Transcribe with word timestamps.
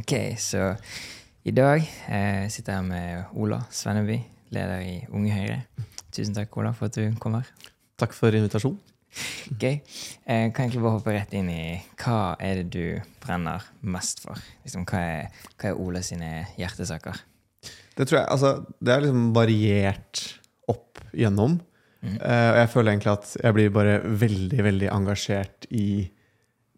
Ok, 0.00 0.12
så 0.40 0.70
i 1.44 1.52
dag 1.52 1.82
eh, 2.08 2.46
sitter 2.48 2.78
jeg 2.78 2.84
med 2.86 3.34
Ola 3.36 3.58
Svenneby, 3.74 4.16
leder 4.54 4.80
i 4.80 4.94
Unge 5.12 5.32
Høyre. 5.34 5.58
Tusen 6.08 6.32
takk, 6.32 6.54
Ola, 6.56 6.70
for 6.76 6.88
at 6.88 6.96
du 6.96 7.18
kom 7.20 7.34
her. 7.36 7.50
Takk 8.00 8.14
for 8.16 8.32
invitasjonen. 8.32 8.78
Ok, 9.50 9.66
eh, 9.66 10.46
Kan 10.54 10.64
egentlig 10.64 10.80
bare 10.80 10.94
hoppe 10.94 11.12
rett 11.12 11.34
inn 11.36 11.50
i 11.52 11.64
hva 12.00 12.32
er 12.40 12.62
det 12.62 12.70
du 12.72 13.10
brenner 13.20 13.66
mest 13.82 14.22
for? 14.24 14.40
Liksom, 14.64 14.86
hva, 14.88 15.02
er, 15.02 15.42
hva 15.60 15.68
er 15.72 15.82
Ola 15.84 16.02
sine 16.06 16.30
hjertesaker? 16.56 17.20
Det 17.98 18.06
tror 18.06 18.22
jeg, 18.22 18.28
altså, 18.38 18.54
det 18.80 18.94
er 18.94 19.04
liksom 19.04 19.26
variert 19.36 20.22
opp 20.72 21.02
igjennom. 21.12 21.58
Eh, 22.00 22.48
og 22.54 22.62
jeg 22.62 22.72
føler 22.72 22.94
egentlig 22.94 23.12
at 23.18 23.36
jeg 23.36 23.58
blir 23.58 23.76
bare 23.76 24.00
veldig, 24.24 24.64
veldig 24.70 24.90
engasjert 24.96 25.68
i 25.76 25.90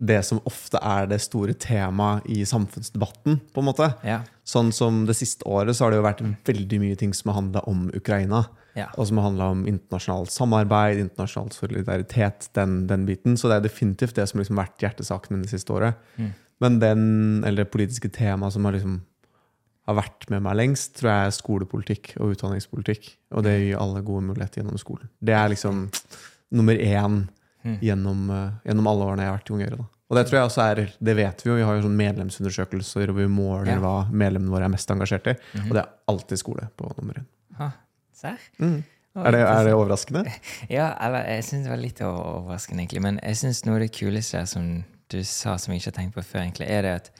det 0.02 0.18
som 0.26 0.40
ofte 0.48 0.80
er 0.82 1.06
det 1.10 1.20
store 1.22 1.54
temaet 1.54 2.26
i 2.30 2.42
samfunnsdebatten. 2.48 3.38
på 3.54 3.62
en 3.62 3.68
måte. 3.68 3.92
Ja. 4.02 4.22
Sånn 4.44 4.72
som 4.74 5.06
Det 5.06 5.14
siste 5.14 5.46
året 5.46 5.76
så 5.76 5.84
har 5.84 5.92
det 5.92 6.00
jo 6.00 6.08
vært 6.08 6.24
veldig 6.44 6.80
mye 6.82 6.96
ting 6.98 7.14
som 7.14 7.30
har 7.30 7.40
handla 7.40 7.60
om 7.70 7.90
Ukraina. 7.94 8.46
Ja. 8.74 8.88
Og 8.96 9.06
som 9.06 9.18
har 9.18 9.28
handla 9.30 9.50
om 9.52 9.66
internasjonalt 9.68 10.32
samarbeid, 10.32 10.98
internasjonal 10.98 11.52
solidaritet, 11.52 12.48
den, 12.54 12.86
den 12.88 13.06
biten. 13.06 13.36
Så 13.36 13.48
det 13.48 13.60
er 13.60 13.68
definitivt 13.68 14.16
det 14.16 14.26
som 14.28 14.40
liksom 14.40 14.58
har 14.58 14.66
vært 14.66 14.82
hjertesaken 14.82 15.44
det 15.44 15.52
siste 15.52 15.72
året. 15.72 15.94
Men 16.62 16.78
den, 16.80 17.44
eller 17.44 17.64
det 17.64 17.72
politiske 17.72 18.08
temaet 18.08 18.54
som 18.54 18.64
har 18.64 18.74
liksom 18.74 19.00
har 19.90 19.98
vært 19.98 20.28
med 20.30 20.44
meg 20.44 20.58
lengst, 20.58 20.94
tror 20.98 21.10
jeg 21.10 21.28
er 21.28 21.36
skolepolitikk 21.36 22.12
og 22.20 22.36
utdanningspolitikk. 22.36 23.08
Og 23.34 23.46
det 23.46 23.54
gir 23.58 23.80
alle 23.82 24.02
gode 24.06 24.28
muligheter 24.28 24.62
gjennom 24.62 24.78
skolen. 24.78 25.10
Det 25.18 25.34
er 25.34 25.50
liksom 25.50 25.88
nummer 26.54 26.78
én 26.78 27.24
gjennom, 27.62 28.30
eh, 28.30 28.50
gjennom 28.68 28.86
alle 28.90 29.04
årene 29.10 29.22
jeg 29.26 29.30
har 29.32 29.38
vært 29.38 29.50
i 29.50 29.54
Ung 29.56 29.60
Høyre. 29.66 29.86
Og 30.12 30.16
det 30.18 30.26
tror 30.28 30.36
jeg 30.38 30.48
også 30.50 30.62
er, 30.70 30.80
det 31.00 31.16
vet 31.16 31.42
vi 31.42 31.48
jo, 31.48 31.54
vi 31.56 31.62
har 31.64 31.76
jo 31.78 31.84
sånn 31.86 31.96
medlemsundersøkelser 31.96 33.08
og 33.08 33.16
vi 33.16 33.26
måler 33.32 33.70
Ja. 33.72 33.78
hva 33.80 33.94
medlemmene 34.12 34.52
våre 34.52 34.64
er 34.68 34.72
mest 34.74 34.90
engasjert 34.92 35.26
i. 35.32 35.36
Og 35.62 35.70
det 35.72 35.80
er 35.84 35.88
alltid 36.08 36.38
skole 36.38 36.68
på 36.76 36.90
nummer 36.98 37.14
én. 37.22 37.26
Ha? 37.56 37.70
Mm. 38.60 38.82
Er, 39.16 39.30
det, 39.32 39.40
er 39.40 39.64
det 39.64 39.72
overraskende? 39.76 40.24
Ja, 40.70 40.94
eller 41.00 41.24
jeg 41.28 41.44
syns 41.44 41.64
det 41.66 41.72
var 41.72 41.80
litt 41.80 42.00
overraskende, 42.04 42.82
egentlig. 42.84 43.02
Men 43.02 43.20
jeg 43.22 43.36
syns 43.40 43.64
noe 43.64 43.76
av 43.76 43.80
det 43.86 43.92
kuleste 43.96 44.44
som 44.48 44.84
du 45.12 45.18
sa 45.24 45.56
som 45.60 45.72
jeg 45.72 45.80
ikke 45.82 45.90
har 45.92 45.98
tenkt 45.98 46.14
på 46.16 46.24
før, 46.24 46.44
egentlig, 46.46 46.68
er 46.68 46.82
det 46.86 46.92
at 47.00 47.10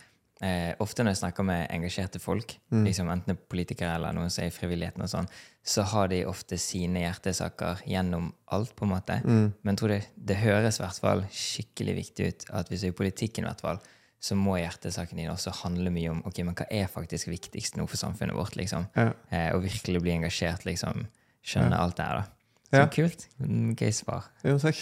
eh, 0.43 0.75
ofte 0.83 1.05
når 1.05 1.15
jeg 1.15 1.21
snakker 1.23 1.47
med 1.47 1.65
engasjerte 1.71 2.19
folk, 2.23 2.57
liksom 2.87 3.09
enten 3.13 3.35
er 3.35 3.41
politikere 3.49 3.95
eller 3.97 4.13
noen 4.17 4.31
som 4.31 4.45
er 4.45 4.51
i 4.51 4.55
frivilligheten, 4.55 5.03
og 5.07 5.09
sånn, 5.13 5.29
så 5.63 5.83
har 5.93 6.09
de 6.11 6.25
ofte 6.27 6.59
sine 6.59 7.05
hjertesaker 7.05 7.85
gjennom 7.87 8.33
alt, 8.51 8.75
på 8.77 8.85
en 8.85 8.93
måte. 8.93 9.21
Men 9.25 9.73
jeg 9.73 9.79
tror 9.79 9.89
det, 9.95 10.01
det 10.17 10.37
høres 10.43 10.79
i 10.81 10.83
hvert 10.85 11.01
fall 11.05 11.25
skikkelig 11.31 11.95
viktig 12.03 12.29
ut 12.29 12.47
at 12.51 12.69
hvis 12.69 12.83
du 12.83 12.91
er 12.91 12.95
i 12.95 13.01
politikken, 13.03 13.45
i 13.45 13.51
hvert 13.53 13.63
fall, 13.65 13.79
så 14.23 14.37
må 14.39 14.55
hjertesaken 14.61 15.19
din 15.19 15.31
også 15.33 15.51
handle 15.65 15.91
mye 15.91 16.11
om 16.13 16.21
ok, 16.29 16.45
men 16.47 16.55
hva 16.55 16.67
er 16.71 16.87
faktisk 16.87 17.27
viktigst 17.33 17.75
nå 17.79 17.89
for 17.91 17.99
samfunnet 17.99 18.37
vårt. 18.39 18.55
liksom. 18.57 18.87
Ja. 18.95 19.09
Eh, 19.31 19.49
og 19.55 19.65
virkelig 19.65 20.03
bli 20.05 20.13
engasjert, 20.15 20.65
liksom. 20.65 21.07
Skjønne 21.43 21.75
alt 21.79 21.97
det 21.99 22.05
her, 22.07 22.21
da. 22.21 22.42
Så 22.73 22.79
Ja. 22.81 22.87
kult. 22.89 23.27
Mm, 23.39 23.75
Gøy 23.77 23.91
svar. 23.93 24.25
Jo, 24.45 24.55
takk. 24.59 24.79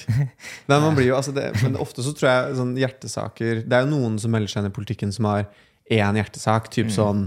Nei, 0.70 0.78
man 0.78 0.94
blir 0.94 1.08
jo, 1.10 1.16
altså 1.18 1.32
det, 1.34 1.48
men 1.64 1.74
ofte 1.82 2.04
så 2.06 2.12
tror 2.14 2.28
jeg 2.30 2.54
sånn 2.60 2.76
hjertesaker 2.78 3.64
Det 3.66 3.72
er 3.74 3.82
jo 3.82 3.90
noen 3.96 4.18
som 4.22 4.30
melder 4.30 4.52
seg 4.52 4.62
inn 4.62 4.70
i 4.70 4.74
politikken 4.76 5.12
som 5.12 5.26
har 5.26 5.48
én 5.90 6.14
hjertesak. 6.20 6.68
Typ 6.70 6.92
sånn 6.94 7.24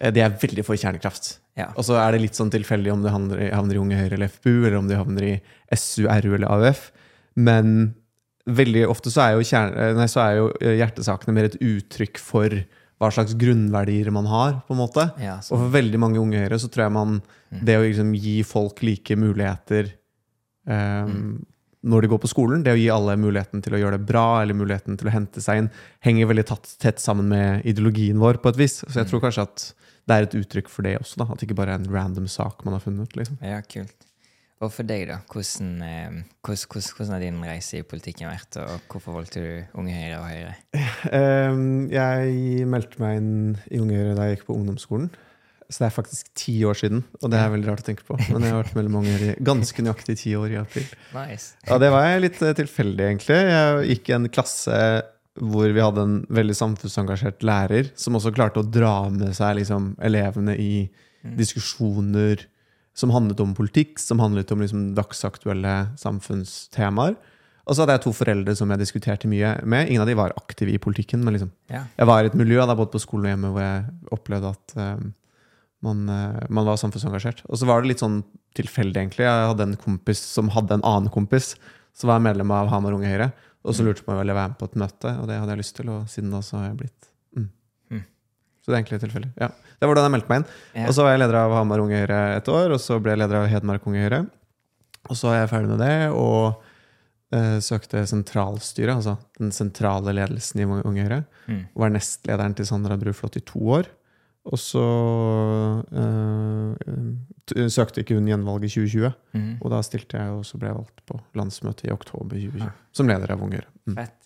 eh, 0.00 0.10
De 0.10 0.20
er 0.24 0.34
veldig 0.42 0.64
for 0.66 0.74
kjernekraft. 0.74 1.36
Ja. 1.56 1.68
Og 1.76 1.84
så 1.86 1.94
er 2.00 2.12
det 2.16 2.22
litt 2.24 2.34
sånn 2.38 2.50
tilfeldig 2.50 2.90
om 2.92 3.02
de 3.04 3.10
havner, 3.14 3.44
havner 3.54 3.76
i 3.78 3.80
Unge 3.84 3.98
Høyre 4.00 4.16
eller 4.18 4.30
FPU, 4.32 4.64
eller 4.66 4.78
om 4.80 4.88
de 4.90 4.96
havner 4.98 5.26
i 5.28 5.32
SU, 5.76 6.06
RU 6.08 6.34
eller 6.34 6.48
AUF. 6.50 6.90
Men 7.36 7.94
veldig 8.50 8.86
ofte 8.90 9.10
så 9.12 9.22
er 9.28 9.34
jo, 9.36 9.44
kjerne, 9.46 9.90
nei, 9.98 10.06
så 10.10 10.22
er 10.24 10.36
jo 10.40 10.46
eh, 10.58 10.74
hjertesakene 10.80 11.34
mer 11.36 11.50
et 11.50 11.58
uttrykk 11.60 12.18
for 12.18 12.48
hva 13.00 13.08
slags 13.14 13.32
grunnverdier 13.38 14.10
man 14.12 14.26
har. 14.28 14.58
på 14.66 14.74
en 14.74 14.80
måte. 14.82 15.06
Ja, 15.22 15.36
Og 15.38 15.54
for 15.62 15.70
veldig 15.76 16.00
mange 16.02 16.18
unge 16.20 16.40
høyre 16.42 16.58
så 16.60 16.68
tror 16.68 16.86
jeg 16.88 16.92
man 16.98 17.20
Det 17.50 17.74
å 17.78 17.82
liksom 17.82 18.12
gi 18.14 18.42
folk 18.46 18.82
like 18.86 19.16
muligheter 19.18 19.88
um, 20.70 21.40
når 21.80 22.04
de 22.04 22.10
går 22.12 22.20
på 22.20 22.28
skolen, 22.28 22.64
det 22.64 22.74
å 22.74 22.78
gi 22.78 22.90
alle 22.92 23.16
muligheten 23.20 23.62
til 23.64 23.76
å 23.76 23.80
gjøre 23.80 23.96
det 23.96 24.08
bra, 24.08 24.42
eller 24.42 24.56
muligheten 24.56 24.98
til 25.00 25.08
å 25.08 25.14
hente 25.14 25.42
seg 25.44 25.62
inn, 25.62 25.70
henger 26.04 26.28
veldig 26.28 26.44
tatt, 26.50 26.74
tett 26.82 27.00
sammen 27.00 27.30
med 27.32 27.64
ideologien 27.68 28.20
vår 28.20 28.42
på 28.42 28.52
et 28.52 28.60
vis. 28.60 28.80
Så 28.84 29.00
jeg 29.00 29.08
tror 29.08 29.24
kanskje 29.24 29.46
at 29.48 29.70
det 30.08 30.16
er 30.16 30.26
et 30.26 30.36
uttrykk 30.42 30.68
for 30.72 30.84
det 30.84 30.98
også, 31.00 31.22
da. 31.22 31.30
At 31.30 31.40
det 31.40 31.48
ikke 31.48 31.60
bare 31.62 31.76
er 31.76 31.80
en 31.80 31.90
random 31.92 32.28
sak 32.30 32.64
man 32.66 32.76
har 32.76 32.84
funnet. 32.84 33.16
liksom. 33.16 33.40
ja, 33.44 33.62
kult. 33.64 33.96
Og 34.60 34.68
for 34.74 34.84
deg, 34.84 35.06
da? 35.08 35.22
Hvordan, 35.24 35.70
eh, 35.86 36.18
hvordan, 36.44 36.66
hvordan, 36.68 36.88
hvordan 36.96 37.14
har 37.14 37.22
din 37.24 37.40
reise 37.48 37.78
i 37.78 37.86
politikken 37.86 38.28
vært, 38.28 38.58
og 38.60 38.92
hvorfor 38.92 39.16
valgte 39.16 39.40
du 39.40 39.78
Unge 39.80 39.94
Høyre 39.96 40.18
og 40.18 40.26
Høyre? 40.28 40.52
Um, 41.16 41.62
jeg 41.96 42.68
meldte 42.68 43.00
meg 43.00 43.22
inn 43.22 43.32
i 43.72 43.80
Unge 43.80 43.96
Høyre 43.96 44.18
da 44.18 44.28
jeg 44.28 44.36
gikk 44.36 44.50
på 44.50 44.58
ungdomsskolen. 44.58 45.08
Så 45.70 45.84
det 45.84 45.86
er 45.86 45.94
faktisk 45.94 46.32
ti 46.34 46.56
år 46.66 46.74
siden, 46.80 47.04
og 47.22 47.30
det 47.30 47.38
er 47.38 47.52
veldig 47.52 47.68
rart 47.70 47.84
å 47.84 47.86
tenke 47.86 48.02
på. 48.08 48.16
Men 48.32 48.42
jeg 48.42 48.50
har 48.56 48.64
vært 48.64 48.74
mellom 48.74 48.96
mange 48.98 49.12
i 49.22 49.34
ganske 49.46 49.84
nøyaktig 49.86 50.16
ti 50.18 50.32
år 50.34 50.56
i 50.56 50.58
april. 50.58 50.88
Nice. 51.14 51.52
Ja, 51.68 51.78
det 51.78 51.92
var 51.94 52.08
jeg 52.08 52.24
litt 52.26 52.40
eh, 52.42 52.56
tilfeldig, 52.58 53.04
egentlig. 53.06 53.36
Jeg 53.54 53.86
gikk 53.94 54.10
i 54.10 54.16
en 54.18 54.26
klasse 54.34 54.80
hvor 55.40 55.70
vi 55.70 55.80
hadde 55.80 56.02
en 56.02 56.16
veldig 56.28 56.56
samfunnsengasjert 56.58 57.44
lærer, 57.46 57.92
som 57.94 58.18
også 58.18 58.32
klarte 58.34 58.60
å 58.60 58.66
dra 58.66 58.96
med 59.14 59.30
seg 59.38 59.60
liksom, 59.60 59.92
elevene 60.02 60.56
i 60.58 60.72
diskusjoner 61.38 62.42
som 62.96 63.12
handlet 63.14 63.38
om 63.44 63.52
politikk, 63.56 63.98
som 64.02 64.18
handlet 64.20 64.50
om 64.52 64.60
liksom, 64.64 64.88
dagsaktuelle 64.98 65.74
samfunnstemaer. 66.00 67.14
Og 67.68 67.76
så 67.76 67.84
hadde 67.84 67.94
jeg 67.98 68.04
to 68.08 68.12
foreldre 68.16 68.54
som 68.58 68.70
jeg 68.72 68.80
diskuterte 68.82 69.28
mye 69.30 69.52
med. 69.68 69.86
Ingen 69.92 70.02
av 70.02 70.08
de 70.10 70.16
var 70.18 70.34
aktive 70.40 70.72
i 70.74 70.80
politikken, 70.82 71.22
men 71.24 71.36
liksom, 71.36 71.52
Ja. 71.70 71.84
jeg 71.96 72.06
var 72.10 72.24
i 72.24 72.26
et 72.26 72.34
miljø 72.34 72.58
da, 72.66 72.74
både 72.74 72.90
på 72.90 73.00
skolen 73.00 73.28
og 73.28 73.30
hjemme 73.30 73.52
hvor 73.54 73.62
jeg 73.62 73.84
opplevde 74.16 74.50
at 74.56 74.76
eh, 74.76 75.04
man, 75.84 76.08
eh, 76.08 76.46
man 76.48 76.66
var 76.68 76.78
samfunnsengasjert. 76.80 77.44
Og 77.48 77.60
så 77.60 77.68
var 77.68 77.82
det 77.82 77.92
litt 77.92 78.02
sånn 78.02 78.22
tilfeldig, 78.58 78.96
egentlig. 78.98 79.26
Jeg 79.26 79.52
hadde 79.52 79.68
en 79.68 79.78
kompis 79.80 80.22
som 80.34 80.50
hadde 80.52 80.78
en 80.78 80.86
annen 80.86 81.12
kompis 81.12 81.54
som 81.96 82.12
var 82.12 82.22
medlem 82.24 82.50
av 82.54 82.70
Hamar 82.72 82.96
Unge 82.96 83.10
Høyre. 83.10 83.30
Og 83.66 83.76
så 83.76 83.84
lurte 83.84 84.04
på 84.04 84.12
om 84.12 84.16
jeg 84.16 84.24
ville 84.24 84.36
være 84.36 84.52
med 84.54 84.60
på 84.60 84.70
et 84.70 84.78
møte, 84.80 85.10
og 85.20 85.26
det 85.28 85.36
hadde 85.36 85.52
jeg 85.52 85.60
lyst 85.60 85.76
til. 85.76 85.90
Og 85.92 86.08
siden 86.08 86.32
da 86.32 86.40
så 86.44 86.58
har 86.60 86.70
jeg 86.70 86.78
blitt 86.80 87.10
mm. 87.36 87.48
Mm. 87.92 88.04
Så 88.60 88.70
det 88.70 88.74
er 88.74 88.80
egentlig 88.80 89.02
tilfeldig. 89.04 89.32
Ja. 89.40 89.50
Det 89.80 89.88
var 89.88 89.96
da 89.96 90.06
jeg 90.06 90.14
meldte 90.16 90.32
meg 90.32 90.42
inn. 90.42 90.48
Ja. 90.76 90.86
Og 90.86 90.96
så 90.96 91.04
var 91.04 91.14
jeg 91.14 91.22
leder 91.22 91.40
av 91.42 91.56
Hamar 91.58 91.84
Unge 91.84 92.00
Høyre 92.02 92.20
et 92.38 92.50
år, 92.52 92.74
og 92.76 92.80
så 92.82 92.98
ble 93.00 93.14
jeg 93.14 93.22
leder 93.22 93.40
av 93.40 93.48
Hedmark 93.52 93.86
Unge 93.88 94.04
Høyre. 94.04 94.24
Og 95.08 95.16
så 95.16 95.32
er 95.32 95.42
jeg 95.42 95.52
ferdig 95.52 95.72
med 95.72 95.80
det, 95.80 95.94
og 96.12 96.60
eh, 97.36 97.56
søkte 97.64 98.02
sentralstyret, 98.08 98.98
altså 98.98 99.16
den 99.40 99.52
sentrale 99.56 100.12
ledelsen 100.16 100.60
i 100.60 100.68
Unge 100.68 101.06
Høyre. 101.06 101.22
Mm. 101.48 101.62
Var 101.84 101.94
nestlederen 101.96 102.56
til 102.56 102.68
Sandra 102.68 103.00
Bruflot 103.00 103.40
i 103.40 103.44
to 103.48 103.64
år. 103.80 103.88
Og 104.48 104.56
så 104.56 104.82
t- 107.50 107.66
søkte 107.68 108.00
ikke 108.04 108.16
hun 108.16 108.28
gjenvalg 108.30 108.64
i 108.64 108.70
2020. 108.72 109.10
Mm. 109.36 109.50
Og 109.60 109.68
da 109.74 109.80
stilte 109.84 110.16
jeg, 110.20 110.32
og 110.38 110.46
så 110.48 110.58
ble 110.60 110.70
jeg 110.70 110.78
valgt 110.78 111.02
på 111.10 111.18
landsmøtet 111.38 111.88
i 111.90 111.92
oktober 111.94 112.38
2020. 112.40 112.70
Som 112.96 113.10
leder 113.12 113.34
av 113.36 113.42
Unger 113.46 113.66
Mm. 113.88 113.94
Fett. 113.96 114.16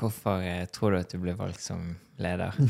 Hvorfor 0.00 0.40
eh, 0.42 0.64
tror 0.72 0.94
du 0.94 0.98
at 0.98 1.10
du 1.12 1.18
ble 1.20 1.34
valgt 1.36 1.60
som 1.60 1.82
leder? 2.18 2.54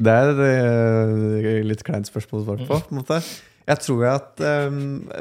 Det 0.00 0.08
er 0.12 0.30
et 0.40 1.66
litt 1.68 1.82
kleint 1.84 2.08
spørsmål 2.08 2.40
å 2.40 2.44
svare 2.46 2.64
på. 2.68 2.78
på 2.80 2.94
en 2.94 3.00
måte. 3.02 3.18
Jeg 3.66 3.80
tror 3.82 4.04
at 4.08 4.40
um, 4.70 4.78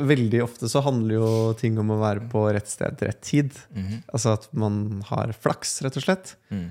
veldig 0.07 0.39
ofte 0.45 0.69
så 0.71 0.79
handler 0.85 1.17
jo 1.17 1.29
ting 1.59 1.75
om 1.81 1.89
å 1.91 1.97
være 1.99 2.23
på 2.31 2.43
rett 2.55 2.69
sted 2.71 2.95
til 2.99 3.09
rett 3.09 3.21
tid. 3.25 3.51
Mm. 3.75 3.97
Altså 4.13 4.35
at 4.37 4.45
man 4.55 5.01
har 5.09 5.33
flaks, 5.35 5.79
rett 5.83 5.97
og 5.99 6.05
slett. 6.05 6.35
Mm. 6.53 6.67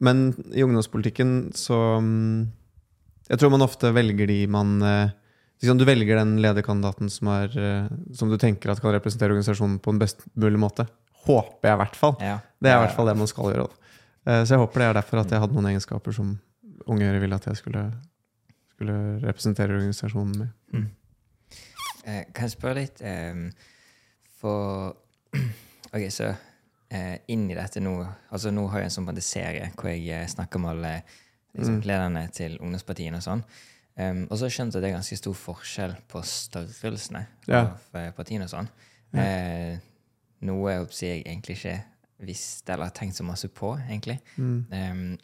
Men 0.00 0.32
i 0.52 0.64
ungdomspolitikken 0.64 1.52
så 1.54 1.76
mm, 2.02 2.48
Jeg 3.30 3.38
tror 3.40 3.52
man 3.54 3.62
ofte 3.62 3.92
velger 3.94 4.26
de 4.26 4.40
man 4.50 4.82
liksom 5.64 5.78
Du 5.78 5.84
velger 5.88 6.18
den 6.18 6.36
lederkandidaten 6.42 7.10
som, 7.10 7.28
er, 7.32 7.54
eh, 7.56 7.86
som 8.14 8.28
du 8.28 8.36
tenker 8.40 8.72
at 8.72 8.82
kan 8.82 8.92
representere 8.92 9.32
organisasjonen 9.32 9.78
på 9.80 9.94
en 9.94 10.00
best 10.02 10.24
mulig 10.34 10.60
måte. 10.60 10.86
Håper 11.24 11.70
jeg, 11.70 11.76
i 11.76 11.80
hvert 11.80 11.96
fall. 11.96 12.16
Ja. 12.20 12.38
Det 12.60 12.68
er 12.70 12.76
i 12.76 12.82
hvert 12.84 12.96
fall 12.96 13.08
det 13.08 13.16
man 13.16 13.30
skal 13.30 13.52
gjøre. 13.54 13.70
Eh, 14.26 14.42
Så 14.44 14.54
jeg 14.56 14.60
håper 14.60 14.82
det 14.82 14.88
er 14.88 14.98
derfor 14.98 15.22
at 15.22 15.30
jeg 15.32 15.40
hadde 15.40 15.56
noen 15.56 15.70
egenskaper 15.72 16.12
som 16.16 16.34
Unge 16.84 17.06
Høyre 17.08 17.22
ville 17.22 17.38
at 17.38 17.46
jeg 17.48 17.56
skulle, 17.62 17.84
skulle 18.74 18.98
representere 19.22 19.72
organisasjonen 19.72 20.34
med. 20.42 20.52
Mm. 20.74 20.90
kan 22.04 22.44
jeg 22.44 22.52
spørre 22.52 22.82
litt 22.82 23.00
eh, 23.00 23.46
For 24.40 24.92
Ok, 25.94 26.10
så 26.12 26.34
eh, 26.94 27.18
inn 27.34 27.48
i 27.50 27.56
dette 27.58 27.82
nå 27.82 27.94
Altså 28.30 28.52
Nå 28.54 28.66
har 28.72 28.84
jeg 28.84 28.90
en 28.92 28.96
sånn 28.98 29.10
en 29.12 29.20
serie 29.24 29.70
hvor 29.74 29.90
jeg 29.90 30.08
eh, 30.14 30.26
snakker 30.30 30.62
med 30.62 30.76
alle 30.76 30.92
liksom, 31.54 31.80
lederne 31.86 32.26
til 32.34 32.58
ungdomspartiene 32.60 33.20
og 33.20 33.26
sånn. 33.26 33.44
Um, 33.94 34.24
og 34.26 34.34
så 34.34 34.42
har 34.44 34.50
jeg 34.50 34.56
skjønt 34.56 34.74
at 34.74 34.82
det 34.82 34.88
er 34.88 34.96
ganske 34.96 35.16
stor 35.20 35.36
forskjell 35.38 35.92
på 36.10 36.22
størrelsene 36.26 37.26
Ja. 37.46 37.60
av 37.60 37.98
eh, 38.00 38.10
partiene 38.16 38.48
og 38.48 38.50
sånn. 38.50 38.70
Eh, 39.14 39.76
noe 40.44 40.72
jeg 40.72 40.80
håper 40.82 40.98
jeg 41.06 41.20
egentlig 41.22 41.56
ikke 41.60 41.76
visste 42.26 42.74
eller 42.74 42.90
tenkt 42.94 43.14
så 43.20 43.26
masse 43.26 43.48
på, 43.54 43.70
egentlig. 43.86 44.18
Um, 44.38 45.14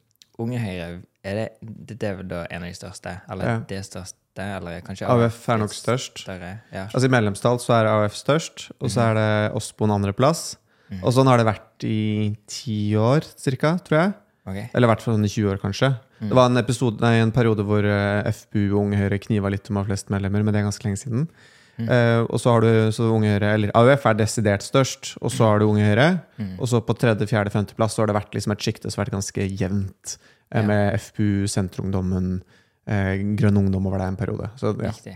Unge 0.40 0.60
Høyre, 0.62 1.02
er 1.26 1.36
det, 1.36 1.48
det, 1.90 1.98
er 2.06 2.22
da 2.24 2.44
en 2.46 2.62
av 2.62 2.70
de 2.70 2.78
største? 2.78 3.16
Eller 3.28 3.50
Ja. 3.50 3.58
det 3.68 3.82
største? 3.88 4.16
Eller 4.40 4.80
kanskje 4.86 5.08
AUF 5.10 5.48
er 5.48 5.58
nok 5.58 5.74
størst. 5.74 6.22
Større, 6.22 6.60
ja. 6.72 6.86
Altså 6.86 7.04
I 7.04 7.12
medlemstall 7.12 7.58
så 7.60 7.74
er 7.76 7.90
AUF 7.90 8.14
størst, 8.14 8.70
og 8.80 8.88
så 8.94 9.10
er 9.10 9.14
det 9.18 9.56
oss 9.58 9.72
på 9.72 9.88
andreplass. 10.90 11.06
Og 11.06 11.14
sånn 11.16 11.30
har 11.30 11.38
det 11.40 11.46
vært 11.48 11.84
i 11.86 12.00
ti 12.50 12.78
år, 12.98 13.26
cirka, 13.38 13.78
tror 13.86 13.98
jeg. 14.00 14.12
Okay. 14.50 14.66
Eller 14.74 14.88
i 14.88 14.90
hvert 14.90 15.02
fall 15.04 15.14
sånn 15.14 15.28
i 15.28 15.30
20 15.30 15.50
år, 15.52 15.60
kanskje. 15.62 15.92
Det 16.20 16.34
var 16.36 16.50
en, 16.50 16.58
episode, 16.60 17.00
nei, 17.00 17.20
en 17.22 17.30
periode 17.32 17.64
hvor 17.64 17.84
eh, 17.86 18.26
FPU 18.32 18.72
og 18.74 18.82
Unge 18.82 18.98
Høyre 18.98 19.18
kniva 19.22 19.50
litt 19.52 19.68
om 19.70 19.78
å 19.78 19.84
ha 19.84 19.88
flest 19.88 20.10
medlemmer, 20.12 20.42
men 20.42 20.52
det 20.52 20.60
er 20.60 20.66
ganske 20.66 20.84
lenge 20.84 21.00
siden. 21.00 21.28
Eh, 21.80 22.20
og 22.26 22.36
så 22.42 22.52
har 22.52 22.64
du 22.64 22.90
så 22.92 23.06
Unge 23.14 23.30
Høyre, 23.30 23.52
eller 23.56 23.72
AUF 23.78 24.04
er 24.10 24.18
desidert 24.18 24.64
størst, 24.66 25.14
og 25.20 25.32
så 25.32 25.46
har 25.48 25.62
du 25.62 25.68
Unge 25.68 25.86
Høyre. 25.86 26.08
Og 26.58 26.66
så 26.68 26.82
på 26.84 26.96
tredje, 26.98 27.28
fjerde, 27.30 27.52
femteplass 27.54 27.96
så 27.96 28.02
har 28.02 28.10
det 28.10 28.18
vært 28.18 28.36
liksom 28.36 28.52
et 28.56 28.66
sjikte 28.66 28.90
som 28.90 29.00
har 29.00 29.06
vært 29.08 29.16
ganske 29.20 29.46
jevnt, 29.48 30.18
Ja. 30.50 30.64
med 30.66 30.96
FPU, 30.98 31.46
Senterungdommen, 31.46 32.42
uh, 32.90 33.14
Grønn 33.38 33.60
Ungdom 33.60 33.86
over 33.86 34.02
det 34.02 34.08
en 34.10 34.16
periode. 34.18 34.48
Så 34.58 34.72
ja, 34.82 34.90
Riktig. 34.90 35.14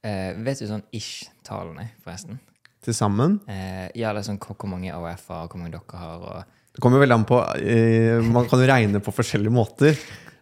Eh, 0.00 0.32
vet 0.40 0.62
du 0.62 0.64
sånn 0.64 0.82
ish-tallene, 0.96 1.90
forresten? 2.00 2.38
Til 2.84 2.94
sammen. 2.96 3.38
Eh, 3.48 3.90
ja, 4.00 4.10
eller 4.10 4.24
sånn 4.26 4.38
hvor 4.40 4.68
mange 4.70 4.90
AUF-er, 4.94 5.46
hvor 5.50 5.58
mange 5.60 5.72
dere 5.76 6.00
har, 6.00 6.18
og 6.24 6.56
Det 6.74 6.80
kommer 6.84 7.00
veldig 7.02 7.16
an 7.18 7.24
på 7.28 7.38
eh, 7.60 8.20
Man 8.22 8.46
kan 8.48 8.60
jo 8.62 8.66
regne 8.70 9.00
på 9.02 9.12
forskjellige 9.12 9.52
måter. 9.52 9.96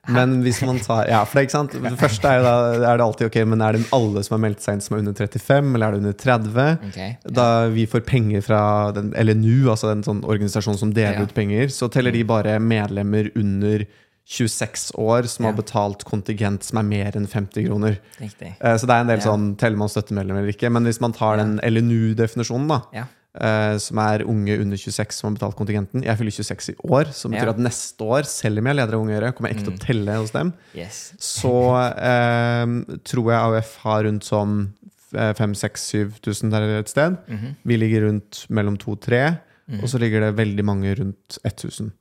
Men 0.08 0.38
hvis 0.40 0.62
man 0.64 0.79
tar 0.81 1.05
Ja, 1.11 1.19
for 1.29 1.37
det, 1.37 1.43
er 1.43 1.46
ikke 1.49 1.56
sant? 1.58 1.75
det 1.85 1.99
første 2.00 2.25
er 2.31 2.38
jo 2.38 2.44
da 2.46 2.52
er 2.93 2.96
det 2.96 3.05
alltid 3.05 3.26
ok, 3.29 3.35
men 3.50 3.61
er 3.61 3.76
det 3.76 3.82
alle 3.93 4.23
som 4.25 4.37
har 4.38 4.40
meldt 4.46 4.62
seg 4.64 4.79
inn 4.79 4.81
som 4.81 4.96
er 4.96 5.02
under 5.02 5.12
35, 5.12 5.75
eller 5.75 5.85
er 5.87 5.93
det 5.93 5.99
under 6.00 6.17
30? 6.23 6.88
Ok. 6.88 7.32
Da 7.37 7.49
vi 7.75 7.85
får 7.93 8.05
penger 8.08 8.40
fra 8.46 8.61
den 8.96 9.11
LNU, 9.12 9.69
altså 9.69 9.90
en 9.93 10.05
sånn 10.06 10.23
organisasjon 10.25 10.79
som 10.81 10.94
deler 10.96 11.19
Ja. 11.19 11.26
ut 11.29 11.35
penger, 11.37 11.69
så 11.69 11.90
teller 11.93 12.12
de 12.17 12.23
bare 12.25 12.56
medlemmer 12.58 13.29
under 13.37 13.85
26 14.28 14.90
år 15.00 15.26
som 15.26 15.44
Ja. 15.46 15.50
har 15.52 15.56
betalt 15.62 16.04
kontingent 16.04 16.62
som 16.62 16.78
er 16.78 16.82
mer 16.84 17.12
enn 17.16 17.26
50 17.26 17.64
kroner. 17.66 17.98
Riktig. 18.20 18.54
Eh, 18.60 18.75
Så 18.76 18.86
det 18.86 18.90
er 18.90 19.00
en 19.00 19.06
del 19.06 19.19
Ja. 19.20 19.25
sånn 19.25 19.56
teller 19.56 19.76
man 19.78 19.88
støttemedlem 19.88 20.36
eller 20.36 20.52
ikke. 20.52 20.70
Men 20.70 20.84
hvis 20.84 21.00
man 21.00 21.12
tar 21.12 21.36
Ja. 21.38 21.44
den 21.44 21.58
LNU-definisjonen, 21.62 22.69
da, 22.69 22.82
Ja. 22.92 23.04
eh, 23.40 23.78
som 23.78 23.96
er 23.98 24.19
unge 24.26 24.60
under 24.60 24.76
26 24.76 25.12
som 25.14 25.34
har 25.34 25.38
betalt 25.38 25.56
kontingenten 25.56 26.02
Jeg 26.04 26.19
fyller 26.19 26.30
26 26.30 26.69
i 26.69 26.75
år, 26.84 27.06
som 27.14 27.30
betyr 27.32 27.48
at 27.48 27.56
neste 27.58 28.00
år, 28.04 28.26
selv 28.26 28.58
om 28.58 28.64
jeg 28.66 28.76
er 28.76 28.80
leder 28.86 28.94
av 28.94 29.00
Unge 29.00 29.14
Høyre, 29.19 29.32
kommer 29.34 29.48
jeg 29.48 29.56
ikke 29.56 29.64
til 29.64 29.72
å 29.78 29.86
telle 29.86 30.16
hos 30.20 30.30
dem. 30.30 30.52
Yes. 30.75 31.12
Så 31.19 31.96
eh, 31.96 32.66
tror 33.04 33.30
jeg 33.32 33.40
AUF 33.40 33.76
har 33.78 34.02
rundt 34.04 34.25
sånn 34.25 34.72
5000-7000 35.14 36.50
der 36.50 36.78
et 36.78 36.88
sted. 36.88 37.16
Mhm. 37.28 37.56
Vi 37.64 37.76
ligger 37.78 38.02
rundt 38.08 38.46
mellom 38.50 38.76
2 38.78 38.92
og 38.92 39.00
3, 39.00 39.38
og 39.82 39.88
så 39.88 39.98
ligger 39.98 40.20
det 40.20 40.36
veldig 40.36 40.64
mange 40.64 40.94
rundt 40.98 41.38
1000. 41.44 41.92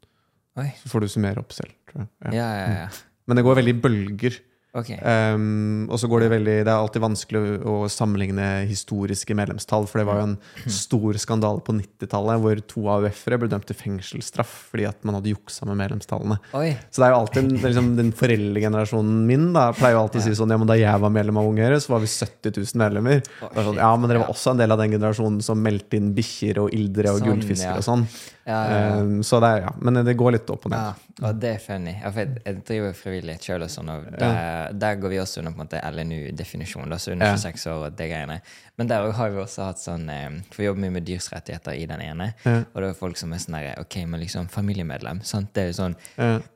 Oi. 0.57 0.69
Så 0.81 0.92
får 0.92 1.06
du 1.06 1.12
summere 1.12 1.44
opp 1.44 1.56
selv, 1.56 1.74
tror 1.89 2.04
jeg. 2.06 2.12
Ja. 2.25 2.36
Ja, 2.38 2.50
ja, 2.57 2.86
ja. 2.86 3.18
Men 3.27 3.39
det 3.39 3.48
går 3.48 3.59
veldig 3.59 3.75
i 3.75 3.81
bølger. 3.83 4.39
Okay. 4.77 4.98
Um, 5.01 5.88
og 5.89 5.98
så 5.98 6.06
går 6.12 6.25
Det 6.25 6.30
veldig 6.36 6.56
Det 6.68 6.69
er 6.69 6.75
alltid 6.75 7.01
vanskelig 7.01 7.42
å, 7.65 7.77
sammenligne 7.89 8.68
historiske 8.69 9.33
medlemstall. 9.38 9.88
For 9.89 10.01
det 10.01 10.07
var 10.09 10.19
jo 10.19 10.27
en 10.27 10.36
stor 10.81 11.18
skandale 11.21 11.63
på 11.65 11.74
90-tallet 11.77 12.44
hvor 12.44 12.62
to 12.69 12.83
AUF-ere 12.98 13.39
ble 13.42 13.50
dømt 13.51 13.68
til 13.69 13.80
fengselsstraff 13.80 14.54
fordi 14.71 14.86
at 14.89 15.00
man 15.07 15.18
hadde 15.18 15.31
juksa 15.33 15.65
med 15.69 15.80
medlemstallene. 15.81 16.38
Oi. 16.60 16.75
Så 16.92 17.01
det 17.01 17.10
er 17.10 17.15
jo 17.15 17.21
alltid 17.24 17.51
liksom, 17.63 17.92
Den 17.98 18.13
foreldregenerasjonen 18.18 19.24
min 19.30 19.50
da 19.56 19.69
pleier 19.77 19.98
jo 19.98 20.03
alltid 20.06 20.21
å 20.21 20.27
si 20.27 20.38
sånn 20.38 20.53
Ja, 20.53 20.62
men 20.62 20.69
da 20.69 20.77
jeg 20.77 21.03
var 21.03 21.15
medlem 21.15 21.42
av 21.42 21.50
Unge 21.50 21.65
Høyre, 21.65 21.81
så 21.81 21.95
var 21.95 22.03
vi 22.03 22.12
70 22.13 22.53
000 22.60 22.81
medlemmer. 22.83 23.24
Er 23.48 23.69
sånn, 23.71 23.81
ja, 23.81 23.92
men 23.98 24.12
dere 24.12 24.25
var 24.25 24.33
også 24.36 24.53
en 24.53 24.62
del 24.62 24.75
av 24.75 24.81
den 24.83 24.98
generasjonen 24.98 25.42
som 25.45 25.63
meldte 25.63 25.98
inn 25.98 26.13
bikkjer 26.18 26.62
og 26.65 26.75
ildre 26.75 27.15
og 27.15 27.24
Sånn, 27.24 27.31
gullfisker 27.31 27.80
og 27.80 27.88
sånn. 27.88 28.06
Ja, 28.47 28.57
ja. 28.71 28.83
Um, 29.01 29.17
så 29.27 29.41
det 29.44 29.47
er, 29.57 29.65
ja, 29.65 29.71
Men 29.83 29.99
det 30.07 30.13
går 30.15 30.31
litt 30.38 30.49
opp 30.53 30.65
og 30.69 30.71
ned. 30.71 30.79
Ja, 30.79 31.25
og 31.27 31.39
det 31.41 31.49
er 31.57 31.59
funny. 31.59 31.94
Jeg, 31.99 32.27
jeg 32.45 32.61
driver 32.69 32.94
frivillighet 32.95 33.44
sjøl, 33.44 33.65
og 33.65 33.71
sånn, 33.73 33.89
og 33.91 34.05
der, 34.15 34.71
der 34.79 34.95
går 35.01 35.11
vi 35.11 35.17
også 35.19 35.41
under 35.41 35.51
på 35.51 35.59
en 35.59 35.65
måte 35.65 35.81
LNU-definisjonen. 35.83 36.95
Så 37.01 37.11
under 37.11 37.33
Ja. 37.33 37.35
26 37.35 37.65
år 37.73 37.85
og 37.89 37.97
det 37.99 38.07
greiene. 38.11 38.38
Men 38.77 38.88
der 38.88 39.11
har 39.17 39.29
vi 39.33 39.41
også 39.41 39.65
hatt 39.65 39.81
sånn 39.81 40.03
eh, 40.13 40.29
For 40.51 40.61
vi 40.61 40.67
jobber 40.67 40.83
mye 40.85 40.94
med 40.99 41.05
dyrsrettigheter 41.07 41.73
i 41.75 41.85
den 41.89 42.03
ene. 42.05 42.29
Og 42.45 42.77
det 42.79 42.91
er 42.91 42.97
folk 42.99 43.17
som 43.19 43.33
er 43.35 43.41
sånn 43.44 43.57
derre 43.57 43.73
OK, 43.81 43.99
men 44.07 44.21
liksom 44.23 44.47
familiemedlem. 44.53 45.19
Sant? 45.27 45.51
Det 45.57 45.65
er 45.65 45.71
jo 45.73 45.77
sånn 45.81 45.97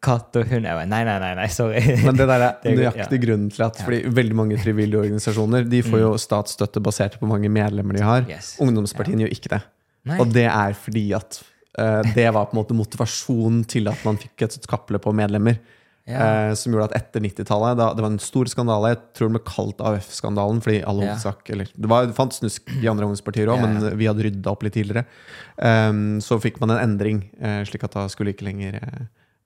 katt 0.05 0.39
og 0.39 0.47
hund. 0.53 0.69
Bare, 0.69 0.87
nei, 0.87 1.03
nei, 1.09 1.17
nei, 1.25 1.33
nei, 1.41 1.49
sorry. 1.51 1.81
Men 2.05 2.15
det 2.19 2.29
der 2.31 2.47
er 2.47 2.55
nøyaktig 2.79 3.21
grunnen 3.25 3.51
til 3.51 3.65
at 3.67 3.81
Fordi 3.83 4.03
veldig 4.21 4.37
mange 4.37 4.61
frivillige 4.61 5.01
organisasjoner 5.03 5.67
De 5.67 5.81
får 5.83 6.05
jo 6.05 6.11
statsstøtte 6.21 6.79
basert 6.83 7.17
på 7.19 7.25
hvor 7.25 7.35
mange 7.35 7.51
medlemmer 7.51 7.97
de 7.99 8.05
har. 8.05 8.23
Mm. 8.23 8.31
Yes. 8.37 8.55
Ungdomspartiene 8.63 9.25
gjør 9.25 9.35
ikke 9.35 9.55
det. 9.57 9.63
Nei. 10.09 10.17
Og 10.23 10.31
det 10.33 10.47
er 10.49 10.73
fordi 10.77 11.03
at 11.17 11.41
det 12.15 12.25
var 12.35 12.45
på 12.50 12.57
en 12.57 12.59
måte 12.63 12.75
motivasjonen 12.75 13.62
til 13.71 13.88
at 13.88 14.01
man 14.03 14.18
fikk 14.19 14.41
et 14.44 14.68
kappløp 14.68 15.06
på 15.07 15.13
medlemmer. 15.15 15.59
Ja. 16.09 16.50
eh, 16.50 16.53
som 16.57 16.73
gjorde 16.73 16.88
at 16.89 16.95
etter 16.97 17.21
90-tallet 17.21 17.77
Det 17.77 18.01
var 18.01 18.09
en 18.09 18.19
stor 18.19 18.45
skandale. 18.50 18.89
Jeg 18.89 19.00
tror 19.13 19.29
den 19.29 19.35
ble 19.38 19.44
kalt 19.45 19.77
AUF-skandalen. 19.85 20.62
Fordi 20.65 20.79
alle 20.83 21.06
Ja. 21.06 21.13
hovedsak 21.13 21.50
eller, 21.53 21.65
Det 21.79 21.88
var, 21.88 22.07
fantes 22.18 22.39
snusk 22.41 22.69
i 22.81 22.88
andre 22.89 23.06
ungdomspartier 23.06 23.47
òg, 23.47 23.57
Ja, 23.62 23.68
men 23.68 23.97
vi 23.97 24.07
hadde 24.09 24.23
rydda 24.25 24.50
opp 24.51 24.63
litt 24.63 24.73
tidligere. 24.73 25.06
Um, 25.62 26.19
så 26.19 26.39
fikk 26.41 26.59
man 26.59 26.71
en 26.71 26.81
endring, 26.89 27.29
eh, 27.39 27.63
slik 27.63 27.83
at 27.83 27.91
da 27.94 28.07
skulle 28.07 28.33
ikke 28.33 28.45
lenger, 28.50 28.75
eh, 28.81 29.06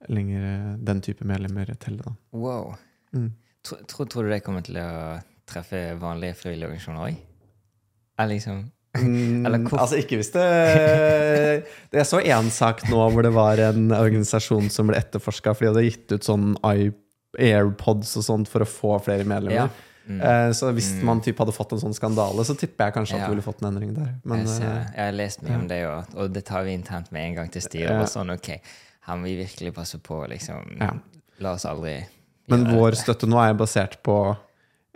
lenger 0.10 0.42
eh, 0.44 0.78
den 0.78 1.02
type 1.02 1.22
medlemmer 1.28 1.66
telle. 1.78 1.98
da 2.02 2.16
Wow. 2.32 2.78
Mm. 3.14 3.34
Tror, 3.64 3.80
tror, 3.86 4.06
tror 4.08 4.24
du 4.24 4.30
det 4.30 4.44
kommer 4.44 4.64
til 4.64 4.76
å 4.78 5.22
treffe 5.46 6.00
vanlige 6.00 6.36
frivillige 6.40 6.70
organisasjoner 6.72 7.10
òg? 7.12 8.30
Liksom 8.30 8.72
Mm, 8.96 9.46
altså 9.76 9.98
ikke 10.00 10.18
hvis 10.22 10.30
det 10.32 10.44
Jeg 12.00 12.06
så 12.08 12.20
én 12.24 12.50
sak 12.54 12.84
nå 12.90 13.02
hvor 13.12 13.26
det 13.26 13.34
var 13.36 13.60
en 13.72 13.90
organisasjon 13.96 14.70
som 14.72 14.88
ble 14.92 15.00
etterforska 15.02 15.54
fordi 15.56 15.68
de 15.68 15.74
hadde 15.74 15.84
gitt 15.90 16.16
ut 16.16 16.28
sånn 16.30 16.54
AirPods 16.64 18.14
og 18.20 18.24
sånt 18.28 18.52
for 18.52 18.64
å 18.64 18.70
få 18.70 18.96
flere 19.04 19.28
medlemmer. 19.28 19.66
Ja. 19.68 19.92
Mm. 20.06 20.20
Eh, 20.22 20.52
Så 20.54 20.70
hvis 20.78 20.92
man 21.04 21.20
typ 21.26 21.40
hadde 21.42 21.54
fått 21.56 21.74
en 21.74 21.82
sånn 21.82 21.96
skandale, 21.98 22.46
så 22.46 22.54
tipper 22.58 22.86
jeg 22.92 22.94
kanskje 23.00 23.16
at 23.18 23.22
Ja. 23.22 23.28
du 23.28 23.34
ville 23.36 23.46
fått 23.46 23.62
en 23.64 23.72
endring 23.74 23.94
der. 23.96 24.14
Men 24.24 24.46
jeg, 24.46 24.62
eh, 24.62 24.86
jeg 24.96 25.06
har 25.06 25.12
lest 25.18 25.42
mye 25.44 25.56
om 25.56 25.68
det, 25.68 25.80
og, 25.90 26.16
og 26.16 26.34
det 26.34 26.46
tar 26.46 26.64
vi 26.64 26.74
internt 26.78 27.12
med 27.12 27.26
en 27.30 27.36
gang 27.42 27.50
til 27.52 27.62
styret. 27.62 27.90
Ja. 27.90 28.02
Og 28.02 28.08
sånn, 28.08 28.30
ok, 28.32 28.60
her 29.08 29.16
må 29.18 29.24
vi 29.24 29.36
virkelig 29.44 29.74
passe 29.74 29.98
på, 29.98 30.22
liksom. 30.30 30.78
Ja. 30.80 30.92
La 31.40 31.54
oss 31.54 31.66
aldri 31.66 32.06
men 32.48 32.64
vår 32.70 32.92
dette. 32.94 33.02
støtte 33.02 33.28
nå 33.28 33.40
er 33.42 33.56
basert 33.58 33.98
på 34.06 34.38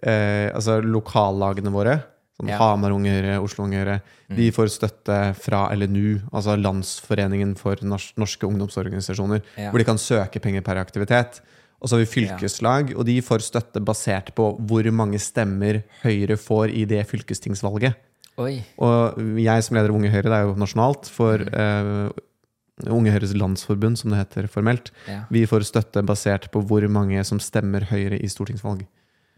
eh, 0.03 0.51
altså 0.53 0.77
lokallagene 0.85 1.71
våre. 1.73 2.03
Sånn 2.39 2.47
Ja. 2.53 2.57
Hamar-ungere, 2.57 3.37
Oslo-ungere. 3.43 3.99
De 4.31 4.49
får 4.55 4.69
støtte 4.71 5.35
fra 5.35 5.65
LNU, 5.75 6.21
altså 6.31 6.55
Landsforeningen 6.55 7.57
for 7.57 7.75
norske 7.83 8.47
ungdomsorganisasjoner. 8.47 9.41
Ja. 9.57 9.71
Hvor 9.71 9.79
de 9.79 9.83
kan 9.89 9.97
søke 9.99 10.39
penger 10.39 10.61
per 10.63 10.77
aktivitet. 10.79 11.41
Og 11.81 11.87
så 11.89 11.95
har 11.97 12.05
vi 12.05 12.11
fylkeslag, 12.11 12.93
og 12.95 13.05
de 13.05 13.19
får 13.21 13.39
støtte 13.43 13.79
basert 13.83 14.33
på 14.35 14.53
hvor 14.67 14.83
mange 14.91 15.19
stemmer 15.19 15.83
Høyre 16.03 16.35
får 16.39 16.71
i 16.75 16.85
det 16.85 17.05
fylkestingsvalget. 17.07 17.95
Oi. 18.39 18.63
Og 18.79 19.15
jeg 19.39 19.63
som 19.63 19.75
leder 19.75 19.91
Unge 19.91 20.09
Høyre, 20.11 20.23
det 20.31 20.37
er 20.39 20.47
jo 20.47 20.55
nasjonalt, 20.55 21.07
for 21.11 21.39
eh, 21.43 22.09
Unge 22.87 23.11
Høyres 23.11 23.33
Landsforbund, 23.35 23.97
som 23.99 24.11
det 24.11 24.19
heter 24.21 24.47
formelt, 24.47 24.91
Ja. 25.07 25.25
vi 25.29 25.45
får 25.45 25.65
støtte 25.67 26.03
basert 26.05 26.49
på 26.51 26.61
hvor 26.65 26.85
mange 26.87 27.19
som 27.25 27.39
stemmer 27.39 27.81
Høyre 27.89 28.15
i 28.19 28.27
stortingsvalg. 28.31 28.85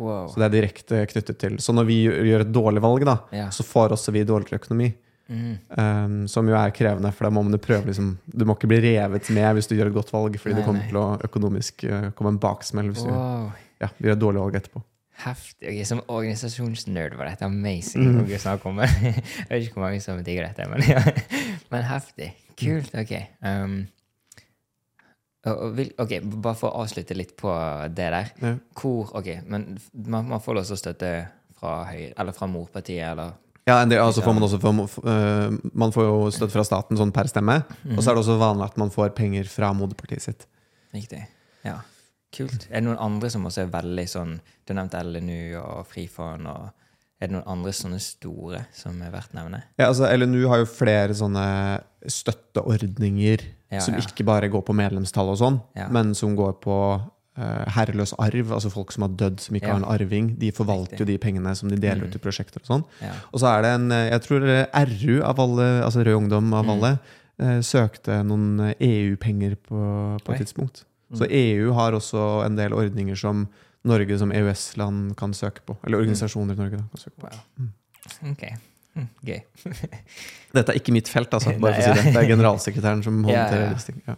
Wow. 0.01 0.25
Så 0.31 0.41
det 0.41 0.47
er 0.47 0.55
direkte 0.55 1.05
knyttet 1.11 1.39
til. 1.41 1.57
Så 1.61 1.75
når 1.77 1.87
vi 1.89 2.01
gjør 2.09 2.45
et 2.45 2.51
dårlig 2.53 2.81
valg, 2.83 3.05
da, 3.05 3.17
Ja. 3.35 3.47
så 3.53 3.65
får 3.67 3.93
også 3.97 4.13
vi 4.15 4.25
dårligere 4.27 4.61
økonomi. 4.63 4.91
Mm. 5.31 5.51
Um, 5.79 6.15
som 6.27 6.47
jo 6.49 6.55
er 6.59 6.73
krevende, 6.75 7.07
for 7.15 7.23
da 7.23 7.29
må 7.31 7.39
man 7.45 7.55
prøve 7.61 7.87
liksom, 7.87 8.17
Du 8.27 8.43
må 8.43 8.57
ikke 8.57 8.67
bli 8.67 8.81
revet 8.83 9.29
med 9.31 9.53
hvis 9.55 9.69
du 9.69 9.77
gjør 9.77 9.87
et 9.87 9.95
godt 9.95 10.11
valg, 10.11 10.35
fordi 10.41 10.57
Nei, 10.57 10.59
det 10.59 10.65
kommer 10.67 10.81
nei. 10.81 10.89
til 10.89 10.99
å 10.99 11.05
økonomisk 11.23 11.85
uh, 11.87 12.09
komme 12.17 12.33
en 12.33 12.39
baksmell 12.41 12.89
hvis 12.91 13.05
du 13.05 13.13
ja, 13.13 13.87
gjør 13.95 14.17
et 14.17 14.19
dårlig 14.25 14.43
valg 14.43 14.57
etterpå. 14.59 14.81
Heftig. 15.21 15.69
Okay, 15.69 15.85
som 15.87 16.01
organisasjonsnerd 16.09 17.15
var 17.15 17.29
dette 17.29 17.45
amazing 17.47 18.09
Mm. 18.11 18.27
jeg 18.27 18.41
vet 18.41 19.63
ikke 19.63 19.77
hvor 19.77 19.85
mange 19.85 20.01
som 20.03 20.19
digger 20.25 20.49
dette, 20.49 20.67
men, 20.67 20.83
ja. 20.89 21.01
men 21.71 21.87
heftig. 21.87 22.33
Kult. 22.59 22.91
Ok. 22.97 23.13
Um, 23.39 23.85
ok, 25.45 26.11
Bare 26.37 26.55
for 26.57 26.69
å 26.69 26.83
avslutte 26.83 27.17
litt 27.17 27.35
på 27.39 27.51
det 27.89 28.09
der. 28.13 28.33
Ja. 28.41 28.55
Hvor 28.77 29.13
Ok, 29.17 29.31
men 29.49 29.77
man, 29.93 30.27
man 30.29 30.43
får 30.43 30.61
også 30.61 30.77
støtte 30.79 31.13
fra 31.57 31.83
Høyre, 31.89 32.11
eller 32.17 32.35
fra 32.37 32.49
morpartiet, 32.49 33.05
eller 33.11 33.37
Ja, 33.69 33.79
det, 33.85 33.99
altså 34.01 34.23
får 34.25 34.33
man, 34.33 34.43
også, 34.47 34.57
får, 34.61 35.01
uh, 35.05 35.57
man 35.77 35.93
får 35.93 36.07
jo 36.07 36.15
støtte 36.33 36.55
fra 36.55 36.65
staten 36.65 36.97
sånn 36.97 37.13
per 37.13 37.29
stemme. 37.29 37.59
Og 37.93 38.01
så 38.01 38.11
er 38.11 38.17
det 38.17 38.23
også 38.23 38.39
vanlig 38.41 38.71
at 38.71 38.77
man 38.81 38.93
får 38.93 39.13
penger 39.17 39.49
fra 39.49 39.69
moderpartiet 39.77 40.25
sitt. 40.25 40.47
Riktig. 40.95 41.21
Ja. 41.65 41.79
Kult. 42.31 42.67
Er 42.69 42.79
det 42.79 42.87
noen 42.87 43.01
andre 43.01 43.29
som 43.31 43.45
også 43.47 43.65
er 43.65 43.73
veldig 43.73 44.05
sånn 44.07 44.37
Du 44.63 44.71
nevnte 44.71 45.01
LNU 45.03 45.57
og 45.59 45.81
Frifond. 45.91 46.47
og 46.47 46.69
Er 47.19 47.27
det 47.27 47.35
noen 47.35 47.49
andre 47.53 47.73
sånne 47.75 47.99
store 48.01 48.63
som 48.75 49.01
er 49.03 49.11
verdt 49.13 49.35
nevne? 49.35 49.59
Ja, 49.75 49.89
altså 49.89 50.07
LNU 50.07 50.45
har 50.47 50.63
jo 50.63 50.69
flere 50.69 51.17
sånne 51.17 51.43
støtteordninger 52.07 53.43
Ja, 53.71 53.79
som 53.79 53.93
ja. 53.95 54.01
ikke 54.03 54.25
bare 54.27 54.49
går 54.51 54.61
på 54.67 54.73
medlemstall 54.75 55.29
og 55.31 55.37
sånn, 55.39 55.61
Ja. 55.75 55.87
men 55.89 56.13
som 56.13 56.35
går 56.35 56.57
på 56.59 56.77
uh, 57.37 57.63
herreløs 57.71 58.11
arv, 58.19 58.51
altså 58.51 58.69
folk 58.69 58.91
som 58.91 59.03
har 59.05 59.09
dødd, 59.15 59.39
som 59.39 59.55
ikke 59.55 59.69
har 59.71 59.79
en 59.79 59.85
arving. 59.87 60.37
De 60.37 60.51
forvalter 60.51 60.97
Riktig. 60.97 60.99
jo 60.99 61.05
de 61.05 61.17
pengene 61.17 61.55
som 61.55 61.69
de 61.71 61.77
deler 61.79 62.03
ut 62.05 62.11
til 62.11 62.19
prosjekter 62.19 62.59
og 62.59 62.67
sånn. 62.67 62.83
Og 63.31 63.39
så 63.39 63.47
er 63.57 63.61
det 63.63 63.71
en, 63.77 63.91
eh, 63.91 64.09
jeg 64.11 64.21
tror 64.27 64.43
eh, 64.49 64.85
RU 64.85 65.21
av 65.23 65.39
alle, 65.39 65.67
altså 65.85 66.03
Rød 66.03 66.17
Ungdom 66.19 66.53
av 66.53 66.65
Mm. 66.65 66.69
alle, 66.75 66.99
eh, 67.39 67.59
søkte 67.61 68.19
noen 68.27 68.75
EU-penger 68.79 69.55
på, 69.55 70.19
på 70.23 70.33
et 70.33 70.39
tidspunkt. 70.43 70.83
Så 71.13 71.25
EU 71.29 71.71
har 71.73 71.91
også 71.93 72.45
en 72.45 72.55
del 72.55 72.71
ordninger 72.73 73.15
som 73.17 73.47
Norge 73.83 74.17
som 74.19 74.31
EØS-land 74.31 75.15
kan 75.17 75.31
søke 75.33 75.59
på. 75.65 75.77
Eller 75.83 75.97
organisasjoner 76.03 76.53
i 76.53 76.57
Norge 76.57 76.77
da, 76.77 76.83
kan 76.91 76.99
søke 77.01 77.17
på. 77.19 77.31
Wow. 77.57 78.31
Ok. 78.31 78.43
Hm, 78.97 79.07
gøy. 79.23 79.39
Dette 80.55 80.73
er 80.73 80.77
ikke 80.79 80.93
mitt 80.95 81.09
felt, 81.11 81.31
altså. 81.33 81.53
Bare 81.63 81.77
for 81.77 81.93
å 81.93 81.95
si 81.95 82.01
det. 82.01 82.13
Det 82.15 82.21
er 82.23 82.29
generalsekretæren 82.33 83.03
som 83.05 83.21
Ja, 83.29 83.45
håndterer 83.45 83.65
ja. 83.67 83.73
disse 83.75 83.91
ting. 83.91 84.01
Ja. 84.07 84.17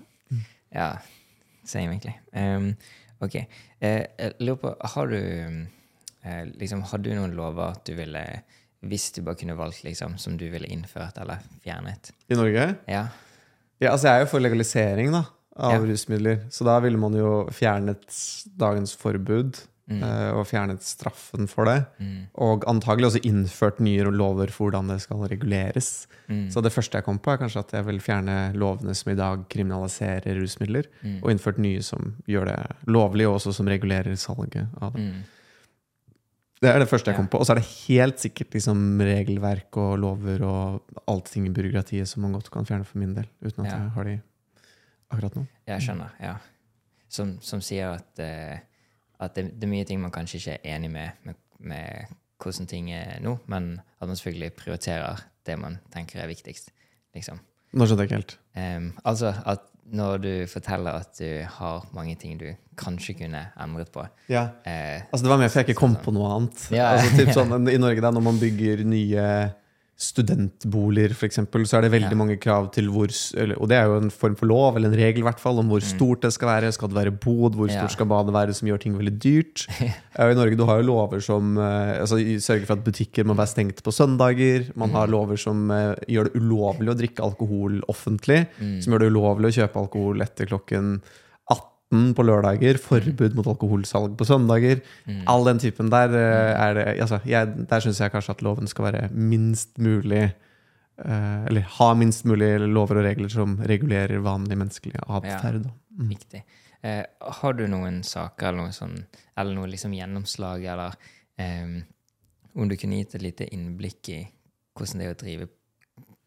Ja, 0.74 0.88
same, 1.70 1.92
egentlig. 1.94 2.16
Um, 2.34 2.72
ok. 3.22 3.36
Uh, 3.84 4.32
lurer 4.42 4.58
på, 4.64 4.72
har 4.96 5.12
du 5.12 5.20
uh, 5.20 6.44
liksom, 6.58 6.82
Har 6.90 7.04
du 7.04 7.12
noen 7.14 7.36
lover 7.38 7.76
du 7.86 7.92
ville 8.00 8.24
Hvis 8.90 9.12
du 9.14 9.22
bare 9.22 9.38
kunne 9.40 9.54
valgt, 9.60 9.84
liksom, 9.86 10.18
som 10.18 10.34
du 10.40 10.48
ville 10.50 10.68
innført 10.74 11.20
eller 11.22 11.44
fjernet? 11.64 12.10
I 12.34 12.40
Norge? 12.40 12.66
Ja. 12.90 13.04
Ja, 13.78 13.92
altså 13.94 14.08
Jeg 14.10 14.16
er 14.16 14.26
jo 14.26 14.32
for 14.34 14.42
legalisering 14.44 15.12
da, 15.14 15.22
av 15.56 15.76
Ja. 15.78 15.84
rusmidler. 15.86 16.42
Så 16.50 16.66
da 16.66 16.80
ville 16.84 16.98
man 16.98 17.14
jo 17.16 17.46
fjernet 17.54 18.10
dagens 18.58 18.96
forbud 18.98 19.62
Mm. 19.90 20.00
eh, 20.02 20.30
og 20.32 20.46
fjernet 20.48 20.80
straffen 20.82 21.46
for 21.52 21.66
det. 21.68 21.86
Mm. 22.00 22.28
Og 22.40 22.64
antagelig 22.72 23.10
også 23.10 23.22
innført 23.28 23.82
nye 23.84 24.06
lover 24.16 24.48
for 24.48 24.70
hvordan 24.70 24.88
det 24.94 25.02
skal 25.04 25.18
reguleres. 25.28 26.08
Mm. 26.30 26.46
Så 26.54 26.64
det 26.64 26.72
første 26.72 26.96
jeg 27.02 27.04
kom 27.04 27.20
på, 27.20 27.34
er 27.34 27.42
kanskje 27.42 27.60
at 27.66 27.74
jeg 27.76 27.86
vil 27.90 28.00
fjerne 28.00 28.54
lovene 28.56 28.96
som 28.96 29.12
i 29.12 29.16
dag 29.20 29.44
kriminaliserer 29.52 30.40
rusmidler, 30.40 30.88
Mm. 31.04 31.20
og 31.22 31.32
innført 31.34 31.60
nye 31.60 31.82
som 31.84 32.16
gjør 32.28 32.46
det 32.46 32.60
lovlig, 32.88 33.28
og 33.28 33.36
også 33.42 33.54
som 33.54 33.68
regulerer 33.68 34.16
salget 34.16 34.68
av 34.82 34.94
det. 34.94 35.02
Mm. 35.04 35.24
Det 36.64 36.70
er 36.72 36.80
det 36.80 36.88
første 36.88 37.12
jeg 37.12 37.18
kom 37.20 37.28
på. 37.28 37.40
Og 37.42 37.46
så 37.46 37.52
er 37.52 37.60
det 37.60 37.68
helt 37.90 38.20
sikkert 38.24 38.54
liksom 38.56 39.02
regelverk 39.04 39.76
og 39.84 39.98
lover 40.00 40.44
og 40.48 41.00
alt 41.12 41.26
ting 41.26 41.46
i 41.50 41.52
byråkratiet 41.52 42.08
som 42.08 42.24
man 42.24 42.32
godt 42.38 42.48
kan 42.54 42.64
fjerne 42.64 42.86
for 42.88 43.00
min 43.04 43.14
del, 43.18 43.28
uten 43.44 43.66
at 43.66 43.72
Ja. 43.74 43.80
jeg 43.84 43.90
har 43.98 44.04
de 44.06 44.22
akkurat 45.12 45.36
nå. 45.36 45.48
Jeg 45.68 45.82
skjønner, 45.82 46.12
ja. 46.22 46.38
Som, 47.10 47.38
som 47.42 47.60
sier 47.60 47.92
at, 48.00 48.18
eh, 48.24 48.60
at 49.24 49.36
det, 49.38 49.48
det 49.58 49.68
er 49.68 49.72
mye 49.72 49.88
ting 49.88 50.02
man 50.02 50.14
kanskje 50.14 50.40
ikke 50.40 50.58
er 50.58 50.76
enig 50.76 50.92
med, 50.94 51.10
med, 51.28 51.40
med 51.60 52.14
hvordan 52.44 52.68
ting 52.70 52.92
er 52.92 53.20
nå, 53.24 53.38
men 53.52 53.76
at 54.02 54.08
man 54.08 54.18
selvfølgelig 54.20 54.54
prioriterer 54.60 55.24
det 55.48 55.58
man 55.60 55.78
tenker 55.94 56.24
er 56.24 56.28
viktigst. 56.32 56.72
Liksom. 57.16 57.40
Nå 57.74 57.86
skjønte 57.88 58.04
jeg 58.06 58.12
ikke 58.12 58.20
helt. 58.22 58.36
Um, 58.58 58.90
altså 59.04 59.34
at 59.46 59.70
når 59.94 60.18
du 60.24 60.32
forteller 60.48 60.96
at 61.04 61.18
du 61.20 61.44
har 61.58 61.88
mange 61.94 62.16
ting 62.16 62.38
du 62.40 62.46
kanskje 62.80 63.18
kunne 63.20 63.42
endret 63.60 63.92
på 63.92 64.06
Ja. 64.32 64.44
uh, 64.66 65.04
Altså 65.12 65.24
Det 65.24 65.30
var 65.30 65.42
mer 65.42 65.52
for 65.52 65.60
jeg 65.60 65.70
ikke 65.70 65.80
kom 65.80 65.96
på 66.00 66.14
noe 66.16 66.30
annet. 66.38 66.68
Ja. 66.72 66.94
Altså 66.94 67.18
typ 67.20 67.34
sånn, 67.38 67.68
I 67.70 67.80
Norge 67.82 68.04
da, 68.04 68.12
når 68.16 68.24
man 68.24 68.40
bygger 68.42 68.86
nye 68.88 69.26
studentboliger, 69.96 71.14
eksempel, 71.28 71.64
så 71.70 71.78
er 71.78 71.82
det 71.86 71.92
veldig 71.94 72.12
Ja. 72.12 72.18
mange 72.18 72.38
krav 72.40 72.72
til 72.74 72.90
hvor 72.90 73.08
Og 73.62 73.70
det 73.70 73.78
er 73.78 73.86
jo 73.86 73.98
en 73.98 74.10
form 74.10 74.36
for 74.36 74.46
lov, 74.48 74.76
eller 74.76 74.90
en 74.90 74.96
regel 74.98 75.20
i 75.20 75.24
hvert 75.24 75.40
fall, 75.40 75.60
om 75.60 75.68
hvor 75.70 75.82
stort 75.82 76.22
det 76.22 76.34
skal 76.34 76.48
være. 76.50 76.72
Skal 76.74 76.90
det 76.90 76.96
være 76.96 77.12
bod? 77.12 77.54
Hvor 77.56 77.68
Mm. 77.68 77.74
Ja. 77.74 77.80
stort 77.82 77.92
skal 77.92 78.06
badet 78.08 78.34
være, 78.34 78.54
som 78.54 78.68
gjør 78.68 78.80
ting 78.82 78.98
veldig 78.98 79.20
dyrt? 79.20 79.68
I 80.20 80.34
Norge 80.34 80.58
du 80.58 80.66
har 80.66 80.82
jo 80.82 80.88
lover 80.88 81.22
som 81.22 81.58
eh, 81.58 82.00
altså, 82.02 82.18
sørger 82.40 82.66
for 82.66 82.74
at 82.74 82.84
butikker 82.84 83.24
må 83.26 83.36
være 83.36 83.48
stengt 83.48 83.84
på 83.84 83.92
søndager. 83.92 84.72
Man 84.76 84.90
Mm. 84.90 84.96
har 84.96 85.08
lover 85.08 85.38
som 85.38 85.70
eh, 85.72 85.96
gjør 86.10 86.24
det 86.26 86.36
ulovlig 86.42 86.90
å 86.90 86.98
drikke 86.98 87.24
alkohol 87.24 87.82
offentlig. 87.88 88.48
Mm. 88.60 88.82
Som 88.82 88.94
gjør 88.94 89.00
det 89.00 89.12
ulovlig 89.14 89.46
å 89.54 89.58
kjøpe 89.62 89.80
alkohol 89.80 90.22
etter 90.22 90.46
klokken 90.48 91.02
18 91.94 92.16
på 92.18 92.26
lørdager. 92.26 92.80
Forbud 92.82 93.36
mot 93.38 93.50
alkoholsalg 93.54 94.18
på 94.18 94.28
søndager. 94.28 94.82
Mm. 95.06 95.22
All 95.30 95.46
den 95.46 95.62
typen 95.62 95.92
der 95.94 96.16
eh, 96.18 96.54
er 96.58 96.74
det 96.78 96.88
altså, 97.06 97.22
jeg, 97.30 97.68
Der 97.70 97.86
syns 97.86 98.02
jeg 98.02 98.12
kanskje 98.14 98.36
at 98.38 98.44
loven 98.46 98.68
skal 98.68 98.90
være 98.90 99.06
minst 99.14 99.78
mulig 99.78 100.26
uh, 101.04 101.46
Eller 101.48 101.70
ha 101.78 101.94
minst 101.98 102.26
mulig 102.26 102.56
lover 102.66 103.02
og 103.02 103.08
regler 103.08 103.30
som 103.30 103.58
regulerer 103.62 104.24
vanlig 104.26 104.58
menneskelig 104.58 105.00
atferd. 105.08 105.64
Ja, 105.70 105.80
Mm. 105.94 106.08
Viktig. 106.10 106.40
Eh, 106.82 107.04
har 107.22 107.54
du 107.54 107.68
noen 107.70 108.00
saker 108.04 108.50
eller 108.50 108.66
noe 108.66 108.76
sånn, 108.76 108.96
eller 109.38 109.54
noe 109.54 109.70
liksom 109.70 109.94
gjennomslag, 109.94 110.66
eller 110.66 110.96
um, 111.38 111.76
om 112.58 112.70
du 112.72 112.76
kunne 112.82 112.98
gitt 112.98 113.14
et 113.16 113.24
lite 113.24 113.48
innblikk 113.54 114.10
i 114.10 114.18
hvordan 114.74 115.00
det 115.04 115.06
er 115.06 115.14
å 115.14 115.20
drive 115.22 115.48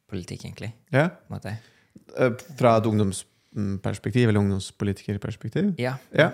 politikk, 0.09 0.47
egentlig? 0.47 0.71
Ja. 0.95 1.09
måte? 1.33 1.57
Eh, 2.15 2.33
Fra 2.57 2.77
et 2.79 2.89
ungdomsperspektiv, 3.57 4.29
eller 4.29 4.41
ungdomspolitikerperspektiv? 4.43 5.75
Ja. 5.81 5.97
Ja. 6.17 6.33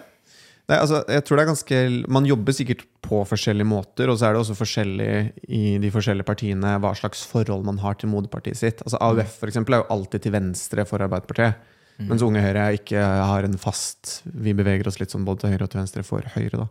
Nei, 0.71 0.79
altså, 0.79 1.01
jeg 1.11 1.25
tror 1.27 1.37
det 1.37 1.43
er 1.43 1.49
ganske 1.51 1.79
Man 2.15 2.27
jobber 2.29 2.55
sikkert 2.55 2.85
på 3.03 3.25
forskjellige 3.27 3.67
måter, 3.67 4.09
og 4.09 4.19
så 4.19 4.29
er 4.29 4.37
det 4.37 4.43
også 4.45 4.55
forskjellig 4.57 5.09
i 5.51 5.79
de 5.83 5.91
forskjellige 5.93 6.29
partiene 6.29 6.77
hva 6.81 6.93
slags 6.97 7.25
forhold 7.29 7.67
man 7.67 7.81
har 7.83 7.99
til 7.99 8.13
moderpartiet 8.13 8.61
sitt. 8.61 8.83
Altså 8.87 9.01
AUF 9.03 9.41
for 9.41 9.51
eksempel, 9.51 9.75
er 9.75 9.83
jo 9.83 9.91
alltid 9.97 10.23
til 10.23 10.33
venstre 10.37 10.87
for 10.89 11.03
Arbeiderpartiet. 11.03 11.59
Mm. 11.99 12.07
Mens 12.09 12.23
Unge 12.25 12.41
Høyre 12.41 12.69
ikke 12.79 13.03
har 13.03 13.45
en 13.45 13.59
fast 13.61 14.23
Vi 14.25 14.55
beveger 14.57 14.89
oss 14.89 14.97
litt 14.99 15.13
sånn 15.13 15.27
både 15.27 15.43
til 15.43 15.53
høyre 15.53 15.67
og 15.67 15.75
til 15.75 15.83
venstre 15.83 16.07
for 16.07 16.25
Høyre. 16.37 16.63
da. 16.63 16.67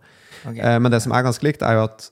Ok. 0.49 0.57
Eh, 0.57 0.79
Men 0.79 0.91
det 0.91 1.01
som 1.03 1.13
er 1.13 1.27
ganske 1.27 1.45
likt, 1.45 1.61
er 1.61 1.77
jo 1.77 1.83
at 1.85 2.09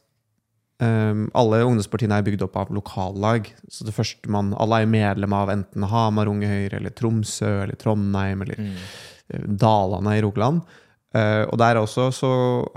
eh, 0.79 1.21
alle 1.35 1.61
ungdomspartiene 1.67 2.17
er 2.19 2.23
bygd 2.27 2.43
opp 2.47 2.55
av 2.57 2.73
lokallag. 2.75 3.47
Så 3.69 3.85
det 3.87 3.93
første 3.95 4.29
man, 4.31 4.53
alle 4.57 4.81
er 4.83 4.91
medlem 4.91 5.33
av 5.33 5.49
enten 5.53 5.87
Hamar 5.91 6.27
Unge 6.31 6.47
Høyre, 6.47 6.77
eller 6.79 6.93
Tromsø, 6.95 7.63
eller 7.63 7.75
Trondheim, 7.79 8.41
eller 8.45 8.55
Mm. 8.59 8.75
eh, 9.33 9.47
Dalane 9.47 10.17
i 10.17 10.21
Rogaland. 10.21 10.61
Uh, 11.09 11.41
og 11.49 11.57
der 11.57 11.73
også 11.73 12.11
så 12.13 12.27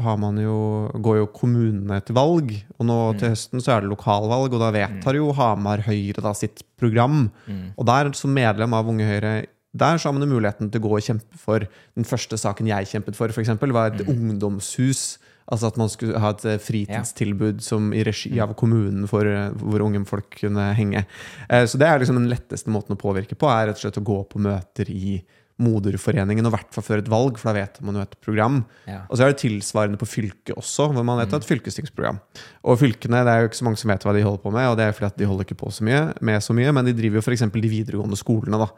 har 0.00 0.16
man 0.16 0.38
jo, 0.40 0.88
går 1.04 1.18
jo 1.18 1.26
kommunene 1.36 1.98
til 2.00 2.14
valg. 2.16 2.54
Og 2.80 2.86
nå 2.88 3.18
til 3.20 3.28
høsten 3.34 3.60
så 3.60 3.74
er 3.74 3.82
det 3.82 3.90
lokalvalg, 3.90 4.54
og 4.54 4.62
da 4.62 4.70
vedtar 4.72 5.18
jo 5.18 5.34
Hamar 5.36 5.82
Høyre 5.84 6.22
da 6.24 6.32
sitt 6.32 6.62
program. 6.80 7.26
Mm. 7.44 7.74
Og 7.76 7.84
der, 7.84 8.08
som 8.16 8.32
medlem 8.32 8.72
av 8.72 8.88
Unge 8.88 9.04
Høyre, 9.04 9.34
der 9.76 10.00
så 10.00 10.08
har 10.08 10.16
man 10.16 10.24
jo 10.24 10.32
muligheten 10.32 10.70
til 10.72 10.80
å 10.80 10.86
gå 10.88 10.96
og 10.96 11.04
kjempe 11.04 11.36
for 11.36 11.66
Den 11.94 12.04
første 12.08 12.36
saken 12.40 12.66
jeg 12.72 12.88
kjempet 12.88 13.16
for, 13.16 13.28
eksempel, 13.28 13.70
var 13.72 13.92
et 13.92 14.00
ungdomshus. 14.08 15.18
Altså 15.52 15.68
at 15.68 15.76
man 15.76 15.90
skulle 15.92 16.16
ha 16.22 16.30
et 16.32 16.40
fritidstilbud 16.64 17.02
fritidstilbud 17.12 17.62
som 17.64 17.92
i 17.92 18.02
regi 18.06 18.32
av 18.40 18.54
kommunen 18.58 19.06
for 19.10 19.26
eh, 19.28 19.50
hvor 19.60 19.84
unge 19.84 20.02
folk 20.08 20.30
kunne 20.40 20.70
henge. 20.78 21.04
Eh, 21.48 21.66
Så 21.68 21.78
det 21.78 21.88
er 21.88 22.00
liksom 22.00 22.18
den 22.20 22.30
letteste 22.32 22.72
måten 22.72 22.96
å 22.96 23.00
påvirke 23.00 23.36
på, 23.36 23.50
er 23.52 23.68
rett 23.68 23.76
og 23.80 23.84
slett 23.84 24.00
å 24.00 24.06
gå 24.06 24.18
på 24.32 24.40
møter 24.42 24.88
i 24.90 25.20
moderforeningen, 25.62 26.46
og 26.46 26.52
i 26.52 26.56
hvert 26.56 26.74
fall 26.74 26.84
før 26.86 27.02
et 27.02 27.10
valg, 27.12 27.36
for 27.38 27.52
da 27.52 27.60
vet 27.60 27.76
man 27.84 27.98
jo 27.98 28.02
et 28.02 28.14
program. 28.24 28.62
Ja. 28.88 29.02
Og 29.08 29.18
så 29.18 29.26
er 29.26 29.32
det 29.34 29.42
tilsvarende 29.44 30.00
på 30.00 30.08
fylket 30.08 30.56
også, 30.56 30.88
hvor 30.90 31.04
man 31.06 31.20
vet 31.20 31.34
et 31.36 31.46
fylkestingsprogram. 31.46 32.18
Og 32.64 32.80
fylkene, 32.80 33.20
det 33.26 33.34
er 33.34 33.44
jo 33.44 33.50
ikke 33.50 33.60
så 33.60 33.68
mange 33.68 33.82
som 33.82 33.92
vet 33.92 34.06
hva 34.08 34.14
de 34.16 34.24
holder 34.24 34.42
på 34.42 34.54
med, 34.54 34.70
og 34.72 34.78
det 34.80 34.88
er 34.88 34.96
fordi 34.96 35.10
at 35.12 35.20
de 35.20 35.28
holder 35.28 35.46
ikke 35.46 35.60
på 35.62 35.70
så 35.76 35.86
mye, 35.86 36.02
med 36.24 36.42
så 36.42 36.56
mye, 36.56 36.72
men 36.74 36.88
de 36.88 36.96
driver 36.98 37.20
jo 37.20 37.26
f.eks. 37.26 37.44
de 37.52 37.72
videregående 37.76 38.18
skolene, 38.18 38.58
da. 38.64 38.70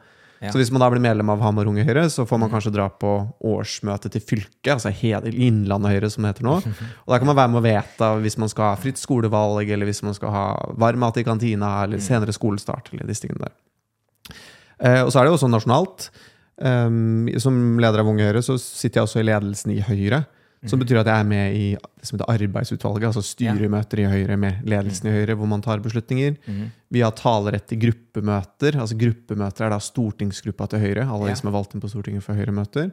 Ja. 0.45 0.53
Så 0.53 0.61
hvis 0.61 0.71
man 0.75 0.83
da 0.83 0.91
blir 0.93 1.01
medlem 1.01 1.31
av 1.33 1.41
Hamar 1.41 1.69
Unge 1.71 1.87
Høyre, 1.87 2.05
så 2.13 2.27
får 2.29 2.41
man 2.43 2.51
kanskje 2.53 2.75
dra 2.75 2.91
på 3.01 3.13
årsmøte 3.49 4.11
til 4.13 4.21
fylket, 4.21 4.75
altså 4.75 4.93
Innlandet 4.93 5.95
Høyre, 5.95 6.11
som 6.13 6.27
det 6.27 6.35
heter 6.35 6.49
nå. 6.49 6.59
Og 7.07 7.15
da 7.15 7.21
kan 7.21 7.31
man 7.31 7.39
være 7.39 7.53
med 7.55 7.63
og 7.63 7.67
vedta 7.67 8.11
hvis 8.21 8.37
man 8.43 8.53
skal 8.53 8.73
ha 8.73 8.81
fritt 8.81 9.01
skolevalg, 9.01 9.71
eller 9.73 9.89
hvis 9.89 10.03
man 10.05 10.17
skal 10.17 10.35
ha 10.35 10.45
varm 10.81 11.01
mat 11.01 11.21
i 11.21 11.25
kantina, 11.25 11.73
eller 11.87 12.03
senere 12.05 12.37
skolestart, 12.37 12.93
eller 12.93 13.09
disse 13.09 13.25
tingene 13.25 13.49
der. 13.49 13.57
Eh, 14.85 15.01
og 15.07 15.11
så 15.13 15.21
er 15.21 15.25
det 15.25 15.33
jo 15.33 15.39
også 15.39 15.53
nasjonalt. 15.53 16.11
Um, 16.55 17.27
som 17.43 17.81
leder 17.83 18.05
av 18.05 18.07
Unge 18.07 18.29
Høyre 18.29 18.41
så 18.47 18.55
sitter 18.61 19.01
jeg 19.01 19.09
også 19.09 19.23
i 19.25 19.27
ledelsen 19.27 19.73
i 19.75 19.81
Høyre. 19.83 20.25
Som 20.71 20.81
betyr 20.81 21.01
at 21.01 21.07
jeg 21.11 21.21
er 21.21 21.29
med 21.29 21.57
i 21.57 21.65
det 21.77 22.07
som 22.09 22.19
heter 22.19 22.31
arbeidsutvalget, 22.35 23.07
altså 23.11 23.23
styremøter 23.25 24.01
i 24.01 24.07
Høyre 24.09 24.37
med 24.41 24.65
ledelsen 24.69 25.09
i 25.11 25.13
Høyre, 25.13 25.37
hvor 25.37 25.49
man 25.51 25.63
tar 25.65 25.83
beslutninger. 25.85 26.37
Mhm. 26.47 26.71
Vi 26.95 27.01
har 27.03 27.11
talerett 27.19 27.73
i 27.73 27.77
gruppemøter. 27.77 28.77
altså 28.79 28.97
Gruppemøter 28.97 29.67
er 29.67 29.71
da 29.71 29.79
stortingsgruppa 29.83 30.69
til 30.71 30.79
Høyre. 30.79 31.07
Alle 31.11 31.29
de 31.31 31.37
som 31.37 31.49
er 31.49 31.57
valgt 31.57 31.75
inn 31.75 31.83
på 31.83 31.91
Stortinget 31.91 32.23
for 32.23 32.35
Høyre-møter. 32.35 32.93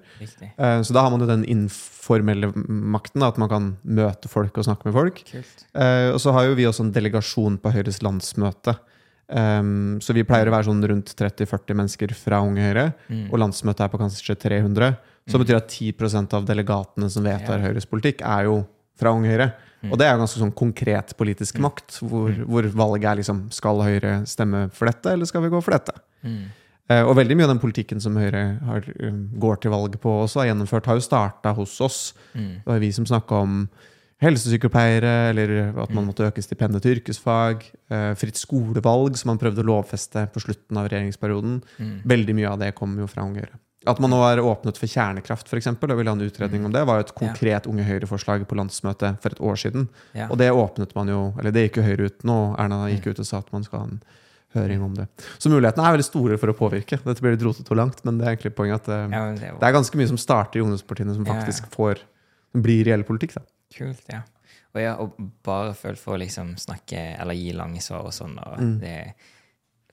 Eh, 0.58 0.82
Så 0.82 0.94
da 0.94 1.04
har 1.04 1.12
man 1.12 1.20
jo 1.22 1.28
den 1.28 1.46
informelle 1.46 2.52
makten, 2.68 3.22
at 3.24 3.38
man 3.38 3.50
kan 3.50 3.78
møte 3.86 4.28
folk 4.28 4.58
og 4.58 4.66
snakke 4.66 4.86
med 4.86 4.94
folk. 4.94 5.24
Eh, 5.76 6.12
og 6.12 6.20
så 6.20 6.34
har 6.34 6.46
jo 6.46 6.56
vi 6.56 6.66
også 6.66 6.82
en 6.86 6.92
delegasjon 6.92 7.60
på 7.62 7.72
Høyres 7.72 8.02
landsmøte. 8.02 8.76
Um, 9.32 10.00
så 10.04 10.12
vi 10.14 10.26
pleier 10.28 10.50
å 10.50 10.52
være 10.52 10.68
sånn 10.68 10.84
rundt 10.84 11.14
30-40 11.16 11.78
mennesker 11.80 12.12
fra 12.18 12.42
Unge 12.44 12.66
Høyre. 12.66 12.94
Mm. 13.08 13.30
Og 13.32 13.40
landsmøtet 13.40 13.86
er 13.86 13.92
på 13.94 14.00
kanskje 14.02 14.36
300. 14.36 14.98
Så 15.30 15.38
det 15.38 15.46
betyr 15.46 15.60
at 15.60 15.74
10% 15.74 16.38
av 16.38 16.46
delegatene 16.48 17.10
som 17.14 17.26
vedtar. 17.26 17.62
Høyres 17.62 17.88
politikk, 17.90 18.24
er 18.26 18.48
jo 18.50 18.62
fra 19.00 19.14
Unge 19.16 19.30
Høyre. 19.32 19.52
Mm. 19.82 19.92
Og 19.92 20.00
det 20.00 20.06
er 20.06 20.14
jo 20.14 20.22
ganske 20.22 20.42
sånn 20.42 20.56
konkret 20.58 21.14
politisk 21.18 21.62
makt, 21.62 22.02
hvor, 22.06 22.34
hvor 22.46 22.68
valget 22.84 23.08
er 23.10 23.22
liksom 23.22 23.46
Skal 23.54 23.82
Høyre 23.82 24.20
stemme 24.30 24.68
for 24.76 24.90
dette, 24.90 25.14
eller 25.16 25.30
skal 25.30 25.46
vi 25.46 25.54
gå 25.54 25.62
for 25.64 25.74
dette? 25.74 25.96
Mm. 26.22 26.44
Eh, 26.92 27.06
og 27.06 27.16
veldig 27.18 27.38
mye 27.38 27.48
av 27.48 27.54
den 27.54 27.62
politikken 27.62 28.02
som 28.04 28.18
Høyre 28.20 28.44
har, 28.68 28.86
um, 29.08 29.24
går 29.42 29.64
til 29.64 29.74
valg 29.74 29.96
på 30.02 30.18
også, 30.26 30.42
har 30.42 30.52
gjennomført, 30.52 30.90
har 30.90 31.00
jo 31.00 31.06
starta 31.06 31.56
hos 31.58 31.78
oss. 31.82 32.02
Mm. 32.34 32.52
Det 32.60 32.74
var 32.74 32.84
vi 32.84 32.92
som 32.98 33.08
snakka 33.10 33.42
om 33.46 33.64
helsesykepleiere, 34.22 35.14
eller 35.32 35.54
at 35.82 35.94
man 35.98 36.06
måtte 36.06 36.28
øke 36.28 36.44
stipendet 36.46 36.84
til 36.84 37.00
yrkesfag. 37.00 37.64
eh, 37.90 38.14
fritt 38.14 38.38
skolevalg, 38.38 39.18
som 39.18 39.34
man 39.34 39.42
prøvde 39.42 39.64
å 39.64 39.70
lovfeste 39.72 40.28
på 40.32 40.44
slutten 40.44 40.78
av 40.78 40.92
regjeringsperioden. 40.92 41.64
Mm. 41.80 41.98
Veldig 42.06 42.36
mye 42.38 42.52
av 42.52 42.60
det 42.60 42.76
kom 42.76 42.94
jo 43.00 43.08
fra 43.08 43.26
Unge 43.26 43.42
Høyre. 43.42 43.58
At 43.90 43.98
man 43.98 44.12
nå 44.14 44.20
er 44.28 44.38
åpnet 44.46 44.78
for 44.78 44.86
kjernekraft, 44.86 45.48
f.eks., 45.50 45.68
og 45.74 45.96
ville 45.98 46.12
ha 46.12 46.14
en 46.14 46.22
utredning 46.22 46.66
om 46.68 46.74
det, 46.74 46.84
var 46.86 47.00
jo 47.00 47.06
et 47.08 47.14
konkret 47.18 47.66
Unge 47.66 47.82
Høyre-forslag 47.88 48.44
på 48.46 48.58
landsmøtet 48.60 49.18
for 49.24 49.34
et 49.34 49.40
år 49.42 49.58
siden. 49.58 49.88
Ja. 50.14 50.28
Og 50.30 50.38
det 50.38 50.52
åpnet 50.54 50.94
man 50.94 51.10
jo 51.10 51.22
Eller 51.40 51.52
det 51.56 51.64
gikk 51.66 51.80
jo 51.82 51.86
Høyre 51.88 52.06
ut 52.12 52.24
nå. 52.30 52.36
Erna 52.62 52.84
gikk 52.92 53.08
ut 53.10 53.20
og 53.24 53.26
sa 53.26 53.40
at 53.42 53.50
man 53.56 53.64
skal 53.66 53.80
ha 53.80 53.86
en 53.90 54.02
høring 54.54 54.84
om 54.86 54.94
det. 55.00 55.08
Så 55.40 55.50
mulighetene 55.50 55.88
er 55.88 55.96
veldig 55.96 56.06
store 56.06 56.38
for 56.38 56.52
å 56.52 56.56
påvirke. 56.60 57.00
Dette 57.02 57.24
blir 57.24 57.34
litt 57.38 57.46
rotete 57.48 57.72
og 57.74 57.80
langt, 57.80 58.04
men 58.06 58.18
det 58.20 58.28
er 58.28 58.36
egentlig 58.36 58.54
poenget 58.58 58.84
at 58.84 58.92
eh, 58.92 59.06
ja, 59.16 59.22
det 59.34 59.48
er 59.50 59.58
det 59.62 59.68
er 59.70 59.76
ganske 59.80 59.98
mye 59.98 60.10
som 60.12 60.20
starter 60.20 60.60
i 60.60 60.64
ungdomspartiene, 60.66 61.16
som 61.16 61.26
Ja, 61.26 61.34
ja. 61.34 61.40
faktisk 61.42 61.70
får 61.74 62.04
blir 62.54 62.84
reell 62.86 63.06
politikk. 63.08 63.34
da. 63.40 63.46
kult, 63.74 64.04
ja. 64.12 64.22
Og 64.76 64.80
ja, 64.84 64.94
og 65.04 65.16
bare 65.44 65.74
følt 65.76 66.00
for 66.00 66.16
å 66.16 66.20
liksom 66.22 66.54
snakke 66.60 67.00
eller 67.20 67.34
gi 67.36 67.50
lange 67.56 67.82
svar 67.84 68.06
og 68.08 68.14
sånn, 68.14 68.38
og 68.40 68.60
Mm. 68.60 68.80
det 68.84 69.14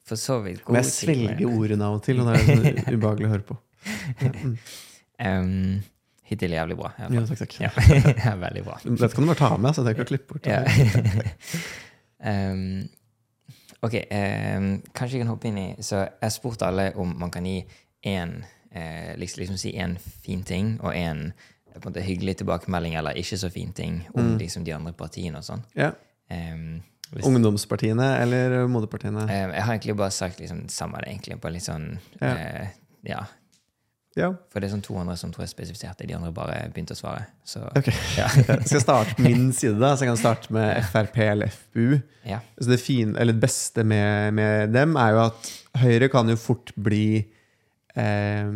for 0.05 0.17
så 0.17 0.43
vidt 0.43 0.61
Men 0.67 0.75
gode 0.75 0.83
jeg 0.83 0.93
svelger 0.93 1.49
ordene 1.55 1.85
av 1.89 1.95
og 1.99 2.03
til, 2.03 2.21
og 2.21 2.27
det 2.27 2.35
er 2.35 2.45
sånn 2.47 2.95
ubehagelig 2.99 3.27
å 3.27 3.33
høre 3.33 3.47
på. 3.49 3.57
Um, 5.19 5.83
hittil 6.29 6.53
jævlig 6.55 6.77
bra. 6.79 6.93
Ja, 6.99 7.09
takk, 7.27 7.41
takk. 7.41 7.57
Ja. 7.59 7.71
veldig 8.45 8.63
bra. 8.63 8.77
Dette 8.85 9.09
kan 9.15 9.25
du 9.25 9.31
bare 9.33 9.41
ta 9.41 9.57
med, 9.59 9.75
så 9.75 9.83
det 9.83 9.97
ikke 9.97 10.07
å 10.07 10.11
klippe 10.13 10.37
bort. 10.37 10.47
Ja. 10.47 10.61
um, 12.53 12.85
ok, 13.83 13.97
um, 14.13 14.69
kanskje 14.93 15.19
jeg 15.19 15.25
kan 15.25 15.33
hoppe 15.33 15.51
inn 15.51 15.59
i 15.59 15.67
Så 15.83 16.05
jeg 16.05 16.35
spurte 16.37 16.69
alle 16.69 16.93
om 17.01 17.17
man 17.19 17.33
kan 17.35 17.47
gi 17.49 17.57
én 18.07 18.37
eh, 18.71 19.17
liksom, 19.19 19.41
liksom 19.43 19.59
si 19.59 19.73
en 19.81 19.97
fin 19.99 20.45
ting 20.47 20.77
og 20.79 20.95
en 20.95 21.33
på 21.79 21.81
en 21.81 21.91
måte, 21.91 22.03
hyggelig 22.03 22.37
tilbakemelding 22.41 22.95
eller 22.99 23.19
ikke 23.19 23.37
så 23.39 23.51
fin 23.55 23.73
ting 23.75 24.01
om 24.15 24.37
liksom, 24.39 24.65
de 24.67 24.73
andre 24.75 24.93
partiene 24.99 25.39
og 25.39 25.47
sånn. 25.47 25.61
Ja. 25.79 25.93
Um, 26.31 26.81
hvis, 27.13 27.27
Ungdomspartiene 27.27 28.07
eller 28.23 28.67
moderpartiene? 28.71 29.27
jeg 29.31 29.63
har 29.63 29.75
egentlig 29.75 29.97
bare 29.99 30.15
sagt 30.15 30.41
liksom, 30.43 30.65
samme, 30.73 31.01
det, 31.03 31.13
egentlig, 31.13 31.39
på 31.43 31.53
litt 31.55 31.67
sånn 31.67 31.91
Ja. 32.21 32.33
eh, 32.33 32.73
ja. 33.09 33.21
Ja. 34.19 34.33
For 34.53 34.61
det 34.61 34.69
er 34.69 34.73
sånn 34.75 34.83
200 34.85 35.17
som 35.21 35.31
tror 35.35 35.45
jeg 35.47 35.53
spesifiserte, 35.55 36.07
de 36.09 36.17
andre 36.17 36.33
bare 36.35 36.59
begynte 36.75 36.97
å 36.97 36.99
svare. 36.99 37.25
Så 37.47 37.63
Ok. 37.79 37.89
ja. 38.19 38.27
Jeg 38.49 38.67
skal 38.73 38.83
starte 38.85 39.23
min 39.25 39.49
side, 39.57 39.79
da, 39.81 39.95
så 39.95 40.05
jeg 40.05 40.13
kan 40.13 40.21
starte 40.21 40.53
med 40.55 40.83
Frp 40.91 41.19
eller 41.29 41.53
FPU. 41.55 41.99
ja. 42.29 42.41
Så 42.59 42.69
det, 42.73 42.81
fine, 42.83 43.15
eller 43.17 43.37
det 43.37 43.45
beste 43.47 43.85
med, 43.87 44.35
med 44.35 44.75
dem 44.75 44.97
er 45.01 45.15
jo 45.17 45.25
at 45.29 45.51
Høyre 45.79 46.09
kan 46.11 46.29
jo 46.29 46.37
fort 46.41 46.73
bli 46.77 47.23
eh, 47.95 48.53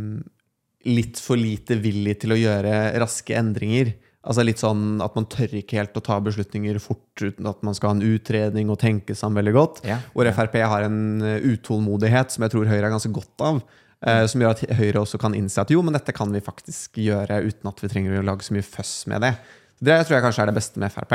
litt 0.91 1.21
for 1.23 1.39
lite 1.39 1.77
villig 1.79 2.17
til 2.25 2.35
å 2.35 2.39
gjøre 2.41 2.73
raske 3.03 3.37
endringer. 3.39 3.93
Altså 4.23 4.45
litt 4.47 4.61
sånn 4.63 5.01
at 5.03 5.17
man 5.19 5.27
tør 5.31 5.51
ikke 5.59 5.81
helt 5.81 5.97
å 5.99 6.03
ta 6.05 6.21
beslutninger 6.23 6.77
fort 6.83 7.23
uten 7.25 7.47
at 7.51 7.63
man 7.67 7.75
skal 7.75 7.91
ha 7.91 7.97
en 7.97 8.05
utredning 8.07 8.69
og 8.71 8.79
tenke 8.79 9.17
seg 9.19 9.31
om 9.33 9.39
veldig 9.41 9.55
godt. 9.57 9.81
Ja. 9.87 9.97
Hvor 10.15 10.31
Frp 10.37 10.59
har 10.63 10.87
en 10.87 11.01
eh, 11.27 11.41
utålmodighet 11.55 12.35
som 12.35 12.47
jeg 12.47 12.55
tror 12.55 12.71
Høyre 12.71 12.87
er 12.87 12.95
ganske 12.95 13.11
godt 13.15 13.47
av. 13.47 13.63
eh, 14.07 14.25
som 14.31 14.43
gjør 14.43 14.55
at 14.57 14.77
Høyre 14.79 15.03
også 15.03 15.21
kan 15.23 15.37
innse 15.39 15.63
at 15.63 15.73
jo, 15.73 15.83
men 15.85 15.97
dette 15.97 16.15
kan 16.17 16.33
vi 16.35 16.45
faktisk 16.45 17.01
gjøre 17.03 17.43
uten 17.47 17.71
at 17.71 17.83
vi 17.83 17.91
trenger 17.93 18.21
å 18.21 18.27
lage 18.27 18.47
så 18.47 18.57
mye 18.57 18.67
føss 18.67 18.95
med 19.13 19.25
det. 19.25 19.35
Det 19.83 19.97
tror 20.07 20.17
jeg 20.17 20.23
kanskje 20.23 20.45
er 20.45 20.51
det 20.51 20.59
beste 20.61 20.79
med 20.79 20.93
Frp. 20.95 21.15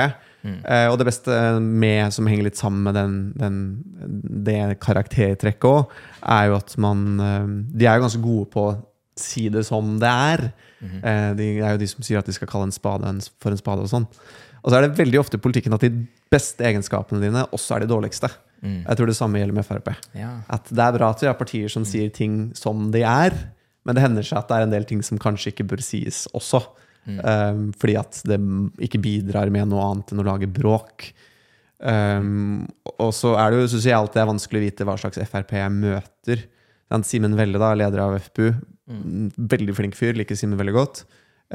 Eh, 0.67 0.87
og 0.91 0.97
det 0.99 1.07
beste 1.07 1.35
med, 1.59 2.11
som 2.15 2.27
henger 2.27 2.49
litt 2.49 2.59
sammen 2.59 2.83
med 2.83 2.97
den, 2.97 3.15
den, 3.39 3.61
det 4.47 4.77
karaktertrekket 4.83 5.67
òg, 5.69 5.95
er 6.23 6.49
jo 6.49 6.57
at 6.59 6.75
man 6.81 7.05
eh, 7.23 7.47
De 7.79 7.87
er 7.87 7.97
jo 7.97 8.05
ganske 8.05 8.23
gode 8.23 8.49
på 8.51 8.65
å 8.69 8.75
si 9.17 9.47
det 9.53 9.63
som 9.67 9.95
det 10.01 10.11
er. 10.11 10.49
Eh, 10.83 11.31
de 11.37 11.47
er 11.61 11.75
jo 11.75 11.81
de 11.81 11.89
som 11.89 12.05
sier 12.05 12.19
at 12.19 12.27
de 12.27 12.35
skal 12.35 12.49
kalle 12.51 12.69
en 12.69 12.75
spade 12.75 13.15
for 13.41 13.55
en 13.55 13.61
spade 13.61 13.87
og 13.87 13.91
sånn. 13.91 14.09
Og 14.63 14.71
så 14.71 14.77
er 14.77 14.87
det 14.87 14.97
veldig 14.97 15.19
ofte 15.21 15.39
i 15.39 15.43
politikken 15.43 15.75
at 15.75 15.85
de 15.85 15.91
beste 16.31 16.65
egenskapene 16.65 17.21
dine 17.23 17.45
også 17.55 17.75
er 17.75 17.85
de 17.85 17.91
dårligste. 17.91 18.29
Jeg 18.65 18.97
tror 18.97 19.09
det 19.09 19.17
samme 19.17 19.39
gjelder 19.39 19.53
med 19.53 19.67
Frp. 19.67 19.91
ja. 20.17 20.31
At 20.49 20.69
det 20.71 20.81
er 20.81 20.95
bra 20.95 21.11
at 21.13 21.21
vi 21.21 21.29
har 21.29 21.37
partier 21.37 21.69
som 21.69 21.85
sier 21.85 22.09
ting 22.13 22.49
som 22.57 22.89
de 22.91 23.03
er, 23.05 23.35
men 23.85 23.95
det 23.95 24.03
hender 24.03 24.25
seg 24.25 24.41
at 24.41 24.49
det 24.49 24.57
er 24.57 24.65
en 24.65 24.73
del 24.73 24.87
ting 24.89 25.03
som 25.05 25.19
kanskje 25.21 25.53
ikke 25.53 25.67
bør 25.69 25.83
sies 25.85 26.25
også. 26.35 26.63
Um, 27.07 27.69
fordi 27.79 27.95
at 27.95 28.19
det 28.27 28.37
ikke 28.83 28.99
bidrar 28.99 29.51
med 29.53 29.69
noe 29.71 29.85
annet 29.85 30.11
enn 30.11 30.19
å 30.19 30.27
lage 30.27 30.49
bråk. 30.51 31.07
Um, 31.79 32.65
og 32.97 33.13
så 33.15 33.35
er 33.39 33.53
det 33.53 33.61
jo, 33.61 33.69
synes 33.71 33.87
jeg 33.87 33.95
alltid 33.95 34.23
er 34.23 34.31
vanskelig 34.33 34.59
å 34.59 34.65
vite 34.65 34.87
hva 34.89 34.97
slags 34.99 35.21
Frp 35.29 35.53
jeg 35.55 35.75
møter. 35.77 36.43
Simen 37.07 37.37
Velle, 37.39 37.59
da, 37.61 37.73
leder 37.77 38.03
av 38.03 38.17
FPU, 38.27 38.49
veldig 39.55 39.75
flink 39.75 39.95
fyr, 39.99 40.15
liker 40.19 40.39
Simen 40.39 40.59
veldig 40.59 40.75
godt, 40.75 41.03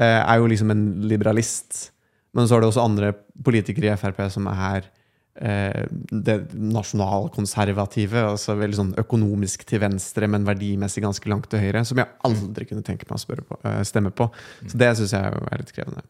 uh, 0.01 0.21
er 0.23 0.41
jo 0.41 0.49
liksom 0.49 0.73
en 0.73 0.83
liberalist. 1.09 1.92
Men 2.33 2.49
så 2.49 2.57
er 2.57 2.63
det 2.63 2.71
også 2.71 2.83
andre 2.83 3.13
politikere 3.45 3.93
i 3.93 3.99
Frp 3.99 4.21
som 4.33 4.47
er 4.49 4.87
eh, 5.35 5.83
det 6.09 6.37
nasjonalkonservative, 6.53 8.25
altså 8.33 8.57
veldig 8.59 8.79
sånn 8.79 8.93
økonomisk 9.01 9.65
til 9.69 9.83
venstre, 9.83 10.29
men 10.31 10.47
verdimessig 10.47 11.03
ganske 11.05 11.29
langt 11.29 11.49
til 11.51 11.61
høyre, 11.61 11.83
som 11.87 12.01
jeg 12.01 12.09
aldri 12.29 12.67
kunne 12.69 12.85
tenke 12.85 13.09
meg 13.09 13.21
å 13.21 13.39
på, 13.51 13.59
eh, 13.69 13.81
stemme 13.87 14.13
på. 14.15 14.29
Så 14.65 14.81
det 14.81 14.91
syns 14.99 15.15
jeg 15.15 15.45
er 15.51 15.61
litt 15.61 15.73
krevende. 15.75 16.05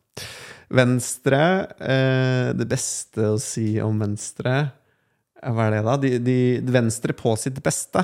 Venstre 0.73 1.41
eh, 1.83 2.49
Det 2.55 2.65
beste 2.65 3.33
å 3.33 3.39
si 3.41 3.75
om 3.83 3.99
Venstre 3.99 4.53
Hva 5.43 5.65
er 5.67 5.75
det, 5.75 5.81
da? 5.85 5.95
De, 5.99 6.11
de, 6.23 6.37
Venstre 6.71 7.13
på 7.17 7.35
sitt 7.37 7.59
beste 7.61 8.01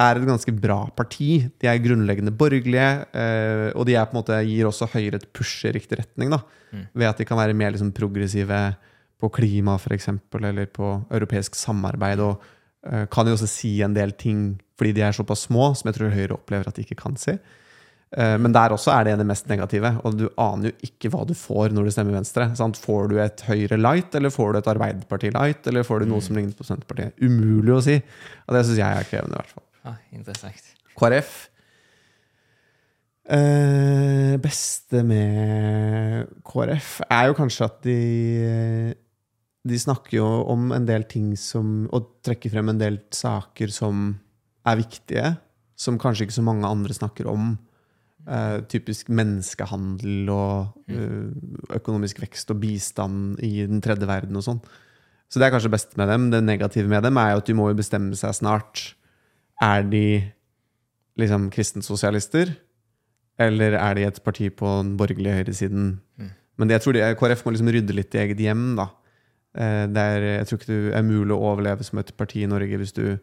er 0.00 0.16
et 0.16 0.24
ganske 0.28 0.54
bra 0.56 0.78
parti. 0.96 1.50
De 1.60 1.68
er 1.68 1.80
grunnleggende 1.84 2.32
borgerlige, 2.32 3.06
eh, 3.12 3.68
og 3.76 3.84
de 3.86 3.98
måte, 4.14 4.38
gir 4.48 4.68
også 4.68 4.88
Høyre 4.94 5.20
et 5.20 5.28
push 5.32 5.66
i 5.68 5.72
riktig 5.72 5.98
retning. 6.00 6.30
da, 6.30 6.40
Ved 6.94 7.06
at 7.08 7.18
de 7.18 7.24
kan 7.24 7.36
være 7.36 7.54
mer 7.54 7.70
liksom, 7.72 7.92
progressive 7.92 8.76
på 9.20 9.28
klima, 9.30 9.76
f.eks., 9.78 10.08
eller 10.34 10.66
på 10.66 11.04
europeisk 11.10 11.54
samarbeid. 11.54 12.20
Og 12.20 12.40
eh, 12.86 13.06
kan 13.06 13.26
jo 13.26 13.34
også 13.34 13.48
si 13.48 13.82
en 13.82 13.94
del 13.94 14.12
ting 14.12 14.60
fordi 14.78 14.92
de 14.96 15.02
er 15.02 15.12
såpass 15.12 15.46
små, 15.46 15.74
som 15.76 15.88
jeg 15.90 15.94
tror 15.94 16.10
Høyre 16.10 16.34
opplever 16.34 16.66
at 16.66 16.74
de 16.74 16.82
ikke 16.82 16.98
kan 16.98 17.14
si. 17.20 17.36
Eh, 18.16 18.38
Men 18.38 18.52
der 18.52 18.72
også 18.74 18.90
er 18.96 19.04
det 19.04 19.18
det 19.20 19.26
mest 19.28 19.46
negative, 19.48 19.92
og 20.04 20.16
du 20.18 20.28
aner 20.40 20.70
jo 20.70 20.88
ikke 20.88 21.10
hva 21.12 21.26
du 21.28 21.34
får 21.34 21.70
når 21.70 21.84
du 21.84 21.90
stemmer 21.94 22.16
Venstre. 22.16 22.48
Sant? 22.56 22.80
Får 22.80 23.12
du 23.12 23.18
et 23.20 23.44
Høyre 23.46 23.78
light, 23.78 24.14
eller 24.14 24.32
får 24.32 24.52
du 24.52 24.58
et 24.58 24.72
Arbeiderparti 24.72 25.30
light, 25.36 25.66
eller 25.66 25.84
får 25.86 26.00
du 26.00 26.06
noe 26.10 26.24
som 26.24 26.34
ligner 26.36 26.56
på 26.56 26.64
Senterpartiet? 26.66 27.12
Umulig 27.20 27.76
å 27.76 27.84
si. 27.84 28.00
Og 28.48 28.56
det 28.56 28.64
syns 28.66 28.80
jeg 28.80 28.88
er 28.88 29.12
krevende, 29.12 29.36
i 29.36 29.40
hvert 29.42 29.54
fall. 29.54 29.68
Ah, 29.84 29.98
interessant. 30.14 30.68
KrF 30.94 31.30
eh, 33.34 34.36
Beste 34.42 35.02
med 35.06 36.28
KrF 36.46 37.00
er 37.08 37.30
jo 37.30 37.38
kanskje 37.38 37.66
at 37.66 37.80
de 37.86 37.96
De 39.62 39.78
snakker 39.78 40.18
jo 40.20 40.28
om 40.52 40.70
en 40.76 40.86
del 40.86 41.06
ting 41.10 41.32
som 41.38 41.88
Og 41.90 42.22
trekker 42.22 42.52
frem 42.52 42.70
en 42.70 42.78
del 42.78 43.00
saker 43.14 43.74
som 43.74 44.12
er 44.62 44.78
viktige, 44.78 45.36
som 45.74 45.98
kanskje 45.98 46.28
ikke 46.28 46.36
så 46.36 46.42
mange 46.46 46.68
andre 46.68 46.94
snakker 46.94 47.26
om. 47.26 47.56
Eh, 48.22 48.60
typisk 48.70 49.08
menneskehandel 49.10 50.28
og 50.30 50.76
eh, 50.86 51.32
økonomisk 51.74 52.20
vekst 52.22 52.52
og 52.54 52.60
bistand 52.62 53.40
i 53.42 53.66
den 53.66 53.82
tredje 53.82 54.06
verden 54.06 54.38
og 54.38 54.44
sånn. 54.46 54.60
Så 55.26 55.40
det 55.40 55.48
er 55.48 55.54
kanskje 55.56 55.72
best 55.74 55.96
med 55.98 56.06
dem. 56.12 56.28
Det 56.30 56.44
negative 56.46 56.86
med 56.86 57.02
dem 57.02 57.18
er 57.18 57.32
jo 57.32 57.40
at 57.42 57.50
de 57.50 57.56
må 57.58 57.66
jo 57.72 57.80
bestemme 57.80 58.14
seg 58.14 58.36
snart. 58.38 58.84
Er 59.60 59.82
de 59.82 60.32
liksom 61.20 61.50
kristensosialister? 61.52 62.54
Eller 63.42 63.72
er 63.78 63.94
de 63.98 64.06
et 64.06 64.22
parti 64.24 64.48
på 64.54 64.66
den 64.80 64.96
borgerlige 64.96 65.34
høyresiden? 65.40 66.00
Men 66.58 66.68
det, 66.68 66.74
jeg 66.78 66.82
tror 66.84 66.92
de, 66.96 67.04
KrF 67.18 67.44
må 67.44 67.52
liksom 67.54 67.68
rydde 67.72 67.94
litt 67.96 68.14
i 68.14 68.18
eget 68.22 68.38
hjem, 68.40 68.76
da. 68.76 68.88
Eh, 69.56 69.86
Det 69.88 69.98
er, 69.98 70.20
jeg 70.38 70.46
tror 70.48 70.58
ikke 70.60 70.72
det 70.72 70.94
er 70.96 71.02
mulig 71.02 71.32
å 71.36 71.42
overleve 71.52 71.84
som 71.84 71.98
et 71.98 72.12
parti 72.16 72.42
i 72.44 72.46
Norge 72.50 72.78
hvis 72.78 72.92
du 72.96 73.18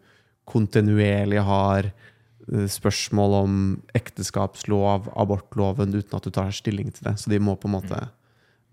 kontinuerlig 0.49 1.41
har 1.45 1.91
eh, 1.91 2.65
spørsmål 2.67 3.35
om 3.43 3.53
ekteskapslov, 3.95 5.09
abortloven, 5.15 5.93
uten 5.93 6.17
at 6.17 6.25
du 6.25 6.31
tar 6.33 6.49
stilling 6.51 6.91
til 6.91 7.05
det. 7.09 7.15
Så 7.21 7.29
de 7.29 7.39
må 7.39 7.55
på 7.55 7.69
en 7.69 7.77
måte 7.77 8.01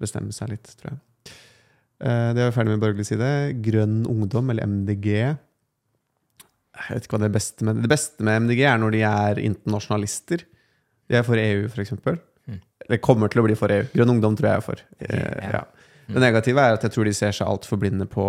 bestemme 0.00 0.32
seg 0.32 0.50
litt, 0.54 0.72
tror 0.80 0.94
jeg. 0.94 1.00
Eh, 2.00 2.32
Det 2.36 2.42
er 2.42 2.50
vi 2.50 2.56
ferdig 2.56 2.72
med 2.74 2.80
borgerlig 2.84 3.06
side. 3.08 3.30
Grønn 3.64 4.06
ungdom, 4.08 4.50
eller 4.50 4.66
MDG. 4.66 5.36
Jeg 6.76 6.96
vet 6.96 7.06
ikke 7.06 7.16
hva 7.16 7.22
det 7.24 7.32
beste 7.34 7.66
med 7.66 7.78
Det 7.82 7.90
beste 7.90 8.26
med 8.26 8.44
MDG 8.44 8.60
er 8.68 8.80
når 8.80 8.94
de 8.94 9.02
er 9.08 9.40
internasjonalister. 9.42 10.44
De 11.06 11.16
er 11.18 11.24
for 11.26 11.40
EU, 11.40 11.64
f.eks. 11.70 11.94
Mm. 11.96 12.60
Det 12.90 13.00
kommer 13.04 13.32
til 13.32 13.42
å 13.42 13.46
bli 13.46 13.56
for 13.58 13.72
EU. 13.72 13.86
Grønn 13.94 14.16
ungdom 14.16 14.36
tror 14.38 14.50
jeg 14.50 14.60
er 14.60 14.66
for. 14.66 14.82
Eh, 15.00 15.22
ja. 15.46 15.62
ja. 15.62 15.64
Det 16.06 16.22
negative 16.22 16.62
er 16.62 16.76
at 16.76 16.84
jeg 16.86 16.94
tror 16.94 17.08
de 17.08 17.14
ser 17.16 17.34
seg 17.34 17.48
altfor 17.48 17.80
blinde 17.82 18.06
på 18.10 18.28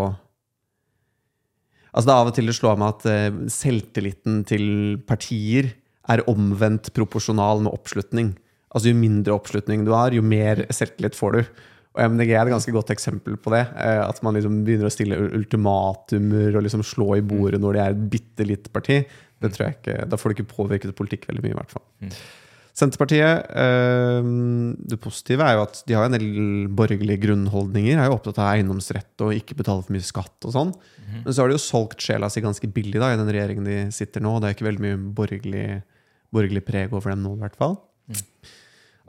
Altså 1.97 2.09
Det 2.09 2.13
er 2.13 2.21
av 2.21 2.29
og 2.29 2.35
til 2.37 2.49
det 2.49 2.53
slår 2.53 2.75
meg 2.77 2.91
at 2.93 3.05
eh, 3.09 3.37
selvtilliten 3.49 4.41
til 4.45 4.65
partier 5.09 5.71
er 6.11 6.21
omvendt 6.29 6.91
proporsjonal 6.93 7.63
med 7.65 7.73
oppslutning. 7.73 8.35
Altså 8.69 8.91
Jo 8.91 8.99
mindre 8.99 9.33
oppslutning 9.33 9.85
du 9.87 9.93
har, 9.95 10.13
jo 10.13 10.21
mer 10.21 10.61
selvtillit 10.69 11.17
får 11.17 11.33
du. 11.33 11.39
Og 11.97 12.13
MDG 12.13 12.29
er 12.37 12.43
et 12.45 12.53
ganske 12.53 12.73
godt 12.75 12.91
eksempel 12.93 13.37
på 13.41 13.49
det. 13.55 13.63
eh, 13.73 14.01
At 14.05 14.21
man 14.21 14.37
liksom 14.37 14.59
begynner 14.67 14.85
å 14.89 14.93
stille 14.93 15.17
ultimatumer 15.33 16.55
og 16.55 16.63
liksom 16.67 16.83
slå 16.85 17.15
i 17.17 17.23
bordet 17.25 17.59
når 17.63 17.73
de 17.73 17.79
er 17.81 17.95
et 17.95 18.09
bitte 18.13 18.45
lite 18.45 18.69
parti. 18.69 18.99
Det 19.41 19.49
tror 19.53 19.67
jeg 19.67 19.77
ikke, 19.79 20.09
Da 20.09 20.17
får 20.17 20.29
du 20.29 20.35
ikke 20.37 20.51
påvirket 20.55 20.95
politikk 20.97 21.25
veldig 21.29 21.43
mye, 21.43 21.55
i 21.55 21.57
hvert 21.57 21.73
fall. 21.73 21.83
Senterpartiet, 22.77 23.47
eh, 23.57 24.21
det 24.93 24.99
positive 25.01 25.41
er 25.41 25.55
jo 25.57 25.63
at 25.65 25.79
de 25.87 25.95
har 25.97 26.05
en 26.05 26.13
del 26.13 26.67
borgerlige 26.69 27.17
grunnholdninger. 27.23 27.97
Er 27.97 28.05
jo 28.11 28.17
opptatt 28.19 28.37
av 28.37 28.51
eiendomsrett 28.53 29.17
og 29.25 29.33
ikke 29.33 29.57
betale 29.57 29.81
for 29.81 29.93
mye 29.97 30.05
skatt 30.05 30.45
og 30.45 30.53
sånn. 30.53 30.73
Men 31.23 31.33
så 31.33 31.41
har 31.41 31.49
de 31.49 31.57
jo 31.57 31.63
solgt 31.65 31.97
sjela 32.05 32.29
si 32.29 32.41
ganske 32.41 32.69
billig 32.71 32.99
da, 33.01 33.09
i 33.13 33.17
den 33.17 33.25
regjeringen 33.33 33.65
de 33.65 33.77
sitter 33.91 34.21
nå. 34.21 34.37
Det 34.39 34.49
er 34.51 34.53
ikke 34.53 34.69
veldig 34.69 34.85
mye 34.85 34.97
borgerlig, 35.17 35.83
borgerlig 36.31 36.63
preg 36.67 36.93
over 36.93 37.09
dem 37.15 37.23
nå, 37.25 37.33
i 37.33 37.41
hvert 37.47 37.55
fall. 37.57 37.79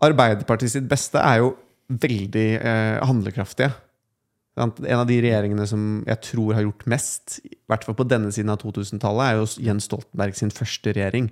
Arbeiderpartiet 0.01 0.71
sitt 0.71 0.89
beste 0.89 1.19
er 1.21 1.43
jo 1.43 1.57
veldig 1.89 2.49
eh, 2.59 2.97
handlekraftige. 3.09 3.73
En 4.59 4.73
av 4.99 5.07
de 5.07 5.21
regjeringene 5.23 5.65
som 5.71 5.83
jeg 6.09 6.19
tror 6.33 6.57
har 6.57 6.65
gjort 6.67 6.89
mest, 6.91 7.39
i 7.47 7.55
hvert 7.71 7.85
fall 7.87 7.95
på 7.99 8.09
denne 8.11 8.33
siden 8.35 8.51
av 8.51 8.59
2000-tallet, 8.65 9.23
er 9.29 9.39
jo 9.39 9.69
Jens 9.69 9.87
Stoltenberg 9.87 10.35
sin 10.35 10.51
første 10.51 10.95
regjering. 10.97 11.29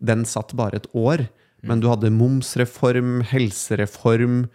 Den 0.00 0.24
satt 0.28 0.54
bare 0.56 0.80
et 0.80 0.88
år. 0.96 1.26
Men 1.60 1.82
du 1.82 1.90
hadde 1.90 2.08
momsreform, 2.14 3.20
helsereform, 3.28 4.46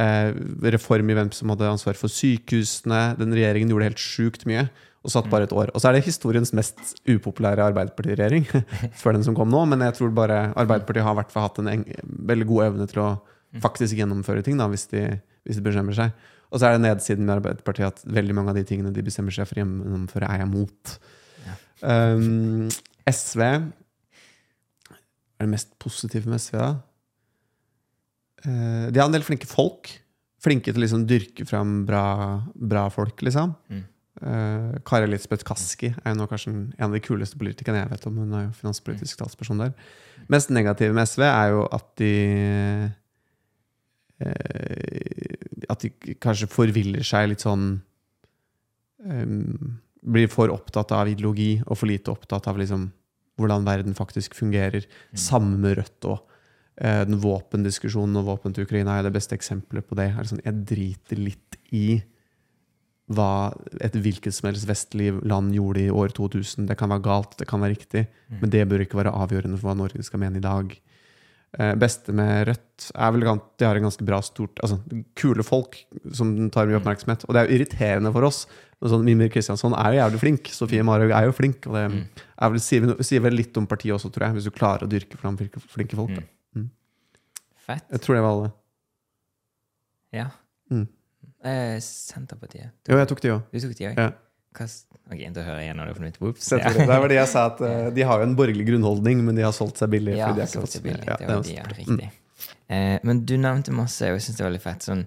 eh, 0.00 0.30
reform 0.72 1.10
i 1.10 1.16
hvem 1.18 1.30
som 1.36 1.52
hadde 1.52 1.68
ansvar 1.68 1.98
for 1.98 2.08
sykehusene. 2.08 3.18
Den 3.18 3.36
regjeringen 3.36 3.68
gjorde 3.68 3.90
helt 3.90 4.00
sjukt 4.00 4.46
mye. 4.48 4.68
og 5.04 5.12
satt 5.12 5.26
bare 5.28 5.44
et 5.44 5.52
år. 5.52 5.68
Og 5.74 5.82
så 5.82 5.90
er 5.90 5.98
det 5.98 6.06
historiens 6.06 6.48
mest 6.56 6.78
upopulære 7.04 7.60
Arbeiderparti-regjering 7.60 8.46
før 8.96 9.12
den 9.12 9.22
som 9.26 9.34
kom 9.36 9.50
nå, 9.52 9.66
men 9.68 9.84
jeg 9.84 9.98
tror 9.98 10.14
bare 10.16 10.54
Arbeiderpartiet 10.56 11.04
har 11.04 11.42
hatt 11.44 11.58
en 11.60 11.84
veldig 12.24 12.46
god 12.48 12.62
evne 12.70 12.86
til 12.88 13.02
å 13.02 13.08
faktisk 13.62 13.98
gjennomføre 13.98 14.42
ting, 14.46 14.58
da, 14.58 14.66
hvis 14.72 14.88
de, 14.90 15.04
hvis 15.46 15.60
de 15.60 15.66
bestemmer 15.66 15.96
seg. 15.96 16.14
Og 16.54 16.60
så 16.60 16.68
er 16.68 16.76
det 16.76 16.84
nedsiden 16.84 17.26
med 17.26 17.36
Arbeiderpartiet 17.38 17.88
at 17.88 18.02
veldig 18.06 18.36
mange 18.36 18.52
av 18.52 18.58
de 18.58 18.64
tingene 18.68 18.92
de 18.94 19.04
bestemmer 19.04 19.34
seg 19.34 19.48
for 19.48 19.58
å 19.58 19.64
gjennomføre, 19.64 20.28
er 20.30 20.44
jeg 20.44 20.50
mot. 20.52 20.96
Ja. 21.44 21.56
Um, 22.14 22.68
SV 23.10 23.40
Er 23.44 25.42
det 25.42 25.50
mest 25.50 25.74
positive 25.82 26.30
med 26.30 26.40
SV, 26.40 26.60
da? 26.60 26.70
Uh, 28.44 28.86
de 28.92 29.00
har 29.00 29.08
en 29.08 29.16
del 29.16 29.26
flinke 29.26 29.48
folk. 29.50 29.90
Flinke 30.44 30.70
til 30.70 30.78
å 30.78 30.84
liksom 30.84 31.08
dyrke 31.10 31.46
fram 31.48 31.82
bra, 31.88 32.04
bra 32.54 32.86
folk, 32.92 33.24
liksom. 33.26 33.56
Mm. 33.72 33.84
Uh, 34.22 34.76
Kari 34.86 35.08
Elisabeth 35.08 35.42
Kaski 35.42 35.90
er 35.90 36.12
jo 36.12 36.20
nå 36.20 36.28
kanskje 36.30 36.52
en 36.54 36.84
av 36.86 36.94
de 36.94 37.02
kuleste 37.02 37.38
politikerne 37.40 37.82
jeg 37.82 37.90
vet 37.96 38.06
om. 38.06 38.20
Hun 38.22 38.36
er 38.38 38.46
jo 38.46 38.58
finanspolitisk 38.60 39.18
talsperson 39.18 39.64
der. 39.64 39.74
Mest 40.30 40.54
negative 40.54 40.94
med 40.94 41.10
SV 41.10 41.24
er 41.26 41.48
jo 41.50 41.64
at 41.74 41.88
de 42.00 42.12
At 44.22 45.80
de 45.82 45.90
kanskje 46.22 46.46
forviller 46.50 47.02
seg 47.06 47.32
litt 47.32 47.44
sånn 47.44 47.80
Blir 50.04 50.28
for 50.32 50.52
opptatt 50.52 50.92
av 50.94 51.08
ideologi 51.10 51.56
og 51.64 51.78
for 51.80 51.88
lite 51.88 52.12
opptatt 52.12 52.46
av 52.50 52.60
liksom 52.60 52.90
hvordan 53.40 53.64
verden 53.66 53.96
faktisk 53.98 54.36
fungerer. 54.38 54.84
Mm. 54.84 55.18
Samme 55.18 55.58
med 55.58 55.78
Rødt 55.80 56.06
òg. 56.06 56.20
Den 56.74 57.20
våpendiskusjonen 57.22 58.18
og 58.20 58.26
våpen 58.28 58.54
til 58.54 58.66
Ukraina 58.66 58.98
er 58.98 59.06
det 59.06 59.14
beste 59.14 59.36
eksempelet 59.36 59.86
på 59.86 59.96
det. 59.98 60.08
Er 60.10 60.28
sånn, 60.28 60.42
jeg 60.44 60.64
driter 60.68 61.20
litt 61.20 61.58
i 61.74 62.02
hva 63.14 63.52
et 63.84 63.96
hvilket 64.00 64.32
som 64.32 64.48
helst 64.48 64.68
vestlig 64.68 65.10
land 65.28 65.52
gjorde 65.54 65.82
i 65.82 65.92
år 65.92 66.14
2000. 66.16 66.66
Det 66.70 66.76
kan 66.80 66.90
være 66.92 67.04
galt, 67.04 67.36
det 67.38 67.48
kan 67.50 67.60
være 67.60 67.76
riktig, 67.76 68.06
Mm. 68.30 68.40
men 68.40 68.50
det 68.50 68.68
bør 68.68 68.80
ikke 68.80 69.00
være 69.02 69.12
avgjørende 69.12 69.58
for 69.58 69.68
hva 69.68 69.76
Norge 69.76 70.02
skal 70.02 70.20
mene 70.20 70.36
i 70.36 70.40
dag. 70.40 70.80
Eh, 71.54 71.74
beste 71.78 72.10
med 72.12 72.48
Rødt 72.48 72.88
er 72.98 73.12
vel 73.14 73.28
at 73.30 73.42
de 73.60 73.64
har 73.68 73.76
en 73.78 73.84
ganske 73.86 74.02
bra 74.04 74.18
stort 74.26 74.58
altså 74.64 74.80
Kule 75.14 75.44
folk 75.46 75.76
som 76.12 76.32
tar 76.50 76.66
mye 76.66 76.80
oppmerksomhet. 76.80 77.22
Og 77.28 77.34
det 77.36 77.40
er 77.44 77.46
jo 77.50 77.58
irriterende 77.60 78.10
for 78.12 78.26
oss. 78.26 78.40
Sånn, 78.82 79.04
Mimir 79.06 79.30
Kristiansson 79.30 79.72
er 79.78 79.94
jo 79.94 80.00
jævlig 80.02 80.18
flink. 80.20 80.50
Sofie 80.52 80.82
Marhaug 80.84 81.12
er 81.14 81.28
jo 81.28 81.32
flink. 81.32 81.66
Og 81.70 81.74
det 81.78 81.84
Mm. 81.92 82.02
vel, 82.50 82.60
sier, 82.60 82.80
vel- 82.82 83.04
sier 83.06 83.20
vel 83.22 83.32
litt 83.38 83.56
om 83.56 83.66
partiet 83.66 83.94
også, 83.94 84.10
tror 84.12 84.26
jeg, 84.26 84.34
hvis 84.34 84.44
du 84.44 84.50
klarer 84.50 84.82
å 84.82 84.88
dyrke 84.90 85.16
fram 85.16 85.36
flinke 85.38 85.94
folk. 85.96 86.10
Mm. 86.56 86.68
Fett. 87.64 87.84
Jeg 87.90 88.00
tror 88.00 88.14
det 88.16 88.22
var 88.22 88.30
alle. 88.34 88.52
Ja. 90.12 90.26
Mm. 90.70 90.88
Eh, 91.44 91.78
Senterpartiet. 91.80 92.70
Jo, 92.88 92.96
jeg 92.98 93.08
tok 93.08 93.20
de 93.20 93.28
òg. 93.30 93.42
Du 93.52 93.60
tok 93.60 93.76
de 93.78 93.84
òg? 93.88 93.96
Ja. 93.96 94.10
Ok, 95.12 95.20
da 95.36 95.42
hører 95.44 95.60
jeg 95.60 95.68
igjen 95.68 95.80
når 95.82 95.90
du 95.90 95.96
får 95.98 96.04
nytt. 96.06 96.20
Whoops. 96.22 96.46
Det 96.48 96.84
var 96.88 97.08
det 97.12 97.18
jeg 97.18 97.28
sa, 97.28 97.46
at 97.50 97.58
uh, 97.60 97.88
de 97.92 98.04
har 98.08 98.22
jo 98.22 98.28
en 98.28 98.36
borgerlig 98.38 98.64
grunnholdning, 98.70 99.24
men 99.26 99.36
de 99.36 99.44
har 99.44 99.52
solgt 99.56 99.82
seg 99.82 99.92
billig. 99.92 100.14
Ja, 100.16 100.30
de 100.32 100.44
har 100.46 100.48
solgt 100.50 100.78
seg 100.78 100.86
billig. 100.86 101.04
Ja, 101.04 101.18
det 101.20 101.26
er 101.28 101.34
var 101.34 101.44
de, 101.44 101.56
ja, 101.58 101.66
riktig. 101.68 102.08
Mm. 102.08 102.20
Eh, 102.66 102.94
men 103.02 103.20
du 103.28 103.34
nevnte 103.40 103.74
masse, 103.76 104.08
og 104.08 104.16
jeg 104.16 104.24
syns 104.26 104.38
det 104.38 104.44
var 104.44 104.50
veldig 104.52 104.62
fett. 104.64 104.86
Sånn, 104.86 105.02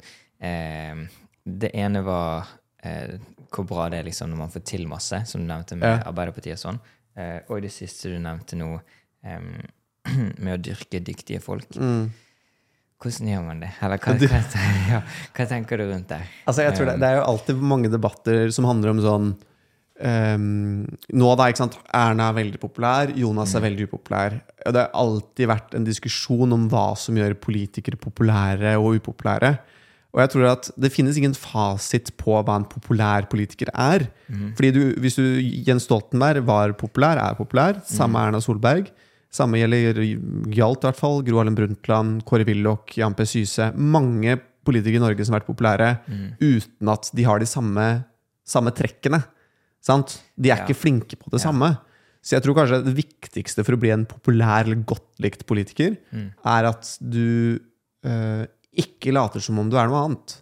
eh, 0.46 1.02
det 1.48 1.72
ene 1.80 2.04
var 2.06 2.52
eh, 2.86 3.18
hvor 3.54 3.68
bra 3.68 3.88
det 3.92 4.02
er 4.02 4.08
liksom 4.08 4.32
når 4.32 4.42
man 4.44 4.54
får 4.54 4.66
til 4.68 4.86
masse, 4.92 5.24
som 5.30 5.42
du 5.42 5.50
nevnte 5.50 5.80
med 5.80 5.90
Ja. 5.90 6.04
Arbeiderpartiet 6.12 6.60
og 6.60 6.64
sånn. 6.64 6.80
Eh, 7.18 7.40
og 7.50 7.66
det 7.66 7.74
siste 7.74 8.14
du 8.14 8.20
nevnte 8.22 8.60
nå, 8.60 8.70
eh, 9.26 9.42
med 10.44 10.54
å 10.54 10.62
dyrke 10.62 11.02
dyktige 11.02 11.42
folk. 11.44 11.70
Mm. 11.76 12.12
Hvordan 13.02 13.30
gjør 13.30 13.44
man 13.46 13.60
det? 13.62 13.74
Eller 13.86 14.02
hva, 14.02 14.16
hva, 14.34 14.62
ja, 14.94 15.02
hva 15.34 15.50
tenker 15.50 15.82
du 15.82 15.88
rundt 15.90 16.10
det? 16.14 16.22
Altså, 16.46 16.66
jeg 16.66 16.78
tror 16.78 16.92
det, 16.92 16.98
det 17.02 17.12
er 17.12 17.20
jo 17.22 17.28
alltid 17.34 17.68
mange 17.74 17.92
debatter 17.94 18.50
som 18.54 18.70
handler 18.70 18.96
om 18.96 19.04
sånn 19.04 19.36
ehm, 20.04 20.84
Nå 21.18 21.32
da, 21.40 21.48
ikke 21.50 21.64
sant, 21.64 21.78
Erna 21.96 22.30
er 22.32 22.38
veldig 22.40 22.60
populær, 22.62 23.14
Jonas 23.18 23.56
er 23.58 23.66
veldig 23.66 23.88
upopulær. 23.90 24.38
Det 24.66 24.84
har 24.84 24.94
alltid 24.98 25.50
vært 25.50 25.78
en 25.78 25.88
diskusjon 25.88 26.54
om 26.54 26.68
hva 26.72 26.92
som 27.00 27.18
gjør 27.18 27.38
politikere 27.42 28.00
populære 28.02 28.76
og 28.82 29.00
upopulære. 29.02 29.56
Og 30.16 30.22
jeg 30.24 30.32
tror 30.34 30.46
at 30.50 30.70
det 30.80 30.90
finnes 30.94 31.18
ingen 31.20 31.36
fasit 31.38 32.10
på 32.18 32.38
hva 32.40 32.56
en 32.58 32.66
populær 32.66 33.28
politiker 33.30 33.70
er. 33.74 34.08
Fordi 34.58 34.72
du, 34.74 34.82
hvis 35.04 35.18
du, 35.20 35.26
Jens 35.68 35.86
Stoltenberg 35.86 36.46
var 36.48 36.74
populær, 36.80 37.20
er 37.22 37.38
populær. 37.38 37.82
Samme 37.86 38.24
Erna 38.24 38.42
Solberg. 38.42 38.90
Samme 39.30 39.60
gjelder 39.60 40.00
gjaldt 40.56 40.86
i 40.86 40.88
hvert 40.88 40.98
fall 40.98 41.22
Gro 41.28 41.42
Harlem 41.42 41.58
Brundtland, 41.58 42.24
Kåre 42.26 42.48
Willoch, 42.48 42.96
Jan 42.98 43.14
P. 43.14 43.28
Syse. 43.28 43.70
Mange 43.76 44.40
politikere 44.66 45.02
i 45.02 45.06
Norge 45.06 45.26
som 45.26 45.36
har 45.36 45.44
vært 45.44 45.52
populære 45.52 45.90
uten 46.42 46.90
at 46.92 47.12
de 47.14 47.26
har 47.28 47.40
de 47.40 47.46
samme, 47.46 47.88
samme 48.48 48.74
trekkene. 48.76 49.22
Sant? 49.84 50.18
De 50.36 50.50
er 50.52 50.58
Ja. 50.58 50.66
ikke 50.66 50.78
flinke 50.78 51.16
på 51.20 51.30
det 51.32 51.42
samme. 51.42 51.78
Så 52.24 52.36
jeg 52.36 52.44
tror 52.44 52.58
kanskje 52.58 52.84
det 52.84 52.96
viktigste 52.98 53.64
for 53.64 53.78
å 53.78 53.80
bli 53.80 53.92
en 53.94 54.06
populær 54.06 54.66
eller 54.66 54.82
godt 54.84 55.06
likt 55.24 55.46
politiker, 55.48 55.96
er 56.44 56.66
at 56.68 56.98
du 57.00 57.60
uh, 58.06 58.44
ikke 58.76 59.14
later 59.14 59.40
som 59.40 59.58
om 59.60 59.70
du 59.70 59.78
er 59.80 59.88
noe 59.88 60.04
annet. 60.10 60.42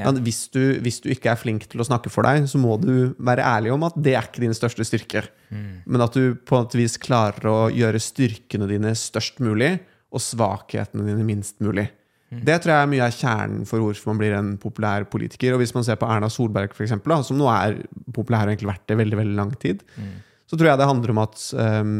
Ja. 0.00 0.10
Hvis, 0.16 0.48
du, 0.50 0.80
hvis 0.80 1.00
du 1.04 1.10
ikke 1.12 1.30
er 1.30 1.36
flink 1.36 1.66
til 1.68 1.80
å 1.80 1.84
snakke 1.84 2.10
for 2.10 2.24
deg, 2.24 2.48
så 2.48 2.58
må 2.58 2.78
du 2.80 3.14
være 3.20 3.44
ærlig 3.44 3.72
om 3.74 3.82
at 3.84 3.94
det 4.00 4.14
er 4.16 4.24
ikke 4.26 4.40
din 4.40 4.56
største 4.56 4.86
styrke. 4.88 5.26
Men 5.50 6.00
at 6.00 6.14
du 6.16 6.34
på 6.34 6.60
et 6.64 6.74
vis 6.78 6.96
klarer 6.96 7.46
å 7.50 7.58
gjøre 7.70 8.00
styrkene 8.00 8.66
dine 8.70 8.94
størst 8.96 9.42
mulig, 9.44 9.78
og 10.10 10.18
svakhetene 10.24 11.04
dine 11.06 11.22
minst 11.22 11.60
mulig. 11.62 11.86
Det 12.30 12.60
tror 12.62 12.70
jeg 12.70 12.86
er 12.86 12.90
mye 12.92 13.06
av 13.08 13.14
kjernen 13.16 13.66
for 13.66 13.82
hvorfor 13.82 14.12
man 14.12 14.20
blir 14.20 14.34
en 14.36 14.52
populær 14.62 15.04
politiker. 15.10 15.56
Og 15.56 15.64
hvis 15.64 15.74
man 15.74 15.82
ser 15.86 15.98
på 15.98 16.06
Erna 16.06 16.28
Solberg, 16.30 16.76
for 16.76 16.86
eksempel, 16.86 17.10
da, 17.10 17.24
som 17.26 17.38
nå 17.40 17.48
er 17.50 17.80
populær 18.14 18.46
og 18.46 18.52
egentlig 18.52 18.70
vært 18.70 18.86
det 18.86 18.98
veldig 19.00 19.18
veldig 19.18 19.38
lang 19.40 19.50
tid, 19.58 19.82
så 20.46 20.56
tror 20.58 20.70
jeg 20.70 20.78
det 20.78 20.86
handler 20.90 21.10
om 21.14 21.22
at 21.24 21.42
um, 21.58 21.96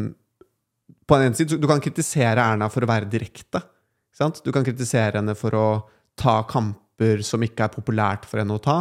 på 1.07 1.17
en 1.17 1.25
ene 1.27 1.35
side, 1.35 1.59
Du 1.59 1.67
kan 1.67 1.83
kritisere 1.83 2.39
Erna 2.39 2.69
for 2.71 2.83
å 2.83 2.87
være 2.87 3.09
direkte. 3.11 3.59
Sant? 4.15 4.39
Du 4.45 4.51
kan 4.55 4.63
kritisere 4.63 5.19
henne 5.19 5.35
for 5.35 5.55
å 5.55 5.67
ta 6.19 6.41
kamper 6.47 7.23
som 7.27 7.43
ikke 7.43 7.67
er 7.67 7.75
populært 7.75 8.27
for 8.29 8.39
henne 8.39 8.55
å 8.55 8.63
ta. 8.63 8.79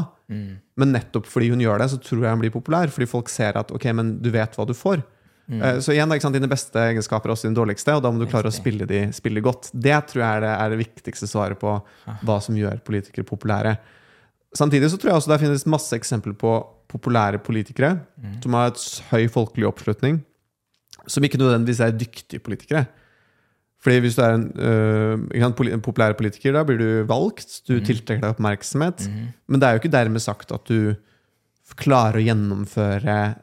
Men 0.78 0.92
nettopp 0.94 1.26
fordi 1.26 1.50
hun 1.50 1.62
gjør 1.64 1.82
det, 1.82 1.90
så 1.90 1.98
tror 1.98 2.24
jeg 2.26 2.36
hun 2.36 2.42
blir 2.44 2.54
populær. 2.54 2.90
Fordi 2.94 3.10
folk 3.10 3.30
ser 3.32 3.58
at 3.58 3.72
ok, 3.74 3.90
men 3.96 4.20
du 4.22 4.30
vet 4.34 4.54
hva 4.54 4.66
du 4.68 4.74
får. 4.76 5.02
Eh, 5.50 5.78
Så 5.82 5.92
igjen, 5.94 6.12
ikke 6.14 6.22
sant, 6.22 6.36
dine 6.36 6.50
beste 6.50 6.78
egenskaper 6.78 7.30
er 7.30 7.34
også 7.34 7.48
dine 7.48 7.58
dårligste, 7.58 7.94
og 7.96 8.02
da 8.04 8.10
må 8.12 8.20
du 8.22 8.28
klare 8.30 8.50
å 8.50 8.54
spille 8.54 8.86
de, 8.86 9.00
spille 9.16 9.40
godt. 9.42 9.70
Det 9.74 9.96
tror 10.06 10.22
jeg 10.22 10.36
er 10.36 10.40
det, 10.44 10.52
er 10.54 10.70
det 10.70 10.78
viktigste 10.86 11.26
svaret 11.30 11.58
på 11.58 11.72
hva 12.22 12.36
som 12.44 12.54
gjør 12.58 12.78
politikere 12.86 13.24
populære. 13.26 13.76
Samtidig 14.54 14.90
så 14.90 14.98
tror 14.98 15.10
jeg 15.12 15.16
også 15.20 15.30
det 15.32 15.40
finnes 15.42 15.66
masse 15.66 15.94
eksempler 15.96 16.34
på 16.38 16.54
populære 16.90 17.38
politikere 17.38 18.00
som 18.42 18.54
har 18.58 18.72
et 18.72 19.02
høy 19.12 19.28
folkelig 19.30 19.66
oppslutning, 19.68 20.22
som 21.06 21.22
ikke 21.22 21.38
nødvendigvis 21.38 21.80
er 21.80 21.92
dyktige 21.94 22.40
politikere. 22.42 22.86
Fordi 23.80 24.00
hvis 24.00 24.16
du 24.18 24.22
er 24.22 24.34
en, 24.34 24.52
øh, 24.58 25.72
en 25.72 25.80
populær 25.80 26.12
politiker, 26.12 26.52
da 26.52 26.64
blir 26.64 26.78
du 26.78 27.04
valgt, 27.08 27.62
du 27.66 27.80
tiltrekker 27.80 28.20
deg 28.20 28.34
oppmerksomhet. 28.34 29.08
Men 29.48 29.60
det 29.60 29.66
er 29.66 29.72
jo 29.72 29.80
ikke 29.80 29.92
dermed 29.94 30.20
sagt 30.20 30.52
at 30.52 30.64
du 30.66 30.94
klarer 31.78 32.18
å 32.18 32.24
gjennomføre 32.26 33.38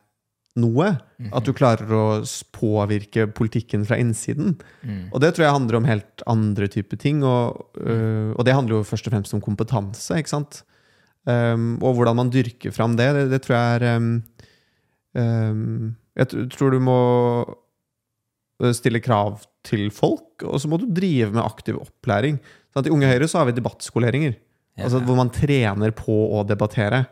noe. 0.60 0.94
At 1.34 1.48
du 1.48 1.54
klarer 1.58 1.92
å 1.94 2.06
påvirke 2.56 3.28
politikken 3.38 3.86
fra 3.88 3.98
innsiden. 4.02 4.56
Og 5.12 5.22
det 5.24 5.34
tror 5.34 5.48
jeg 5.48 5.56
handler 5.56 5.80
om 5.80 5.90
helt 5.90 6.24
andre 6.30 6.70
typer 6.72 7.00
ting. 7.02 7.24
Og, 7.26 7.78
øh, 7.82 8.34
og 8.36 8.46
det 8.46 8.56
handler 8.58 8.80
jo 8.80 8.88
først 8.88 9.08
og 9.10 9.16
fremst 9.16 9.38
om 9.38 9.44
kompetanse, 9.44 10.18
ikke 10.18 10.36
sant. 10.36 10.62
Um, 11.28 11.76
og 11.84 11.98
hvordan 11.98 12.16
man 12.16 12.30
dyrker 12.32 12.72
fram 12.72 12.94
det, 12.96 13.10
det, 13.18 13.24
det 13.34 13.42
tror 13.44 13.58
jeg 13.58 13.80
er 13.82 13.98
um, 13.98 14.06
um, 15.20 15.90
Jeg 16.16 16.46
tror 16.54 16.72
du 16.72 16.80
må 16.80 17.00
øh, 18.64 18.72
stille 18.72 19.02
krav 19.04 19.42
til 19.68 19.90
folk, 19.92 20.46
og 20.48 20.62
så 20.64 20.72
må 20.72 20.80
du 20.80 20.88
drive 20.88 21.34
med 21.36 21.44
aktiv 21.44 21.82
opplæring. 21.82 22.40
Sånn 22.72 22.86
at 22.86 22.88
I 22.88 22.94
Unge 22.96 23.10
Høyre 23.12 23.28
så 23.28 23.42
har 23.42 23.50
vi 23.50 23.58
debattskoleringer. 23.58 24.38
Altså 24.78 25.00
Hvor 25.02 25.18
man 25.18 25.32
trener 25.34 25.92
på 25.98 26.16
å 26.38 26.44
debattere. 26.46 27.06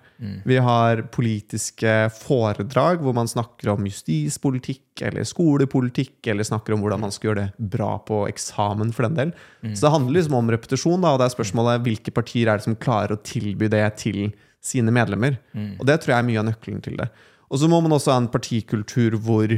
Vi 0.48 0.58
har 0.62 1.02
politiske 1.12 2.10
foredrag 2.14 3.02
hvor 3.04 3.16
man 3.18 3.28
snakker 3.28 3.74
om 3.74 3.88
justispolitikk 3.90 5.02
eller 5.04 5.26
skolepolitikk, 5.28 6.20
eller 6.32 6.48
snakker 6.48 6.76
om 6.76 6.84
hvordan 6.86 7.02
man 7.04 7.12
skal 7.12 7.32
gjøre 7.32 7.48
det 7.48 7.70
bra 7.74 7.98
på 8.06 8.22
eksamen, 8.30 8.94
for 8.96 9.10
den 9.10 9.18
del. 9.18 9.34
Så 9.76 9.88
det 9.88 9.94
handler 9.96 10.20
liksom 10.20 10.38
om 10.40 10.52
repetisjon, 10.54 11.02
da, 11.02 11.14
og 11.16 11.20
det 11.20 11.28
er 11.28 11.36
spørsmålet 11.36 11.84
hvilke 11.88 12.14
partier 12.16 12.52
er 12.52 12.62
det 12.62 12.68
som 12.68 12.78
klarer 12.80 13.18
å 13.18 13.24
tilby 13.26 13.68
det 13.74 13.84
til 14.00 14.30
sine 14.66 14.94
medlemmer. 14.96 15.40
Og 15.82 15.86
det 15.90 16.00
tror 16.02 16.16
jeg 16.16 16.24
er 16.24 16.30
mye 16.30 16.42
av 16.42 16.48
nøkkelen 16.52 16.86
til 16.86 16.96
det. 17.02 17.10
Og 17.50 17.60
så 17.62 17.68
må 17.70 17.82
man 17.84 17.94
også 17.98 18.14
ha 18.14 18.22
en 18.22 18.32
partikultur 18.32 19.18
hvor 19.22 19.52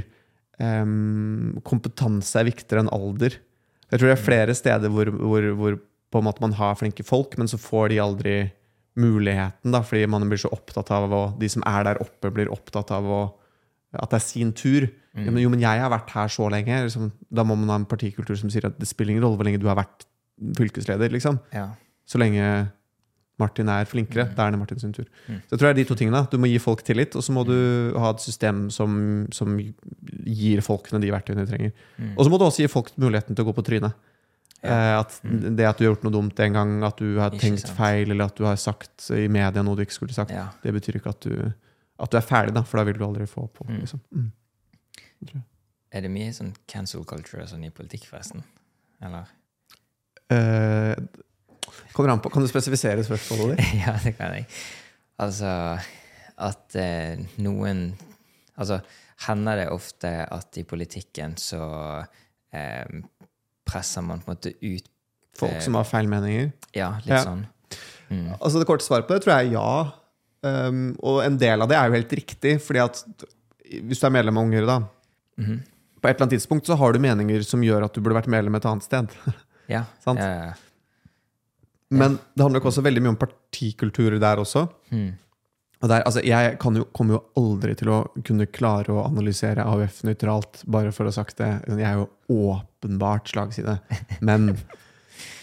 um, 0.60 1.60
kompetanse 1.68 2.40
er 2.40 2.50
viktigere 2.50 2.84
enn 2.84 2.92
alder. 2.96 3.38
Jeg 3.92 4.00
tror 4.00 4.10
det 4.10 4.18
er 4.18 4.26
flere 4.26 4.56
steder 4.58 4.92
hvor, 4.92 5.12
hvor, 5.16 5.52
hvor 5.60 5.78
på 6.12 6.22
en 6.22 6.28
måte 6.28 6.44
man 6.44 6.56
har 6.58 6.78
flinke 6.80 7.06
folk, 7.06 7.36
men 7.40 7.50
så 7.52 7.60
får 7.62 7.92
de 7.92 8.00
aldri 8.04 8.38
muligheten, 8.98 9.74
da, 9.74 9.84
fordi 9.86 10.08
man 10.10 10.26
blir 10.30 10.40
så 10.42 10.50
opptatt 10.56 10.90
av 10.96 11.12
å, 11.14 11.24
de 11.38 11.50
som 11.54 11.66
er 11.70 11.84
der 11.86 12.00
oppe, 12.02 12.32
blir 12.34 12.50
opptatt 12.54 12.94
av 12.96 13.06
å, 13.06 13.20
at 13.94 14.10
det 14.10 14.18
er 14.18 14.26
sin 14.26 14.54
tur. 14.58 14.88
Ja, 15.18 15.30
men, 15.30 15.42
jo, 15.42 15.52
men 15.54 15.62
jeg 15.62 15.82
har 15.82 15.90
vært 15.90 16.12
her 16.14 16.30
så 16.30 16.48
lenge. 16.54 16.80
Liksom, 16.86 17.12
da 17.34 17.46
må 17.48 17.56
man 17.58 17.72
ha 17.74 17.78
en 17.80 17.90
partikultur 17.90 18.38
som 18.38 18.52
sier 18.54 18.68
at 18.70 18.76
det 18.78 18.90
spiller 18.90 19.16
ingen 19.16 19.24
rolle 19.26 19.40
hvor 19.40 19.48
lenge 19.48 19.62
du 19.62 19.70
har 19.70 19.78
vært 19.80 20.06
fylkesleder. 20.58 21.10
liksom. 21.14 21.40
Ja. 21.56 21.72
Så 22.06 22.20
lenge 22.22 22.46
Martin 23.42 23.70
er 23.70 23.86
flinkere. 23.90 24.28
Da 24.38 24.46
er 24.46 24.54
det 24.54 24.60
Martin 24.62 24.82
sin 24.82 24.94
tur. 24.94 25.08
Så 25.26 25.56
jeg 25.56 25.60
tror 25.60 25.68
det 25.68 25.72
er 25.72 25.80
de 25.80 25.88
to 25.90 25.98
tingene. 25.98 26.22
Du 26.30 26.38
må 26.42 26.50
gi 26.50 26.60
folk 26.62 26.84
tillit, 26.86 27.16
og 27.18 27.26
så 27.26 27.34
må 27.34 27.46
du 27.48 27.58
ha 27.98 28.12
et 28.14 28.22
system 28.22 28.68
som, 28.74 29.00
som 29.34 29.58
gir 29.58 30.62
folkene 30.66 31.02
de 31.02 31.12
verktøyene 31.14 31.46
de 31.46 31.52
trenger. 31.54 31.74
Og 32.16 32.26
så 32.26 32.34
må 32.34 32.38
du 32.42 32.46
også 32.48 32.66
gi 32.66 32.72
folk 32.72 32.94
muligheten 32.98 33.38
til 33.38 33.46
å 33.46 33.50
gå 33.50 33.58
på 33.58 33.66
trynet. 33.66 33.98
Eh, 34.64 34.94
at 35.00 35.20
Det 35.24 35.66
at 35.68 35.78
du 35.78 35.86
har 35.86 35.92
gjort 35.96 36.04
noe 36.08 36.12
dumt 36.16 36.40
en 36.40 36.54
gang, 36.54 36.72
at 36.84 36.98
du 36.98 37.18
har 37.20 37.30
Ikke 37.32 37.44
tenkt 37.46 37.62
sant. 37.68 37.78
feil, 37.78 38.10
eller 38.12 38.26
at 38.26 38.36
du 38.40 38.44
har 38.48 38.56
sagt 38.58 39.10
i 39.14 39.28
media 39.28 39.62
noe 39.64 39.76
du 39.78 39.84
ikke 39.86 39.94
skulle 40.00 40.14
sagt, 40.16 40.32
Ja. 40.32 40.48
det 40.64 40.74
betyr 40.74 40.98
ikke 41.00 41.10
at 41.14 41.20
du, 41.22 41.54
at 42.00 42.10
du 42.12 42.18
er 42.18 42.26
ferdig, 42.26 42.54
da, 42.54 42.64
for 42.64 42.78
da 42.82 42.84
vil 42.90 42.98
du 42.98 43.06
aldri 43.06 43.28
få 43.30 43.48
på. 43.54 43.68
Mm. 43.70 43.80
Liksom. 43.80 44.02
Mm. 44.12 44.32
Er 45.94 46.02
det 46.02 46.12
mye 46.12 46.34
sånn 46.36 46.54
cancel 46.68 47.06
culture 47.06 47.46
sånn 47.48 47.64
i 47.66 47.70
politikk, 47.74 48.08
forresten? 48.10 48.44
Eller? 49.02 49.26
Eh, 50.30 50.96
kommer 51.94 52.12
an 52.12 52.20
på. 52.20 52.30
Kan 52.34 52.44
du 52.44 52.50
spesifisere 52.50 53.04
spørsmålet 53.06 53.58
ditt? 53.58 53.74
ja, 53.86 53.96
det 54.04 54.18
kan 54.18 54.34
jeg. 54.36 54.48
Altså 55.20 55.80
at 56.38 56.76
eh, 56.76 57.18
noen 57.42 57.92
Altså, 58.58 58.80
hender 59.28 59.56
det 59.60 59.66
ofte 59.70 60.10
at 60.34 60.58
i 60.58 60.64
politikken 60.66 61.36
så 61.38 61.60
eh, 62.52 62.86
presser 63.68 64.06
man 64.06 64.22
på 64.24 64.32
en 64.32 64.38
måte 64.38 64.54
ut 64.64 64.88
Folk 65.38 65.62
som 65.62 65.76
har 65.78 65.86
feil 65.86 66.08
meninger? 66.10 66.48
Ja, 66.74 66.96
litt 67.04 67.14
Ja. 67.14 67.20
sånn. 67.28 67.44
Mm. 68.10 68.32
Altså 68.40 68.58
Det 68.58 68.66
korte 68.66 68.86
svaret 68.86 69.06
på 69.06 69.14
det 69.14 69.22
tror 69.22 69.36
jeg 69.38 69.52
er 69.52 69.54
ja. 69.54 69.92
Um, 70.48 70.96
og 71.04 71.20
en 71.26 71.38
del 71.38 71.62
av 71.62 71.70
det 71.70 71.76
er 71.78 71.90
jo 71.90 71.94
helt 71.98 72.14
riktig, 72.18 72.56
fordi 72.64 72.80
at 72.82 73.04
hvis 73.84 74.00
du 74.00 74.06
er 74.08 74.14
medlem 74.16 74.38
av 74.40 74.48
Høyre, 74.50 74.66
da 74.66 74.78
-hmm. 75.38 75.60
På 76.02 76.08
et 76.08 76.16
eller 76.16 76.26
annet 76.26 76.40
tidspunkt 76.40 76.66
så 76.66 76.76
har 76.78 76.94
du 76.94 77.00
meninger 77.00 77.42
som 77.44 77.62
gjør 77.62 77.86
at 77.86 77.94
du 77.94 78.02
burde 78.02 78.16
vært 78.16 78.28
medlem 78.28 78.56
et 78.56 78.66
annet 78.66 78.84
sted. 78.84 79.08
Ja. 79.70 79.84
Sant? 80.00 80.18
ja, 80.20 80.46
ja. 80.46 80.54
Men 81.92 82.18
det 82.36 82.42
handler 82.42 82.60
nok 82.62 82.66
også 82.72 82.82
veldig 82.82 83.02
mye 83.02 83.10
om 83.10 83.18
partikulturer 83.18 84.18
der 84.20 84.38
også. 84.38 84.70
Mm. 84.92 85.18
Og 85.78 85.92
der, 85.92 86.02
altså, 86.10 86.24
jeg 86.26 86.56
kan 86.62 86.80
jo, 86.80 86.88
kommer 86.96 87.20
jo 87.20 87.24
aldri 87.38 87.76
til 87.78 87.92
å 87.94 88.00
kunne 88.26 88.48
klare 88.50 88.94
å 88.96 89.04
analysere 89.06 89.66
AUF 89.68 90.02
nøytralt, 90.08 90.64
bare 90.66 90.94
for 90.96 91.06
å 91.06 91.12
ha 91.12 91.18
sagt 91.20 91.38
det. 91.38 91.52
Jeg 91.70 91.86
er 91.86 92.00
jo 92.00 92.08
åpenbart 92.50 93.30
slagside. 93.30 93.78
Men 94.26 94.56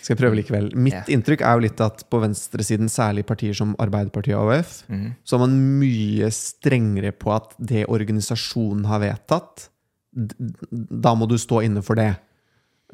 skal 0.04 0.14
jeg 0.14 0.20
prøve 0.20 0.38
likevel. 0.40 0.68
Mitt 0.76 0.96
Ja. 0.96 1.04
inntrykk 1.16 1.40
er 1.46 1.54
jo 1.54 1.64
litt 1.64 1.80
at 1.80 2.04
på 2.10 2.20
venstresiden, 2.20 2.90
særlig 2.92 3.24
partier 3.26 3.54
som 3.56 3.76
Arbeiderpartiet 3.78 4.36
og 4.36 4.50
AUF, 4.50 4.74
mm. 4.88 5.06
så 5.24 5.36
er 5.36 5.44
man 5.46 5.56
mye 5.80 6.30
strengere 6.34 7.14
på 7.14 7.32
at 7.34 7.54
det 7.58 7.86
organisasjonen 7.86 8.84
har 8.90 9.00
vedtatt, 9.00 9.68
da 10.14 11.14
må 11.14 11.26
du 11.30 11.38
stå 11.40 11.62
inne 11.64 11.82
for 11.82 11.98
det. 11.98 12.12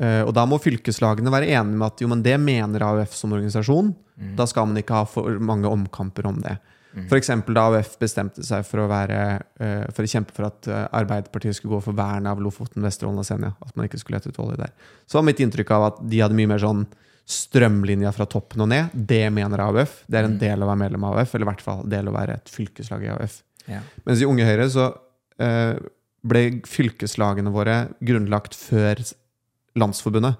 Eh, 0.01 0.23
og 0.25 0.33
da 0.37 0.47
må 0.49 0.57
fylkeslagene 0.63 1.33
være 1.33 1.51
enige 1.53 1.77
med 1.77 1.87
at 1.91 2.01
jo, 2.01 2.09
men 2.09 2.25
det 2.25 2.39
mener 2.41 2.87
AUF 2.87 3.15
som 3.17 3.35
organisasjon. 3.37 3.93
Da 4.37 4.45
skal 4.49 4.67
man 4.69 4.77
ikke 4.77 4.99
ha 4.99 5.07
for 5.09 5.41
mange 5.41 5.69
omkamper 5.69 6.27
om 6.29 6.43
det. 6.45 6.59
For 7.09 7.15
eksempel 7.17 7.55
da 7.55 7.69
AUF 7.71 7.93
bestemte 8.01 8.43
seg 8.45 8.65
for 8.67 8.83
å, 8.83 8.89
være, 8.91 9.19
eh, 9.63 9.85
for 9.95 10.05
å 10.07 10.11
kjempe 10.11 10.35
for 10.35 10.49
at 10.49 10.67
eh, 10.67 10.87
Arbeiderpartiet 10.99 11.57
skulle 11.57 11.77
gå 11.77 11.85
for 11.85 11.97
vern 11.97 12.27
av 12.27 12.41
Lofoten, 12.43 12.83
Vesterålen 12.83 13.23
og 13.23 13.29
Senja. 13.29 13.53
At 13.63 13.77
man 13.79 13.87
ikke 13.87 14.01
skulle 14.01 14.19
lete 14.19 14.33
ut 14.33 14.41
olje 14.43 14.59
der. 14.59 14.73
Så 15.07 15.21
var 15.21 15.29
mitt 15.29 15.43
inntrykk 15.43 15.71
av 15.77 15.87
at 15.93 16.03
de 16.11 16.25
hadde 16.25 16.37
mye 16.39 16.51
mer 16.51 16.63
sånn 16.63 16.83
strømlinja 17.31 18.11
fra 18.17 18.27
toppen 18.27 18.65
og 18.65 18.73
ned. 18.73 18.91
Det 18.93 19.23
mener 19.33 19.63
AUF. 19.69 20.01
Det 20.11 20.19
er 20.19 20.27
en 20.27 20.41
del 20.41 20.59
av 20.59 20.67
å 20.67 20.73
være 20.73 20.83
medlem 20.83 21.07
av 21.07 21.21
AUF, 21.21 21.37
eller 21.37 21.47
i 21.47 21.51
hvert 21.53 21.65
fall 21.69 21.87
del 21.93 22.11
av 22.11 22.17
å 22.17 22.19
være 22.19 22.41
et 22.41 22.53
fylkeslag 22.57 23.07
i 23.07 23.15
AUF. 23.15 23.41
ja. 23.71 23.85
Mens 24.09 24.25
i 24.25 24.27
Unge 24.27 24.49
Høyre 24.49 24.67
så 24.73 24.91
ble 26.21 26.43
fylkeslagene 26.69 27.53
våre 27.55 27.77
grunnlagt 28.05 28.57
før 28.59 28.99
Landsforbundet. 29.79 30.39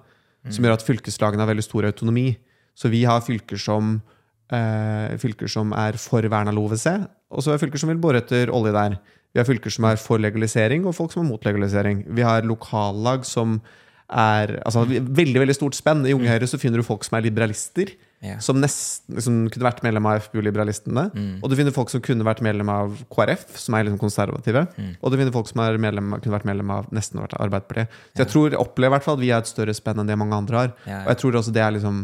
Som 0.49 0.65
gjør 0.65 0.73
at 0.73 0.85
fylkeslagene 0.85 1.43
har 1.43 1.51
veldig 1.51 1.65
stor 1.65 1.85
autonomi. 1.85 2.31
Så 2.73 2.89
vi 2.89 3.03
har 3.05 3.21
fylker 3.21 3.59
som, 3.61 4.01
eh, 4.49 5.17
fylker 5.21 5.49
som 5.49 5.73
er 5.73 5.93
for 6.01 6.21
vern 6.21 6.47
av 6.47 6.55
LoVC, 6.55 7.07
og 7.31 7.43
så 7.43 7.51
er 7.51 7.57
det 7.57 7.69
fylker 7.69 7.79
som 7.79 7.89
vil 7.89 8.01
bore 8.01 8.17
etter 8.17 8.47
olje 8.47 8.73
der. 8.73 8.99
Vi 9.33 9.39
har 9.39 9.45
fylker 9.45 9.71
som 9.71 9.85
er 9.85 9.95
for 9.95 10.17
legalisering, 10.17 10.85
og 10.85 10.95
folk 10.95 11.11
som 11.11 11.23
er 11.25 11.29
mot 11.29 11.43
legalisering. 11.43 12.05
Vi 12.07 12.21
har 12.21 12.41
lokallag 12.41 13.23
som 13.23 13.61
er 14.09 14.59
altså, 14.65 14.85
Veldig 14.85 15.39
veldig 15.39 15.55
stort 15.55 15.77
spenn. 15.77 16.05
I 16.05 16.13
Unge 16.13 16.27
Høyre 16.27 16.47
så 16.49 16.59
finner 16.59 16.77
du 16.77 16.83
folk 16.83 17.03
som 17.03 17.17
er 17.17 17.29
liberalister 17.29 17.93
Ja. 18.21 18.35
som 18.37 18.59
nesten 18.61 19.17
som 19.25 19.37
kunne 19.49 19.65
vært 19.65 19.79
medlem 19.81 20.05
av 20.05 20.19
FPU-liberalistene. 20.21 21.07
Og 21.41 21.49
du 21.49 21.55
finner 21.57 21.73
folk 21.73 21.89
som 21.89 22.03
kunne 22.05 22.25
vært 22.27 22.43
medlem 22.45 22.69
av 22.69 22.99
KrF, 23.09 23.47
som 23.57 23.73
er 23.73 23.87
liksom 23.87 24.01
konservative. 24.03 24.67
Og 25.01 25.09
du 25.09 25.17
finner 25.17 25.33
folk 25.33 25.49
som 25.49 25.63
er 25.63 25.79
medlem, 25.81 26.13
kunne 26.19 26.35
vært 26.35 26.45
medlem 26.45 26.69
av 26.75 26.91
nesten 26.93 27.17
vært 27.21 27.33
Arbeiderpartiet. 27.41 27.89
Så 28.13 28.21
jeg 28.21 28.31
tror, 28.33 28.51
jeg 28.53 28.61
opplever 28.61 28.93
i 28.93 28.95
hvert 28.97 29.07
fall 29.07 29.17
at 29.17 29.23
vi 29.23 29.31
har 29.33 29.41
et 29.41 29.49
større 29.49 29.73
spenn 29.73 30.03
enn 30.03 30.11
det 30.11 30.19
mange 30.21 30.37
andre 30.37 30.61
har. 30.61 30.75
Og 31.01 31.09
jeg 31.15 31.21
tror 31.23 31.39
også 31.41 31.55
det 31.55 31.63
er 31.65 31.73
liksom 31.79 32.03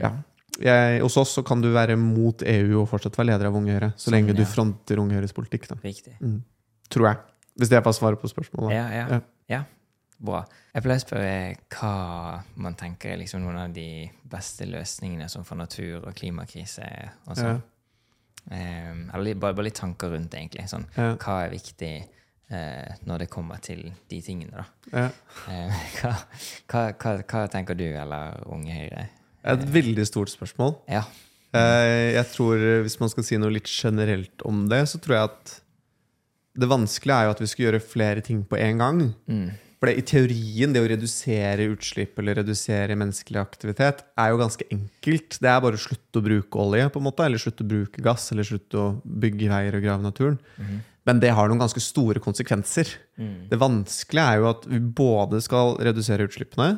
ja. 0.00 0.12
jeg, 0.60 1.00
Hos 1.02 1.16
oss 1.18 1.34
så 1.38 1.42
kan 1.46 1.62
du 1.64 1.70
være 1.74 1.96
mot 1.98 2.42
EU 2.46 2.82
og 2.84 2.88
fortsatt 2.92 3.18
være 3.18 3.32
leder 3.32 3.50
av 3.50 3.58
Unge 3.58 3.74
Høyre. 3.74 3.90
Så 3.96 4.08
Sånn, 4.08 4.18
lenge 4.18 4.36
du 4.38 4.44
fronter 4.46 5.02
Unge 5.02 5.18
Høyres 5.18 5.34
politikk. 5.34 5.66
da 5.72 5.80
Riktig. 5.82 6.14
Tror 6.90 7.10
jeg. 7.10 7.22
Hvis 7.58 7.72
det 7.72 7.80
er 7.80 7.84
bare 7.84 7.98
svaret 7.98 8.22
på 8.22 8.30
spørsmålet. 8.30 8.76
Ja, 8.76 8.86
ja. 8.94 9.06
Ja. 9.16 9.20
ja. 9.56 9.62
Bra. 10.20 10.42
Jeg 10.74 10.82
pleier 10.84 11.00
å 11.00 11.04
spørre 11.06 11.34
hva 11.72 11.92
man 12.60 12.74
tenker 12.76 13.14
er 13.14 13.20
liksom 13.22 13.40
noen 13.44 13.56
av 13.62 13.72
de 13.72 13.86
beste 14.30 14.66
løsningene 14.68 15.28
sånn 15.32 15.46
for 15.48 15.56
natur- 15.56 16.04
og 16.06 16.14
klimakrise. 16.14 16.84
og 17.26 17.36
sånn. 17.38 17.62
um, 18.50 19.10
eller 19.14 19.34
bare, 19.34 19.54
bare 19.54 19.64
litt 19.70 19.78
tanker 19.80 20.10
rundt, 20.12 20.34
egentlig. 20.34 20.66
Sånn, 20.68 20.84
Ja. 20.96 21.14
hva 21.16 21.44
er 21.46 21.50
viktig 21.54 22.04
uh, 22.52 22.92
når 23.06 23.18
det 23.24 23.30
kommer 23.30 23.60
til 23.62 23.92
de 24.10 24.20
tingene, 24.20 24.50
da? 24.60 24.64
Ja. 24.92 25.06
Eh, 25.48 25.80
hva, 26.02 26.12
hva, 26.68 26.84
hva, 26.92 27.16
hva 27.24 27.42
tenker 27.50 27.74
du, 27.78 27.86
eller 27.94 28.42
Unge 28.50 28.72
Høyre? 28.76 29.08
Et 29.44 29.64
veldig 29.72 30.04
stort 30.06 30.28
spørsmål. 30.32 30.76
Ja. 30.90 31.04
Eh, 31.54 32.12
Jeg 32.14 32.26
tror 32.34 32.60
eh, 32.60 32.82
Hvis 32.84 32.98
man 33.00 33.08
skal 33.08 33.24
si 33.26 33.36
noe 33.40 33.50
litt 33.50 33.66
generelt 33.72 34.42
om 34.46 34.66
det, 34.68 34.82
så 34.88 35.00
tror 35.02 35.16
jeg 35.16 35.30
at 35.30 35.54
det 36.60 36.68
vanskelige 36.68 37.16
er 37.16 37.24
jo 37.24 37.30
at 37.32 37.40
vi 37.40 37.46
skal 37.48 37.64
gjøre 37.68 37.80
flere 37.80 38.20
ting 38.26 38.44
på 38.44 38.58
en 38.60 38.78
gang. 38.82 39.00
Mm. 39.30 39.50
For 39.80 39.88
i 39.88 40.02
teorien, 40.04 40.74
det 40.74 40.82
å 40.82 40.88
redusere 40.90 41.70
utslipp 41.72 42.18
eller 42.20 42.36
redusere 42.42 42.92
menneskelig 43.00 43.38
aktivitet, 43.40 44.02
er 44.20 44.28
jo 44.28 44.40
ganske 44.42 44.66
enkelt. 44.68 45.38
Det 45.40 45.48
er 45.48 45.62
bare 45.64 45.78
å 45.78 45.80
slutte 45.80 46.20
å 46.20 46.24
bruke 46.26 46.60
olje, 46.60 46.90
på 46.92 47.00
en 47.00 47.06
måte, 47.06 47.24
eller 47.24 47.40
slutte 47.40 47.64
å 47.64 47.70
bruke 47.70 48.02
gass, 48.04 48.26
eller 48.34 48.44
slutte 48.44 48.76
å 48.76 48.88
bygge 49.04 49.48
veier 49.48 49.78
og 49.78 49.86
grave 49.86 50.04
naturen. 50.04 50.36
Men 51.08 51.22
det 51.22 51.30
har 51.32 51.48
noen 51.48 51.62
ganske 51.62 51.80
store 51.80 52.20
konsekvenser. 52.20 52.90
Det 53.48 53.56
vanskelige 53.58 54.26
er 54.34 54.42
jo 54.42 54.50
at 54.50 54.66
vi 54.68 54.80
både 54.84 55.40
skal 55.40 55.78
redusere 55.80 56.26
utslippene, 56.28 56.74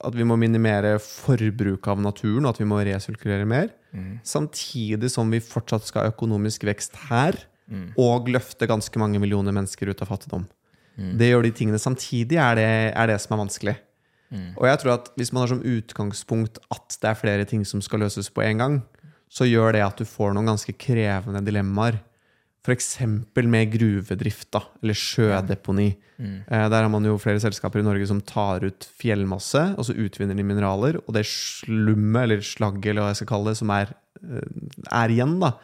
at 0.00 0.16
vi 0.16 0.24
må 0.24 0.38
minimere 0.40 0.94
forbruket 0.96 1.90
av 1.92 2.00
naturen, 2.00 2.46
og 2.48 2.54
at 2.54 2.60
vi 2.62 2.68
må 2.70 2.78
resirkulere 2.88 3.44
mer. 3.44 3.68
Samtidig 4.24 5.10
som 5.12 5.28
vi 5.28 5.42
fortsatt 5.44 5.84
skal 5.84 6.06
ha 6.06 6.14
økonomisk 6.14 6.64
vekst 6.64 6.96
her, 7.10 7.36
og 8.00 8.32
løfte 8.32 8.66
ganske 8.66 8.98
mange 8.98 9.20
millioner 9.20 9.52
mennesker 9.52 9.92
ut 9.92 10.00
av 10.02 10.08
fattigdom. 10.08 10.48
Det 11.18 11.30
gjør 11.30 11.42
de 11.46 11.50
tingene 11.56 11.78
samtidig, 11.80 12.36
er 12.36 12.54
det, 12.58 12.68
er 12.96 13.06
det 13.06 13.20
som 13.20 13.32
er 13.36 13.44
vanskelig. 13.46 13.76
Og 14.56 14.66
jeg 14.68 14.78
tror 14.78 14.92
at 14.94 15.08
hvis 15.16 15.32
man 15.32 15.42
har 15.42 15.48
som 15.48 15.62
utgangspunkt 15.66 16.58
at 16.70 16.98
det 17.02 17.08
er 17.10 17.14
flere 17.18 17.44
ting 17.44 17.64
som 17.66 17.80
skal 17.82 18.00
løses 18.04 18.28
på 18.30 18.42
en 18.46 18.58
gang, 18.58 18.82
så 19.30 19.46
gjør 19.48 19.72
det 19.72 19.82
at 19.82 19.96
du 19.98 20.04
får 20.04 20.34
noen 20.34 20.46
ganske 20.46 20.72
krevende 20.78 21.40
dilemmaer. 21.46 21.98
F.eks. 22.62 22.98
med 23.00 23.70
gruvedrift 23.72 24.50
da, 24.52 24.60
eller 24.82 24.94
sjødeponi. 24.94 25.96
Eh, 26.46 26.68
Der 26.68 26.82
har 26.82 26.88
man 26.92 27.02
jo 27.08 27.16
flere 27.18 27.40
selskaper 27.40 27.80
i 27.80 27.82
Norge 27.86 28.06
som 28.06 28.20
tar 28.20 28.60
ut 28.66 28.86
fjellmasse, 29.00 29.74
og 29.78 29.84
så 29.88 29.94
utvinner 29.96 30.36
de 30.36 30.44
mineraler. 30.44 31.00
Og 31.08 31.14
det 31.16 31.24
slummet, 31.26 32.22
eller 32.26 32.40
slagget, 32.44 32.90
eller 32.92 33.02
hva 33.06 33.14
jeg 33.14 33.22
skal 33.22 33.30
kalle 33.32 33.50
det, 33.54 33.56
som 33.56 33.70
er, 33.70 33.94
eh, 34.20 34.44
er 34.92 35.08
igjen, 35.08 35.38
da, 35.40 35.54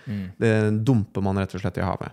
det 0.40 0.84
dumper 0.88 1.20
man 1.22 1.36
rett 1.36 1.54
og 1.54 1.60
slett 1.60 1.76
i 1.78 1.84
havet. 1.84 2.10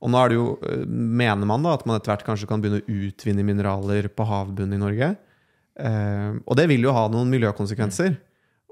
Og 0.00 0.08
nå 0.12 0.20
er 0.20 0.32
det 0.32 0.38
jo, 0.38 0.46
eh, 0.64 0.84
mener 0.88 1.48
man 1.48 1.64
da 1.66 1.74
at 1.76 1.84
man 1.88 1.98
etter 1.98 2.14
hvert 2.14 2.24
kanskje 2.26 2.48
kan 2.48 2.62
begynne 2.62 2.80
å 2.80 2.98
utvinne 3.08 3.44
mineraler 3.44 4.08
på 4.08 4.24
havbunnen 4.28 4.78
i 4.78 4.80
Norge. 4.80 5.10
Eh, 5.80 6.32
og 6.46 6.56
det 6.56 6.66
vil 6.70 6.86
jo 6.88 6.94
ha 6.96 7.06
noen 7.12 7.30
miljøkonsekvenser. 7.32 8.16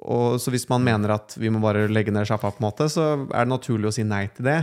Og 0.09 0.39
så 0.39 0.53
hvis 0.55 0.69
man 0.71 0.85
mener 0.87 1.11
at 1.17 1.35
vi 1.37 1.51
må 1.51 1.61
bare 1.61 1.89
legge 1.91 2.13
ned 2.15 2.29
sjappa, 2.29 2.53
på 2.55 2.63
en 2.63 2.69
måte, 2.69 2.87
så 2.93 3.11
er 3.27 3.45
det 3.45 3.51
naturlig 3.51 3.91
å 3.91 3.95
si 3.97 4.05
nei 4.07 4.29
til 4.31 4.47
det. 4.47 4.61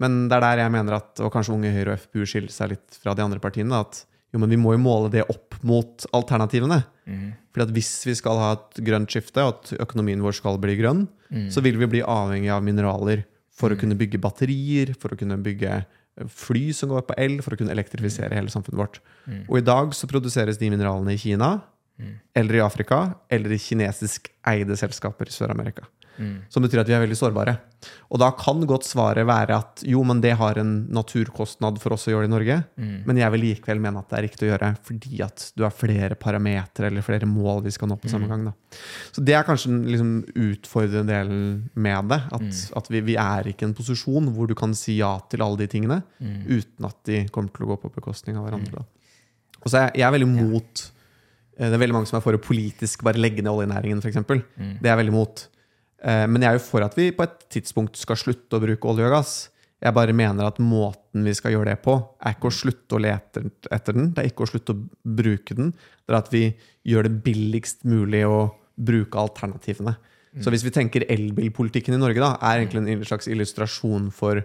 Men 0.00 0.24
det 0.30 0.38
er 0.38 0.44
der 0.46 0.62
jeg 0.64 0.72
mener 0.74 0.96
at, 0.96 1.12
og 1.20 1.30
kanskje 1.34 1.54
Unge 1.54 1.70
Høyre 1.74 1.92
og 1.94 2.00
FPU 2.06 2.24
skiller 2.26 2.50
seg 2.54 2.72
litt 2.72 2.96
fra 3.02 3.12
de 3.14 3.22
andre 3.22 3.38
partiene, 3.44 3.76
at 3.84 4.06
jo, 4.34 4.40
men 4.42 4.50
vi 4.50 4.58
må 4.58 4.72
jo 4.74 4.80
måle 4.82 5.12
det 5.12 5.22
opp 5.30 5.54
mot 5.62 6.06
alternativene. 6.16 6.80
Fordi 7.52 7.68
at 7.68 7.74
hvis 7.76 7.92
vi 8.08 8.14
skal 8.18 8.40
ha 8.40 8.48
et 8.56 8.80
grønt 8.88 9.12
skifte, 9.12 9.44
og 9.44 9.52
at 9.52 9.74
økonomien 9.84 10.24
vår 10.24 10.34
skal 10.40 10.58
bli 10.58 10.74
grønn, 10.80 11.04
så 11.52 11.60
vil 11.62 11.76
vi 11.78 11.86
bli 11.86 12.02
avhengig 12.02 12.50
av 12.50 12.64
mineraler 12.64 13.22
for 13.54 13.72
å 13.72 13.78
kunne 13.78 13.96
bygge 13.98 14.20
batterier, 14.22 14.94
for 14.98 15.14
å 15.14 15.18
kunne 15.18 15.38
bygge 15.42 15.84
fly 16.30 16.68
som 16.74 16.92
går 16.92 17.06
på 17.08 17.16
el, 17.18 17.40
for 17.42 17.54
å 17.54 17.58
kunne 17.58 17.74
elektrifisere 17.74 18.34
hele 18.36 18.52
samfunnet 18.52 18.80
vårt. 18.80 19.00
Og 19.48 19.58
i 19.58 19.64
dag 19.66 19.94
så 19.94 20.06
produseres 20.10 20.58
de 20.60 20.70
mineralene 20.70 21.14
i 21.14 21.18
Kina, 21.18 21.56
eller 22.34 22.58
i 22.58 22.62
Afrika, 22.64 23.14
eller 23.30 23.54
i 23.54 23.58
kinesisk 23.62 24.30
eide 24.50 24.76
selskaper 24.78 25.30
i 25.30 25.34
Sør-Amerika. 25.34 25.86
Mm. 26.18 26.34
Som 26.48 26.62
betyr 26.62 26.80
at 26.82 26.88
vi 26.90 26.94
er 26.96 27.02
veldig 27.02 27.16
sårbare. 27.18 27.56
Og 28.14 28.20
da 28.22 28.30
kan 28.32 28.62
godt 28.64 28.86
svaret 28.88 29.26
være 29.28 29.56
at 29.58 29.82
jo, 29.84 30.00
men 30.08 30.20
det 30.24 30.32
har 30.40 30.56
en 30.60 30.86
naturkostnad 30.94 31.76
for 31.82 31.92
oss 31.96 32.06
å 32.08 32.12
gjøre 32.14 32.24
det 32.24 32.30
i 32.30 32.32
Norge, 32.32 32.56
Mm. 32.80 33.02
men 33.04 33.16
jeg 33.20 33.30
vil 33.34 33.42
likevel 33.44 33.80
mene 33.82 33.98
at 34.00 34.08
det 34.08 34.16
er 34.18 34.24
riktig 34.28 34.46
å 34.46 34.50
gjøre 34.52 34.70
fordi 34.86 35.20
at 35.26 35.44
du 35.56 35.64
har 35.66 35.74
flere 35.74 36.14
parametere 36.16 36.86
eller 36.88 37.02
flere 37.04 37.26
mål 37.28 37.62
vi 37.66 37.74
skal 37.76 37.88
nå 37.90 37.98
på 38.00 38.08
samme 38.08 38.28
gang. 38.30 38.44
Da. 38.46 38.52
Så 39.12 39.24
det 39.24 39.34
er 39.36 39.44
kanskje 39.44 39.68
den 39.74 39.84
liksom, 39.90 40.14
utfordrende 40.34 41.12
delen 41.12 41.70
med 41.74 42.08
det. 42.14 42.20
At, 42.32 42.62
at 42.80 42.88
vi, 42.90 43.00
vi 43.12 43.16
er 43.20 43.50
ikke 43.52 43.66
i 43.66 43.68
en 43.68 43.74
posisjon 43.76 44.32
hvor 44.34 44.48
du 44.48 44.54
kan 44.54 44.72
si 44.74 44.96
ja 45.02 45.18
til 45.28 45.42
alle 45.44 45.60
de 45.60 45.66
tingene 45.68 46.02
uten 46.48 46.88
at 46.88 46.96
de 47.04 47.24
kommer 47.28 47.50
til 47.52 47.66
å 47.66 47.74
gå 47.74 47.80
på 47.84 47.92
bekostning 48.00 48.36
av 48.40 48.48
hverandre. 48.48 48.80
Da. 48.80 48.86
Og 49.64 49.70
så 49.70 49.78
er 49.78 49.86
jeg, 49.90 50.00
jeg 50.00 50.08
er 50.08 50.12
veldig 50.18 50.32
mot 50.32 50.90
ja. 51.54 51.68
Det 51.68 51.76
er 51.76 51.78
veldig 51.78 51.94
mange 51.94 52.08
som 52.10 52.16
er 52.18 52.22
for 52.24 52.34
å 52.34 52.40
politisk 52.42 53.04
bare 53.06 53.20
legge 53.22 53.38
ned 53.44 53.52
oljenæringen, 53.52 54.00
f.eks. 54.02 54.16
Mm. 54.26 54.72
Det 54.82 54.88
er 54.88 54.90
jeg 54.90 54.98
veldig 55.04 55.12
mot. 55.14 55.42
Eh, 56.04 56.26
Men 56.28 56.42
jeg 56.44 56.50
er 56.52 56.58
jo 56.58 56.64
for 56.66 56.84
at 56.84 56.96
vi 56.98 57.10
på 57.16 57.24
et 57.26 57.36
tidspunkt 57.52 57.96
skal 58.00 58.18
slutte 58.20 58.58
å 58.58 58.62
bruke 58.62 58.90
olje 58.90 59.08
og 59.08 59.14
gass. 59.16 59.34
Jeg 59.84 59.92
bare 59.96 60.16
mener 60.16 60.46
at 60.48 60.60
måten 60.62 61.26
vi 61.26 61.34
skal 61.36 61.52
gjøre 61.52 61.74
det 61.74 61.82
på, 61.84 61.96
er 62.24 62.36
ikke 62.36 62.48
å 62.48 62.56
slutte 62.56 62.96
å 62.96 63.02
lete 63.04 63.42
etter 63.72 63.96
den. 63.96 64.12
Det 64.14 64.22
er 64.22 64.30
ikke 64.30 64.46
å 64.46 64.48
slutte 64.48 64.72
å 64.72 64.80
bruke 65.04 65.56
den. 65.56 65.72
Det 66.04 66.14
er 66.14 66.20
at 66.20 66.32
vi 66.32 66.44
gjør 66.88 67.08
det 67.08 67.18
billigst 67.26 67.84
mulig 67.84 68.22
å 68.24 68.46
bruke 68.80 69.20
alternativene. 69.20 69.96
Så 70.42 70.50
hvis 70.50 70.64
vi 70.66 70.72
tenker 70.74 71.04
elbilpolitikken 71.06 71.94
i 71.94 72.00
Norge, 72.00 72.18
da, 72.18 72.32
er 72.42 72.64
egentlig 72.64 72.96
en 72.96 73.04
slags 73.06 73.28
illustrasjon 73.30 74.08
for 74.10 74.40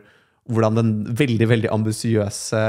hvordan 0.50 0.78
den 0.78 0.92
veldig 1.18 1.48
veldig 1.50 1.72
ambisiøse 1.74 2.60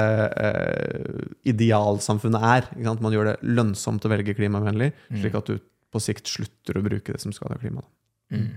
eh, 0.41 1.21
idealsamfunnet 1.53 2.47
er. 2.49 2.71
Man 3.03 3.13
gjør 3.13 3.33
det 3.33 3.37
lønnsomt 3.45 4.05
å 4.07 4.13
velge 4.13 4.37
klimavennlig, 4.39 4.93
slik 5.11 5.37
at 5.37 5.53
du 5.53 5.61
på 5.91 6.01
sikt 6.01 6.31
slutter 6.31 6.79
å 6.79 6.85
bruke 6.87 7.13
det 7.13 7.21
som 7.21 7.35
skader 7.35 7.61
klimaet. 7.61 7.89
Mm. 8.33 8.51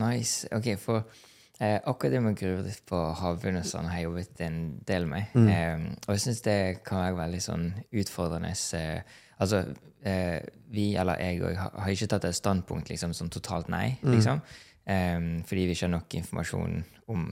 Nice. 0.00 0.48
Ok, 0.54 0.72
for 0.80 1.02
eh, 1.58 1.78
akkurat 1.78 2.12
det 2.14 2.22
med 2.24 2.38
gruvedrift 2.38 2.84
på 2.88 3.00
havbunnen 3.18 3.62
og 3.62 3.68
sånn 3.68 3.90
har 3.90 4.00
jeg 4.00 4.08
jobbet 4.08 4.42
en 4.46 4.58
del 4.88 5.08
med. 5.10 5.36
Eh, 5.52 5.86
og 6.06 6.14
jeg 6.14 6.24
syns 6.26 6.42
det 6.46 6.58
kan 6.86 7.04
være 7.04 7.20
veldig 7.20 7.42
sånn 7.44 7.68
utfordrende. 8.02 8.54
Eh, 8.78 9.20
altså, 9.38 9.64
eh, 10.04 10.40
vi, 10.72 10.92
eller 10.96 11.20
jeg 11.20 11.42
òg, 11.44 11.62
har, 11.62 11.92
ikke 11.92 12.10
tatt 12.14 12.28
et 12.28 12.38
standpunkt 12.38 12.92
liksom 12.92 13.14
som 13.16 13.30
totalt 13.32 13.72
nei, 13.72 13.98
liksom. 14.02 14.42
Eh, 14.84 15.20
fordi 15.48 15.68
vi 15.68 15.76
ikke 15.76 15.88
har 15.88 15.96
nok 15.98 16.20
informasjon 16.22 16.82
om 17.12 17.30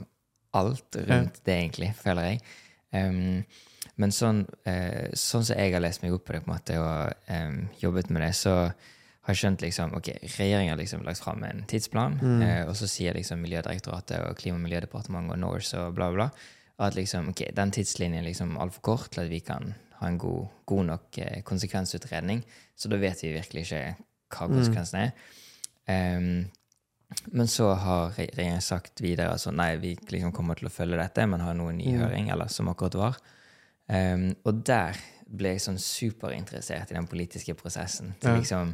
alt 0.57 0.97
rundt 1.07 1.41
det, 1.45 1.55
egentlig, 1.55 1.93
føler 1.95 2.33
jeg. 2.33 2.41
Um, 2.91 3.43
men 4.01 4.11
sånn, 4.11 4.41
eh, 4.67 5.11
sånn 5.15 5.45
som 5.47 5.57
jeg 5.57 5.73
har 5.75 5.83
lest 5.83 6.03
meg 6.03 6.15
opp 6.15 6.25
på 6.27 6.35
det 6.35 6.41
på 6.43 6.49
en 6.49 6.55
måte, 6.55 6.79
og 6.81 7.31
um, 7.31 7.61
jobbet 7.79 8.11
med 8.11 8.25
det, 8.25 8.33
så 8.35 8.55
har 9.27 9.37
skjønt 9.37 9.61
liksom, 9.61 9.93
ok, 9.97 10.09
regjeringen 10.37 10.73
har 10.73 10.79
liksom 10.79 11.03
lagt 11.05 11.21
fram 11.21 11.43
en 11.45 11.61
tidsplan, 11.69 12.17
eh, 12.41 12.63
og 12.65 12.73
så 12.77 12.89
sier 12.89 13.13
liksom 13.13 13.43
Miljødirektoratet 13.43 14.23
og 14.25 14.39
Klima- 14.39 14.57
og 14.57 14.65
miljødepartementet 14.65 15.35
og 15.35 15.41
Norse 15.43 15.77
og 15.77 15.93
bla, 15.97 16.09
bla, 16.15 16.29
at 16.81 16.97
liksom, 16.97 17.29
ok, 17.29 17.43
den 17.53 17.73
tidslinjen 17.75 18.23
er 18.23 18.29
liksom 18.31 18.57
altfor 18.57 18.81
kort 18.81 19.11
til 19.13 19.25
at 19.25 19.29
vi 19.29 19.39
kan 19.45 19.75
ha 19.99 20.09
en 20.09 20.17
god, 20.17 20.47
god 20.65 20.87
nok 20.89 21.19
eh, 21.21 21.43
konsekvensutredning. 21.45 22.41
Så 22.75 22.89
da 22.89 22.97
vet 22.97 23.21
vi 23.21 23.35
virkelig 23.35 23.67
ikke 23.67 23.83
hva 24.31 24.47
konsekvensen 24.49 25.03
er. 25.03 25.13
Um, 25.85 26.49
men 27.35 27.49
så 27.51 27.73
har 27.75 28.15
regjeringen 28.15 28.63
sagt 28.63 29.01
videre 29.03 29.33
altså 29.35 29.51
nei, 29.53 29.75
vi 29.81 29.93
liksom 30.09 30.31
kommer 30.33 30.57
til 30.57 30.69
å 30.69 30.73
følge 30.73 30.97
dette, 30.97 31.25
men 31.27 31.43
har 31.43 31.57
noen 31.57 31.75
en 31.75 31.81
ny 31.83 31.97
høring, 31.99 32.31
eller 32.33 32.49
som 32.49 32.71
akkurat 32.71 32.97
var. 32.97 33.19
Um, 33.91 34.31
og 34.47 34.63
der 34.65 34.97
ble 35.31 35.53
jeg 35.53 35.63
sånn 35.65 35.79
superinteressert 35.79 36.91
i 36.91 36.97
den 36.97 37.09
politiske 37.11 37.53
prosessen. 37.59 38.15
Til 38.23 38.39
liksom, 38.39 38.73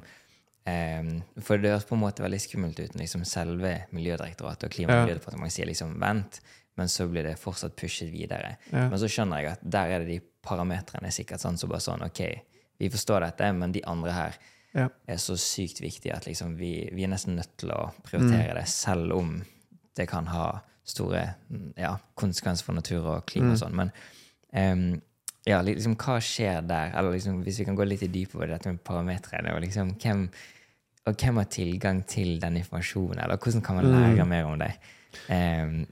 um, 0.67 1.09
for 1.41 1.61
det 1.61 1.71
høres 1.71 1.87
på 1.87 1.95
en 1.97 2.03
måte 2.03 2.23
veldig 2.25 2.39
skummelt 2.43 2.79
ut 2.81 2.93
når 2.93 3.05
liksom 3.05 3.23
selve 3.27 3.73
Miljødirektoratet 3.95 4.67
og 4.67 4.75
Klima- 4.75 4.97
og 4.99 5.07
miljødepartementet 5.07 5.55
sier 5.55 5.69
liksom 5.69 5.95
vent, 6.01 6.41
men 6.77 6.91
så 6.91 7.07
blir 7.09 7.25
det 7.25 7.37
fortsatt 7.41 7.75
pushet 7.79 8.11
videre. 8.13 8.57
Ja. 8.69 8.85
Men 8.91 8.99
så 9.01 9.09
skjønner 9.09 9.41
jeg 9.41 9.55
at 9.55 9.63
der 9.65 9.95
er 9.95 10.03
det 10.05 10.11
de 10.11 10.19
parametrene 10.45 11.09
sikkert 11.11 11.41
sånn 11.41 11.57
som 11.57 11.71
bare 11.71 11.81
sånn 11.83 12.05
ok, 12.05 12.21
vi 12.77 12.91
forstår 12.93 13.25
dette, 13.25 13.49
men 13.57 13.73
de 13.73 13.81
andre 13.89 14.13
her 14.13 14.37
Ja. 14.77 14.89
er 15.09 15.17
så 15.17 15.33
sykt 15.39 15.79
viktige 15.81 16.13
at 16.13 16.27
liksom 16.27 16.55
vi, 16.59 16.89
vi 16.93 17.03
er 17.07 17.09
nesten 17.09 17.35
nødt 17.39 17.55
til 17.57 17.71
å 17.73 17.87
prioritere 18.05 18.53
det, 18.59 18.67
selv 18.69 19.15
om 19.15 19.31
det 19.97 20.05
kan 20.11 20.27
ha 20.29 20.59
store 20.85 21.23
mm, 21.49 21.71
ja, 21.81 21.95
konsekvenser 22.15 22.67
for 22.67 22.77
natur 22.77 23.07
og 23.15 23.25
klima 23.25 23.55
og 23.55 23.57
sånn. 23.59 23.73
Men 23.75 23.89
um, 24.53 25.01
ja, 25.47 25.61
liksom, 25.65 25.95
hva 25.97 26.19
skjer 26.21 26.61
der? 26.67 26.93
Eller 26.93 27.15
liksom, 27.15 27.41
hvis 27.43 27.59
vi 27.59 27.65
kan 27.65 27.75
gå 27.79 27.87
litt 27.87 28.03
i 28.05 28.11
dypet 28.11 28.37
på 28.37 28.45
dette 28.47 28.69
med 28.71 28.83
parametrene, 28.85 29.55
og 29.55 29.63
liksom, 29.65 29.95
hvem, 30.03 30.27
og 31.07 31.15
hvem 31.15 31.39
har 31.41 31.51
tilgang 31.51 32.01
til 32.09 32.37
den 32.41 32.59
informasjonen, 32.61 33.21
eller 33.23 33.39
hvordan 33.39 33.63
kan 33.63 33.79
man 33.79 33.91
lære 33.93 34.25
mer 34.27 34.49
om 34.49 34.59
det? 34.59 34.73
Um, 35.31 35.85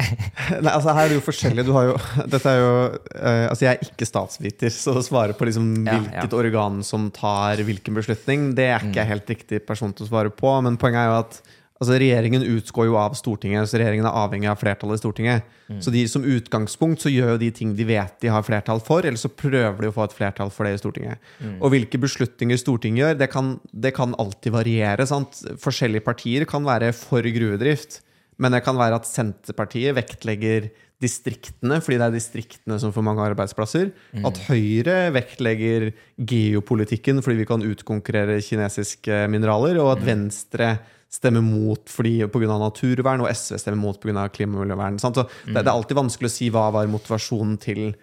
Nei, 0.64 0.72
altså 0.72 0.94
Her 0.96 1.02
er 1.02 1.12
det 1.12 1.16
jo 1.18 1.24
forskjellig. 1.26 1.64
Du 1.68 1.72
har 1.76 1.90
jo, 1.90 1.96
dette 2.32 2.48
er 2.48 2.60
jo, 2.60 2.74
uh, 3.12 3.46
altså 3.50 3.66
Jeg 3.66 3.70
er 3.72 3.88
ikke 3.90 4.08
statsviter, 4.08 4.72
så 4.72 4.94
å 4.96 5.04
svare 5.04 5.36
på 5.36 5.48
liksom 5.48 5.68
Ja, 5.84 5.98
hvilket 5.98 6.36
ja. 6.36 6.40
organ 6.40 6.80
som 6.86 7.10
tar 7.14 7.60
hvilken 7.66 7.98
beslutning, 7.98 8.50
det 8.56 8.70
er 8.70 8.86
ikke 8.86 9.02
jeg 9.02 9.12
helt 9.12 9.34
riktig 9.34 9.62
person 9.68 9.92
til 9.92 10.06
å 10.06 10.10
svare 10.12 10.32
på. 10.32 10.54
Men 10.64 10.78
poenget 10.80 11.02
er 11.04 11.10
jo 11.10 11.18
at 11.20 11.40
altså 11.80 11.96
regjeringen 11.96 12.44
utgår 12.44 12.90
jo 12.90 12.96
av 13.00 13.14
Stortinget, 13.16 13.70
så 13.70 13.78
regjeringen 13.80 14.04
er 14.04 14.18
avhengig 14.20 14.50
av 14.52 14.58
flertallet 14.60 14.98
i 14.98 15.02
Stortinget. 15.02 15.56
Så 15.80 15.92
de 15.94 16.02
som 16.10 16.26
utgangspunkt 16.26 17.00
så 17.00 17.12
gjør 17.12 17.34
jo 17.34 17.40
de 17.40 17.48
ting 17.54 17.72
de 17.78 17.86
vet 17.88 18.16
de 18.20 18.32
har 18.32 18.44
flertall 18.44 18.82
for, 18.84 19.06
eller 19.06 19.20
så 19.20 19.30
prøver 19.32 19.78
de 19.80 19.88
å 19.88 19.94
få 19.94 20.04
et 20.04 20.16
flertall 20.18 20.52
for 20.52 20.68
det 20.68 20.74
i 20.76 20.82
Stortinget. 20.82 21.32
Og 21.62 21.72
hvilke 21.72 22.00
beslutninger 22.02 22.60
Stortinget 22.60 23.04
gjør, 23.04 23.16
det 23.22 23.30
kan, 23.32 23.54
det 23.72 23.94
kan 23.96 24.12
alltid 24.20 24.52
variere. 24.58 25.08
sant? 25.08 25.40
Forskjellige 25.62 26.04
partier 26.04 26.44
kan 26.50 26.68
være 26.68 26.92
for 26.96 27.24
gruvedrift. 27.24 28.02
Men 28.40 28.54
det 28.56 28.62
kan 28.64 28.78
være 28.80 28.96
at 29.00 29.08
Senterpartiet 29.08 29.96
vektlegger 29.96 30.70
distriktene, 31.00 31.78
fordi 31.80 31.96
det 32.00 32.06
er 32.06 32.14
distriktene 32.14 32.76
som 32.80 32.92
får 32.92 33.04
mange 33.04 33.24
arbeidsplasser. 33.24 33.90
At 34.26 34.40
Høyre 34.48 35.10
vektlegger 35.16 35.90
geopolitikken 36.16 37.20
fordi 37.24 37.40
vi 37.40 37.48
kan 37.48 37.64
utkonkurrere 37.64 38.40
kinesiske 38.44 39.26
mineraler. 39.32 39.80
Og 39.80 39.94
at 39.94 40.04
Venstre 40.04 40.74
stemmer 41.10 41.42
mot 41.42 41.88
fordi 41.90 42.20
pga. 42.30 42.58
naturvern, 42.60 43.20
og 43.24 43.28
SV 43.34 43.58
stemmer 43.58 43.80
mot 43.82 43.98
pga. 44.00 44.28
klima- 44.30 44.60
og 44.60 44.66
miljøvern. 44.66 44.98
Så 45.02 45.10
det, 45.16 45.26
det 45.48 45.64
er 45.66 45.72
alltid 45.74 45.96
vanskelig 45.98 46.30
å 46.30 46.36
si 46.36 46.50
hva 46.54 46.68
var 46.72 46.86
motivasjonen 46.86 47.58
til, 47.58 47.94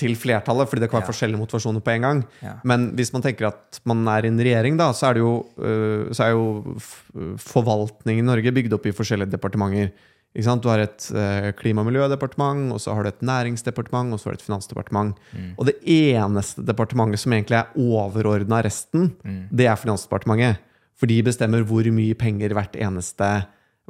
til 0.00 0.14
flertallet, 0.16 0.68
fordi 0.70 0.80
det 0.84 0.90
kan 0.90 1.00
være 1.00 1.08
Ja. 1.08 1.12
forskjellige 1.12 1.40
motivasjoner 1.42 1.82
på 1.84 1.90
en 1.96 2.00
gang. 2.06 2.20
Ja. 2.42 2.54
Men 2.64 2.92
hvis 2.96 3.12
man 3.12 3.22
tenker 3.22 3.48
at 3.50 3.80
man 3.84 4.06
er 4.08 4.24
i 4.24 4.28
en 4.30 4.38
regjering, 4.38 4.78
da, 4.78 4.92
så 4.92 5.10
er, 5.10 5.14
det 5.18 5.24
jo, 5.24 5.34
øh, 5.58 6.12
så 6.14 6.24
er 6.28 6.30
jo 6.30 7.36
forvaltningen 7.40 8.24
i 8.24 8.28
Norge 8.30 8.52
bygd 8.54 8.72
opp 8.78 8.86
i 8.86 8.94
forskjellige 8.96 9.34
departementer. 9.34 9.90
Ikke 10.30 10.46
sant? 10.46 10.62
Du 10.62 10.68
har 10.70 10.78
et 10.84 11.08
øh, 11.10 11.50
klima- 11.58 11.82
og 11.82 11.88
miljødepartement, 11.90 12.70
og 12.72 12.78
så 12.78 12.94
har 12.94 13.02
du 13.02 13.08
et 13.10 13.22
næringsdepartement, 13.26 14.12
og 14.14 14.20
så 14.22 14.28
har 14.30 14.36
du 14.36 14.38
et 14.38 14.46
finansdepartement. 14.46 15.16
Og 15.58 15.66
det 15.66 15.74
eneste 15.82 16.62
departementet 16.62 17.18
som 17.18 17.34
egentlig 17.34 17.58
er 17.58 17.72
overordna 17.76 18.62
resten, 18.62 19.10
det 19.50 19.66
er 19.66 19.74
Finansdepartementet. 19.80 20.62
For 21.00 21.08
de 21.08 21.20
bestemmer 21.24 21.64
hvor 21.64 21.86
mye 21.94 22.16
penger 22.18 22.52
hvert 22.56 22.76
eneste, 22.76 23.28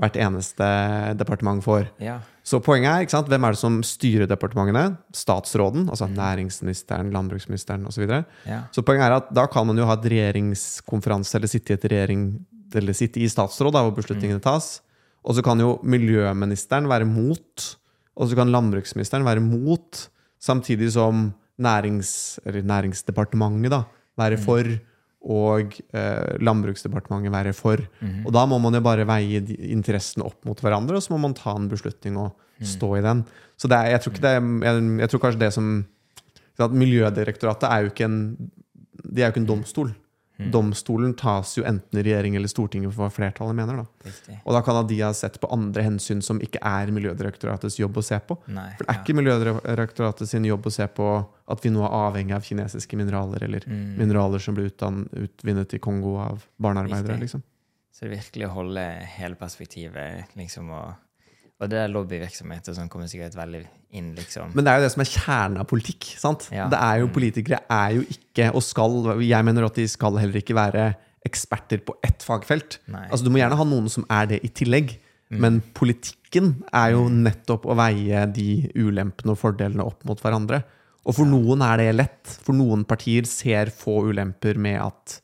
hvert 0.01 0.19
eneste 0.21 0.69
departement 1.19 1.65
får. 1.65 1.91
ja. 2.03 2.21
Så 2.51 2.59
poenget 2.65 3.13
er, 3.13 3.25
hvem 3.29 3.45
er 3.47 3.55
det 3.55 3.61
som 3.61 3.77
styrer 3.85 4.27
departementene? 4.27 4.97
Statsråden, 5.15 5.85
altså 5.93 6.09
næringsministeren, 6.11 7.13
landbruksministeren 7.15 7.85
osv. 7.87 7.95
Så, 7.95 8.01
videre. 8.03 8.25
Ja. 8.49 8.63
så 8.75 8.83
poenget 8.83 9.07
er 9.07 9.17
at 9.21 9.29
da 9.37 9.45
kan 9.47 9.69
man 9.69 9.79
jo 9.79 9.87
ha 9.87 9.95
et 9.99 10.09
regjeringskonferanse 10.11 11.37
eller 11.39 11.53
sitte 11.53 11.77
i, 11.77 11.81
regjering, 11.85 12.25
eller 12.75 12.97
sitte 12.97 13.21
i 13.23 13.29
statsråd 13.31 13.77
da, 13.77 13.85
hvor 13.87 13.95
beslutningene 14.01 14.43
tas. 14.43 14.81
Og 15.23 15.37
så 15.37 15.45
kan 15.45 15.61
jo 15.61 15.77
miljøministeren 15.85 16.89
være 16.91 17.07
mot, 17.07 17.69
og 18.17 18.31
så 18.31 18.39
kan 18.41 18.51
landbruksministeren 18.51 19.27
være 19.29 19.45
mot, 19.45 20.07
samtidig 20.41 20.91
som 20.97 21.29
nærings, 21.61 22.41
Næringsdepartementet 22.47 23.77
da, 23.77 23.85
være 24.19 24.41
for, 24.41 24.65
og 25.21 25.75
eh, 25.93 26.37
Landbruksdepartementet 26.41 27.33
være 27.33 27.53
for. 27.57 27.83
Og 28.25 28.33
da 28.33 28.47
må 28.49 28.59
man 28.63 28.77
jo 28.77 28.81
bare 28.85 29.09
veie 29.09 29.43
interessene 29.69 30.25
opp 30.25 30.47
mot 30.49 30.61
hverandre, 30.65 30.97
og 30.97 31.05
så 31.05 31.13
må 31.13 31.21
man 31.27 31.37
ta 31.37 31.53
en 31.57 31.69
beslutning 31.71 32.17
og 32.21 32.33
stå 32.65 32.95
i 32.99 33.05
den. 33.05 33.25
Så 33.61 33.69
det 33.69 33.77
er, 33.77 33.95
jeg, 33.95 34.01
tror 34.03 34.15
ikke 34.15 34.25
det, 34.25 34.35
jeg, 34.65 34.87
jeg 35.03 35.13
tror 35.13 35.23
kanskje 35.25 35.43
det 35.45 35.53
som 35.57 35.73
at 36.61 36.77
Miljødirektoratet 36.77 37.69
er 37.71 37.85
jo 37.85 37.93
ikke 37.93 38.05
en 38.05 38.19
De 39.01 39.23
er 39.23 39.31
jo 39.31 39.33
ikke 39.33 39.41
en 39.41 39.49
domstol. 39.49 39.93
Domstolen 40.49 41.13
tas 41.15 41.57
jo 41.59 41.65
enten 41.69 41.99
i 42.01 42.03
regjering 42.03 42.37
eller 42.37 42.49
Stortinget 42.49 42.95
for 42.95 43.05
hva 43.05 43.11
flertallet 43.13 43.55
mener. 43.59 43.77
da. 43.83 44.13
Og 44.45 44.55
da 44.57 44.63
kan 44.63 44.87
de 44.87 45.01
ha 45.03 45.13
sett 45.13 45.37
på 45.41 45.51
andre 45.53 45.83
hensyn 45.83 46.23
som 46.23 46.41
ikke 46.41 46.59
er 46.63 46.87
Miljødirektoratets 46.97 47.77
jobb 47.79 47.99
å 48.01 48.03
se 48.07 48.19
på. 48.25 48.39
Nei. 48.49 48.71
For 48.79 48.85
det 48.87 48.95
er 48.95 49.03
ikke 49.03 49.19
Miljødirektoratet 49.21 50.29
sin 50.29 50.45
jobb 50.49 50.67
å 50.67 50.73
se 50.73 50.87
på 50.87 51.11
at 51.51 51.61
vi 51.65 51.71
nå 51.71 51.85
er 51.85 51.91
avhengig 51.91 52.35
av 52.35 52.43
kinesiske 52.47 52.97
mineraler, 52.97 53.43
eller 53.45 53.61
Mm. 53.67 53.97
mineraler 53.99 54.39
som 54.41 54.55
blir 54.55 54.71
utvinnet 54.71 55.75
i 55.75 55.79
Kongo 55.79 56.17
av 56.19 56.47
barnearbeidere. 56.59 57.19
Liksom. 57.21 57.43
Så 57.93 58.01
det 58.07 58.13
er 58.13 58.17
virkelig 58.23 58.47
å 58.49 58.55
holde 58.55 58.81
hele 59.19 59.35
perspektivet, 59.35 60.25
liksom, 60.37 60.71
og, 60.71 60.95
Og 61.61 61.69
det 61.69 61.77
er 61.77 61.89
lobbyvirksomheter 61.93 62.73
sånn 62.73 62.89
kommer 62.89 63.05
sikkert 63.07 63.35
veldig 63.37 63.67
inn, 63.93 64.15
liksom. 64.15 64.53
Men 64.55 64.65
det 64.67 64.73
er 64.73 64.81
jo 64.81 64.87
det 64.87 64.93
som 64.95 65.05
er 65.05 65.11
kjernen 65.11 65.61
av 65.63 65.69
politikk. 65.71 66.09
sant? 66.21 66.49
Ja. 66.55 66.69
Det 66.71 66.79
er 66.79 67.01
jo, 67.03 67.11
Politikere 67.15 67.61
er 67.69 67.97
jo 67.99 68.03
ikke, 68.07 68.51
og 68.55 68.63
skal 68.63 69.23
Jeg 69.27 69.45
mener 69.45 69.67
at 69.67 69.79
de 69.79 69.87
skal 69.91 70.19
heller 70.21 70.41
ikke 70.41 70.55
være 70.59 70.91
eksperter 71.27 71.83
på 71.85 71.97
ett 72.07 72.23
fagfelt. 72.25 72.79
Nei. 72.89 73.07
Altså 73.11 73.27
Du 73.27 73.31
må 73.31 73.41
gjerne 73.43 73.59
ha 73.59 73.65
noen 73.69 73.89
som 73.93 74.07
er 74.09 74.27
det 74.31 74.45
i 74.47 74.49
tillegg. 74.49 74.99
Men 75.31 75.61
politikken 75.79 76.57
er 76.75 76.97
jo 76.97 77.05
nettopp 77.07 77.69
å 77.71 77.77
veie 77.79 78.25
de 78.35 78.67
ulempene 78.75 79.31
og 79.31 79.39
fordelene 79.39 79.85
opp 79.87 80.03
mot 80.09 80.19
hverandre. 80.19 80.65
Og 81.07 81.15
for 81.17 81.29
noen 81.29 81.63
er 81.63 81.79
det 81.79 81.93
lett. 81.95 82.33
For 82.43 82.57
noen 82.57 82.83
partier 82.89 83.29
ser 83.31 83.71
få 83.71 84.01
ulemper 84.11 84.59
med 84.59 84.81
at 84.83 85.21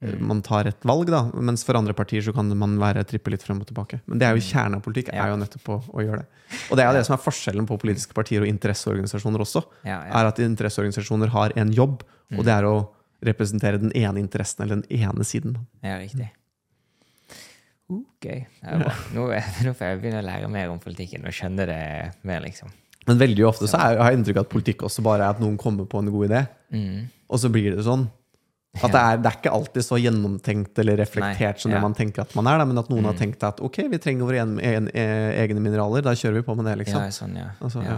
man 0.00 0.42
tar 0.46 0.68
et 0.70 0.84
valg, 0.86 1.08
da. 1.10 1.24
Mens 1.34 1.64
for 1.66 1.74
andre 1.74 1.94
partier 1.96 2.22
så 2.22 2.30
kan 2.34 2.50
man 2.58 2.76
være 2.78 3.02
trippe 3.08 3.32
litt 3.34 3.42
frem 3.42 3.58
og 3.64 3.66
tilbake. 3.66 3.98
Men 4.06 4.20
det 4.20 4.28
er 4.28 4.36
jo 4.38 4.44
kjernen 4.46 4.78
av 4.78 4.84
politikk, 4.84 5.10
er 5.10 5.32
jo 5.32 5.38
nettopp 5.40 5.72
å, 5.74 5.78
å 5.90 6.04
gjøre 6.04 6.20
det. 6.22 6.28
Og 6.70 6.78
det 6.78 6.84
er 6.84 6.92
jo 6.92 6.98
det 7.00 7.06
som 7.08 7.16
er 7.16 7.22
forskjellen 7.24 7.66
på 7.66 7.78
politiske 7.82 8.14
partier 8.14 8.44
og 8.44 8.50
interesseorganisasjoner 8.52 9.42
også. 9.42 9.64
Er 9.88 10.30
at 10.30 10.38
interesseorganisasjoner 10.44 11.34
har 11.34 11.56
en 11.58 11.72
jobb, 11.74 12.04
og 12.36 12.44
det 12.46 12.54
er 12.54 12.68
å 12.68 12.76
representere 13.26 13.80
den 13.82 13.90
ene 13.98 14.22
interessen 14.22 14.62
eller 14.62 14.78
den 14.84 15.00
ene 15.02 15.26
siden. 15.26 15.56
Ja, 15.82 15.96
riktig. 15.98 16.28
Uh, 17.90 18.04
er 18.28 18.82
bra. 18.84 18.92
Nå, 19.16 19.24
nå 19.64 19.72
får 19.74 19.86
jeg 19.90 20.00
begynne 20.02 20.20
å 20.20 20.26
lære 20.26 20.50
mer 20.52 20.70
om 20.70 20.78
politikken 20.82 21.24
og 21.26 21.34
skjønne 21.34 21.66
det 21.70 21.80
mer, 22.28 22.42
liksom. 22.44 22.70
Men 23.08 23.20
veldig 23.22 23.46
ofte 23.48 23.66
så 23.70 23.80
er, 23.80 23.96
har 24.02 24.12
jeg 24.12 24.20
inntrykk 24.20 24.42
av 24.42 24.44
at 24.46 24.52
politikk 24.52 24.82
også 24.84 25.02
bare 25.06 25.24
er 25.24 25.32
at 25.32 25.40
noen 25.40 25.56
kommer 25.60 25.88
på 25.88 26.02
en 26.02 26.12
god 26.12 26.28
idé, 26.30 26.46
Mm. 26.68 27.06
og 27.32 27.38
så 27.40 27.48
blir 27.48 27.72
det 27.72 27.80
sånn. 27.86 28.02
At 28.78 28.92
det 28.92 29.00
er, 29.00 29.16
det 29.18 29.30
er 29.30 29.38
ikke 29.40 29.52
alltid 29.56 29.82
så 29.82 29.96
gjennomtenkt 29.98 30.78
eller 30.78 30.98
reflektert 31.00 31.56
Nei, 31.56 31.62
som 31.62 31.72
det 31.72 31.78
ja. 31.80 31.82
man 31.82 31.96
tenker 31.96 32.22
at 32.22 32.34
man 32.38 32.46
er, 32.50 32.60
da, 32.60 32.66
men 32.68 32.78
at 32.78 32.90
noen 32.92 33.08
har 33.08 33.16
tenkt 33.18 33.42
at 33.46 33.62
ok, 33.64 33.80
vi 33.90 33.98
trenger 34.02 34.28
våre 34.28 34.44
e- 34.44 35.40
egne 35.40 35.62
mineraler, 35.64 36.04
da 36.04 36.14
kjører 36.14 36.38
vi 36.38 36.44
på 36.46 36.54
med 36.58 36.68
det, 36.68 36.76
liksom. 36.84 37.00
Ja, 37.00 37.14
sånn, 37.16 37.34
ja. 37.40 37.48
Altså, 37.64 37.82
ja. 37.82 37.96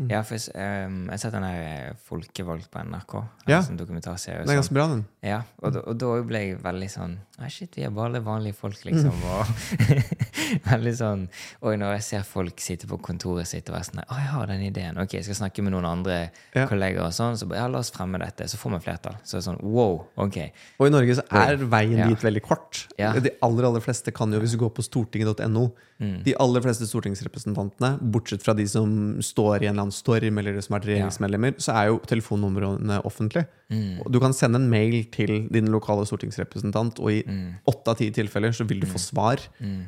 Mm. 0.00 0.08
Ja, 0.08 0.22
for 0.24 0.36
jeg, 0.40 0.52
um, 0.88 1.00
jeg 1.04 1.12
har 1.12 1.20
sett 1.20 1.34
den 1.34 1.44
her 1.44 1.58
eh, 1.60 1.96
Folkevalgt 2.08 2.70
på 2.72 2.80
NRK. 2.88 3.14
Ja. 3.50 3.58
En 3.58 3.66
sånn 3.66 3.80
dokumentarserie. 3.80 4.38
Den 4.40 4.46
er 4.46 4.48
sånn. 4.48 4.60
ganske 4.62 4.76
bra, 4.78 4.86
den. 4.94 5.02
Ja, 5.26 5.42
og, 5.60 5.76
og 5.82 5.98
da 6.00 6.12
ble 6.24 6.40
jeg 6.40 6.60
veldig 6.64 6.88
sånn 6.88 7.18
Nei, 7.40 7.48
shit, 7.48 7.72
vi 7.78 7.82
er 7.86 7.90
bare 7.96 8.20
vanlige 8.20 8.52
folk, 8.58 8.76
liksom. 8.84 9.16
Mm. 9.16 9.22
Og 9.32 10.00
veldig 10.70 10.92
sånn 10.98 11.22
Og 11.64 11.76
når 11.80 11.94
jeg 11.96 12.04
ser 12.06 12.26
folk 12.28 12.60
sitte 12.60 12.88
på 12.90 12.98
kontoret 13.04 13.48
sitt 13.48 13.68
og 13.70 13.76
være 13.78 13.88
sånn 13.88 14.02
Å, 14.04 14.18
jeg 14.20 14.30
har 14.34 14.50
den 14.50 14.64
ideen. 14.66 14.98
Ok, 15.00 15.14
jeg 15.16 15.24
skal 15.28 15.38
snakke 15.42 15.64
med 15.64 15.72
noen 15.74 15.88
andre 15.88 16.18
Ja. 16.56 16.66
kolleger 16.68 17.04
og 17.06 17.14
sånn. 17.16 17.38
Så 17.40 17.48
ja, 17.54 17.66
la 17.70 17.80
oss 17.80 17.92
fremme 17.94 18.18
dette. 18.20 18.48
Så 18.50 18.58
får 18.60 18.74
vi 18.76 18.82
flertall. 18.88 19.16
Så 19.24 19.38
er 19.38 19.44
sånn 19.46 19.60
wow, 19.62 20.02
ok. 20.20 20.38
Og 20.80 20.88
i 20.88 20.92
Norge 20.92 21.16
så 21.20 21.24
er 21.40 21.56
veien 21.70 21.98
Ja. 22.02 22.08
dit 22.12 22.24
veldig 22.26 22.42
kort. 22.44 22.84
Ja. 22.98 23.12
De 23.16 23.32
aller 23.42 23.64
aller 23.70 23.80
fleste 23.84 24.12
kan 24.12 24.32
jo, 24.32 24.40
hvis 24.42 24.56
du 24.56 24.60
går 24.64 24.74
på 24.76 24.84
stortinget.no 24.86 25.70
Mm. 26.00 26.22
De 26.24 26.32
aller 26.40 26.62
fleste 26.64 26.86
stortingsrepresentantene, 26.88 27.98
bortsett 28.00 28.40
fra 28.40 28.54
de 28.56 28.64
som 28.64 29.18
står 29.20 29.60
i 29.60 29.66
en 29.68 29.74
eller 29.74 29.82
annen 29.84 29.92
storm, 29.92 30.38
eller 30.40 30.54
de 30.56 30.62
som 30.64 30.78
er 30.78 30.86
regjeringsmedlemmer, 30.88 31.58
så 31.60 31.74
er 31.76 31.90
jo 31.90 31.98
telefonnumrene 32.08 33.02
offentlige. 33.04 33.44
Mm. 33.68 33.98
Du 34.10 34.16
kan 34.22 34.32
sende 34.32 34.56
en 34.62 34.70
mail 34.72 35.04
til 35.12 35.46
din 35.52 35.68
lokale 35.70 36.06
stortingsrepresentant, 36.08 37.02
og 37.04 37.12
i. 37.12 37.18
åtte 37.66 37.92
av 37.92 37.96
ti 38.00 38.10
tilfeller 38.16 38.52
så 38.56 38.66
vil 38.68 38.80
du 38.82 38.86
få 38.90 38.98
svar. 39.02 39.42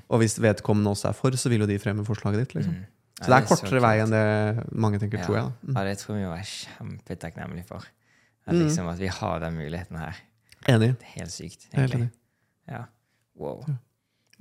Og 0.09 0.22
hvis 0.22 0.38
vedkommende 0.43 0.90
også 0.95 1.09
er 1.11 1.16
for, 1.18 1.30
så 1.38 1.49
vil 1.53 1.64
jo 1.64 1.70
de 1.70 1.78
fremme 1.82 2.05
forslaget 2.07 2.45
ditt. 2.45 2.55
liksom. 2.61 2.74
Mm. 2.80 2.84
Så 3.22 3.28
det 3.28 3.34
er 3.36 3.36
det 3.36 3.45
er 3.45 3.49
kortere 3.53 3.80
vei 3.84 3.95
enn 4.03 4.11
det 4.11 4.66
mange 4.74 4.99
tenker, 4.99 5.18
Ja. 5.20 5.24
tror 5.26 5.36
jeg. 5.36 5.53
Mm. 5.62 5.76
ja, 5.76 5.84
det 5.84 5.99
tror 6.01 6.14
vi 6.16 6.22
vi 6.24 6.32
er 6.40 6.49
kjempetakknemlige 6.57 7.66
for. 7.68 7.84
At, 8.47 8.55
liksom, 8.59 8.88
at 8.90 8.99
vi 8.99 9.07
har 9.07 9.38
den 9.40 9.55
muligheten 9.55 9.97
her. 10.01 10.16
Enig. 10.68 10.97
Det 10.99 11.07
er 11.07 11.20
helt 11.20 11.30
sykt, 11.30 11.68
er 11.72 11.86
helt 11.86 12.11
Ja. 12.68 12.84
Wow. 13.38 13.62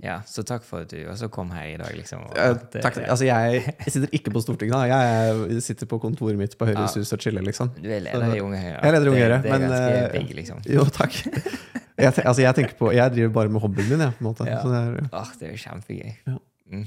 Ja, 0.01 0.21
så 0.25 0.41
takk 0.47 0.63
for 0.65 0.81
at 0.81 0.89
du 0.89 0.97
også 1.11 1.27
kom 1.29 1.51
her 1.53 1.67
i 1.69 1.77
dag, 1.77 1.93
liksom. 1.93 2.23
eh, 2.35 2.55
takk. 2.81 2.97
Altså, 3.05 3.25
jeg 3.27 3.75
sitter 3.87 4.09
ikke 4.17 4.31
på 4.33 4.41
Stortinget. 4.41 4.73
da. 4.73 5.01
Jeg 5.51 5.61
sitter 5.61 5.85
på 5.85 5.99
kontoret 6.01 6.37
mitt 6.39 6.57
på 6.57 6.65
Høyres 6.65 6.95
hus 6.97 7.11
og 7.13 7.19
chiller, 7.21 7.43
liksom. 7.45 7.69
Du 7.77 7.85
er 7.89 7.99
leder 8.01 8.33
i 8.35 8.39
Unge 8.41 8.57
Høyre. 8.57 8.79
Jeg 8.81 8.87
er 8.87 8.95
leder 8.97 9.05
i 9.05 9.09
Unge 9.13 9.21
Høyre, 9.27 9.41
Det 9.43 9.51
er 9.51 9.59
men, 9.59 9.69
ganske 9.69 9.93
eh, 9.93 10.11
big, 10.17 10.35
liksom. 10.35 10.63
Jo, 10.65 10.85
takk. 10.89 11.13
Jeg, 12.05 12.25
altså, 12.25 12.41
jeg 12.41 12.55
tenker 12.57 12.75
på 12.79 12.91
Jeg 12.95 13.11
driver 13.13 13.33
bare 13.35 13.49
med 13.49 13.61
hobbyen 13.61 13.89
min, 13.89 13.99
jeg, 14.05 14.13
på 14.17 14.23
en 14.23 14.29
måte. 14.29 14.47
Ja. 14.49 14.61
Så 14.61 14.71
det 14.73 14.81
er, 14.81 15.09
Åh, 15.19 15.31
det 15.39 15.47
er 15.47 15.51
jo 15.51 15.61
kjempegøy. 15.63 16.11
Ja. 16.27 16.37
Mm. 16.71 16.85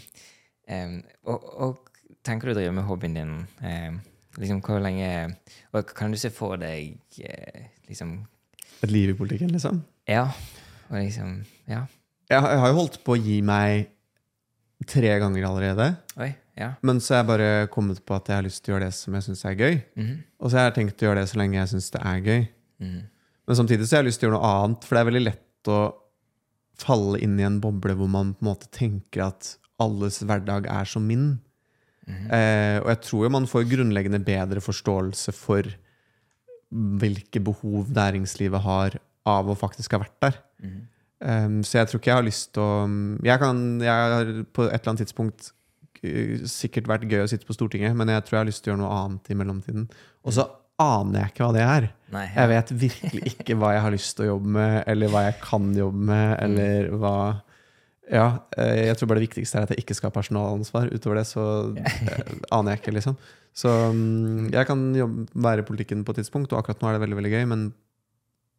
Um, 0.74 0.94
og, 1.28 1.48
og 1.60 1.90
tenker 2.24 2.48
du 2.48 2.54
å 2.54 2.56
drive 2.58 2.72
med 2.72 2.86
hobbyen 2.88 3.14
din 3.18 3.32
um, 3.60 3.98
liksom 4.40 4.62
hvor 4.64 4.78
lenge 4.80 5.08
Og 5.76 5.90
kan 5.94 6.10
du 6.14 6.16
se 6.18 6.30
for 6.32 6.56
deg 6.56 6.94
uh, 7.20 7.58
liksom 7.90 8.14
et 8.84 8.90
liv 8.90 9.12
i 9.12 9.16
politikken, 9.16 9.50
liksom. 9.54 9.82
Ja. 10.08 10.26
Og 10.90 10.96
liksom 10.98 11.42
Ja. 11.68 11.82
Jeg, 12.30 12.40
har- 12.40 12.50
jeg 12.54 12.60
har 12.62 12.68
jo 12.72 12.78
holdt 12.80 12.98
på 13.04 13.12
å 13.14 13.20
gi 13.20 13.40
meg 13.44 13.90
tre 14.88 15.12
ganger 15.20 15.44
allerede. 15.48 15.90
Oi. 16.20 16.30
Ja. 16.58 16.72
Men 16.86 17.00
så 17.00 17.14
har 17.14 17.22
jeg 17.22 17.28
bare 17.28 17.66
kommet 17.72 18.00
på 18.06 18.14
at 18.16 18.28
jeg 18.28 18.36
har 18.36 18.44
lyst 18.46 18.62
til 18.64 18.72
å 18.72 18.76
gjøre 18.76 18.88
det 18.90 18.94
som 18.96 19.14
jeg 19.16 19.24
syns 19.26 19.44
er 19.48 19.54
gøy. 19.58 19.76
Mhm. 19.96 20.16
Og 20.40 20.50
så 20.50 20.58
har 20.58 20.66
jeg 20.70 20.74
tenkt 20.80 21.02
å 21.02 21.06
gjøre 21.08 21.20
det 21.22 21.28
så 21.32 21.38
lenge 21.40 21.56
jeg 21.60 21.70
syns 21.72 21.90
det 21.94 22.00
er 22.04 22.20
gøy. 22.24 22.42
Mhm. 22.84 23.00
Men 23.44 23.58
samtidig 23.58 23.86
så 23.86 23.96
har 23.96 24.04
jeg 24.04 24.12
lyst 24.12 24.22
til 24.22 24.28
å 24.28 24.30
gjøre 24.30 24.40
noe 24.40 24.52
annet, 24.62 24.86
for 24.86 24.96
det 24.96 25.02
er 25.02 25.10
veldig 25.10 25.24
lett 25.26 25.70
å 25.72 25.80
falle 26.80 27.20
inn 27.22 27.36
i 27.38 27.46
en 27.46 27.60
boble 27.62 27.94
hvor 27.98 28.10
man 28.10 28.32
på 28.34 28.44
en 28.44 28.50
måte 28.50 28.70
tenker 28.74 29.28
at 29.28 29.54
alles 29.82 30.20
hverdag 30.24 30.68
er 30.70 30.88
som 30.88 31.06
min. 31.06 31.34
Mhm. 32.06 32.26
Eh, 32.36 32.78
og 32.82 32.88
jeg 32.92 33.00
tror 33.08 33.24
jo 33.24 33.34
man 33.36 33.48
får 33.48 33.68
grunnleggende 33.70 34.20
bedre 34.24 34.60
forståelse 34.64 35.32
for 35.36 35.68
hvilke 36.74 37.40
behov 37.44 37.92
næringslivet 37.94 38.64
har 38.64 38.98
av 39.24 39.48
å 39.48 39.56
faktisk 39.56 39.94
ha 39.94 40.02
vært 40.04 40.20
der. 40.20 40.40
Mhm. 40.62 40.82
Um, 41.24 41.60
så 41.64 41.78
jeg 41.78 41.88
tror 41.88 42.00
ikke 42.00 42.10
jeg 42.10 42.18
har 42.18 42.26
lyst 42.26 42.48
til 42.52 42.60
å 42.60 42.72
Jeg, 43.24 43.38
kan, 43.40 43.80
jeg 43.80 43.88
har 43.88 44.30
på 44.52 44.66
et 44.66 44.74
eller 44.74 44.90
annet 44.90 45.06
tidspunkt 45.06 45.52
uh, 46.04 46.42
sikkert 46.44 46.90
vært 46.90 47.06
gøy 47.08 47.22
å 47.22 47.30
sitte 47.30 47.46
på 47.48 47.54
Stortinget, 47.54 47.94
men 47.96 48.10
jeg 48.12 48.26
tror 48.26 48.36
jeg 48.36 48.42
har 48.42 48.50
lyst 48.50 48.64
til 48.64 48.72
å 48.72 48.74
gjøre 48.74 48.82
noe 48.82 48.98
annet 48.98 49.30
i 49.30 49.36
mellomtiden. 49.38 49.86
Og 50.26 50.36
så 50.36 50.44
aner 50.82 51.20
jeg 51.20 51.32
ikke 51.32 51.46
hva 51.46 51.54
det 51.54 51.64
er. 51.64 51.88
Nei. 52.14 52.24
Jeg 52.34 52.50
vet 52.50 52.72
virkelig 52.84 53.32
ikke 53.32 53.56
hva 53.58 53.72
jeg 53.74 53.82
har 53.84 53.94
lyst 53.94 54.14
til 54.16 54.26
å 54.26 54.30
jobbe 54.34 54.54
med, 54.56 54.76
eller 54.90 55.12
hva 55.12 55.24
jeg 55.26 55.36
kan 55.42 55.70
jobbe 55.76 56.06
med, 56.10 56.30
eller 56.44 56.88
hva 57.00 57.16
Ja, 58.04 58.26
eh, 58.60 58.90
jeg 58.90 58.98
tror 59.00 59.08
bare 59.08 59.22
det 59.22 59.30
viktigste 59.30 59.56
er 59.58 59.64
at 59.64 59.72
jeg 59.72 59.80
ikke 59.80 59.96
skal 59.96 60.10
ha 60.10 60.16
personalansvar. 60.18 60.90
Utover 60.92 61.22
det 61.22 61.24
så 61.30 61.44
eh, 61.80 62.34
aner 62.52 62.74
jeg 62.74 62.82
ikke, 62.82 62.96
liksom. 62.98 63.16
Så 63.54 63.70
mm, 63.70 64.50
jeg 64.52 64.68
kan 64.68 64.82
jobbe, 64.98 65.24
være 65.46 65.62
i 65.62 65.68
politikken 65.68 66.02
på 66.04 66.12
et 66.12 66.20
tidspunkt, 66.20 66.52
og 66.52 66.60
akkurat 66.60 66.82
nå 66.82 66.90
er 66.90 66.98
det 66.98 67.04
veldig 67.06 67.18
veldig 67.20 67.32
gøy, 67.32 67.44
men 67.54 67.68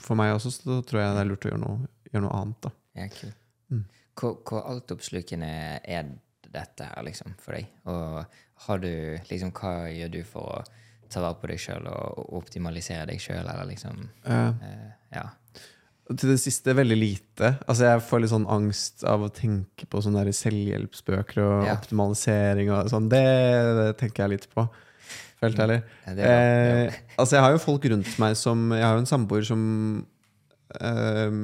for 0.02 0.18
meg 0.20 0.34
også 0.34 0.52
så 0.56 0.80
tror 0.88 1.02
jeg 1.02 1.18
det 1.18 1.24
er 1.24 1.30
lurt 1.30 1.46
å 1.46 1.52
gjøre 1.52 1.62
noe, 1.62 1.90
gjøre 2.12 2.24
noe 2.26 2.40
annet. 2.40 2.62
da. 2.66 2.72
Ja, 2.96 3.10
cool. 3.20 3.36
Mm. 3.70 3.84
Hvor, 4.16 4.40
hvor 4.48 4.66
altoppslukende 4.72 5.52
er 5.84 6.10
dette 6.56 6.88
her, 6.88 7.06
liksom, 7.06 7.36
for 7.44 7.58
deg? 7.58 7.70
Og 7.92 8.42
har 8.66 8.82
du 8.82 8.92
liksom 9.30 9.52
Hva 9.56 9.74
gjør 9.92 10.14
du 10.16 10.22
for 10.28 10.56
å 10.56 10.84
ta 11.10 11.22
vare 11.24 11.38
på 11.42 11.48
deg 11.52 11.60
sjøl 11.62 11.88
og 11.92 12.36
optimalisere 12.40 13.06
deg 13.10 13.20
sjøl, 13.22 13.44
eller 13.46 13.66
liksom 13.70 14.06
uh, 14.28 14.52
uh, 14.54 14.94
Ja. 15.16 15.26
Til 16.06 16.30
det 16.30 16.38
siste 16.38 16.74
veldig 16.78 16.96
lite. 17.00 17.48
Altså 17.66 17.88
Jeg 17.88 18.02
får 18.06 18.20
litt 18.22 18.30
sånn 18.30 18.44
angst 18.54 19.02
av 19.10 19.24
å 19.26 19.30
tenke 19.34 19.88
på 19.90 20.02
sånne 20.06 20.22
der 20.28 20.36
selvhjelpsbøker 20.38 21.40
og 21.42 21.66
Ja. 21.66 21.74
optimalisering 21.80 22.70
og 22.76 22.92
sånn. 22.94 23.08
Det, 23.10 23.22
det 23.80 23.88
tenker 23.98 24.24
jeg 24.28 24.36
litt 24.36 24.46
på. 24.54 24.68
Helt 25.42 25.60
ærlig. 25.60 25.80
Ja, 26.06 26.14
Eh, 26.16 26.94
altså 27.20 27.36
Jeg 27.40 27.44
har 27.44 27.52
jo 27.56 27.64
folk 27.64 27.84
rundt 27.92 28.12
meg 28.22 28.38
som 28.38 28.70
Jeg 28.72 28.86
har 28.86 28.94
jo 28.96 29.02
en 29.04 29.10
samboer 29.10 29.44
som 29.50 29.62
eh, 30.80 31.40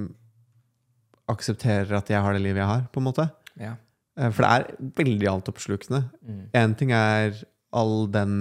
aksepterer 1.32 1.94
at 1.98 2.10
jeg 2.12 2.22
har 2.22 2.34
det 2.36 2.42
livet 2.44 2.62
jeg 2.62 2.70
har, 2.70 2.86
på 2.92 3.02
en 3.02 3.08
måte. 3.08 3.26
Ja. 3.62 3.76
Eh, 4.20 4.30
for 4.30 4.44
det 4.46 4.52
er 4.52 4.92
veldig 5.02 5.30
altoppslukende. 5.32 6.04
Mm. 6.22 6.42
Én 6.62 6.78
ting 6.78 6.92
er 6.96 7.34
all 7.74 8.08
den 8.12 8.34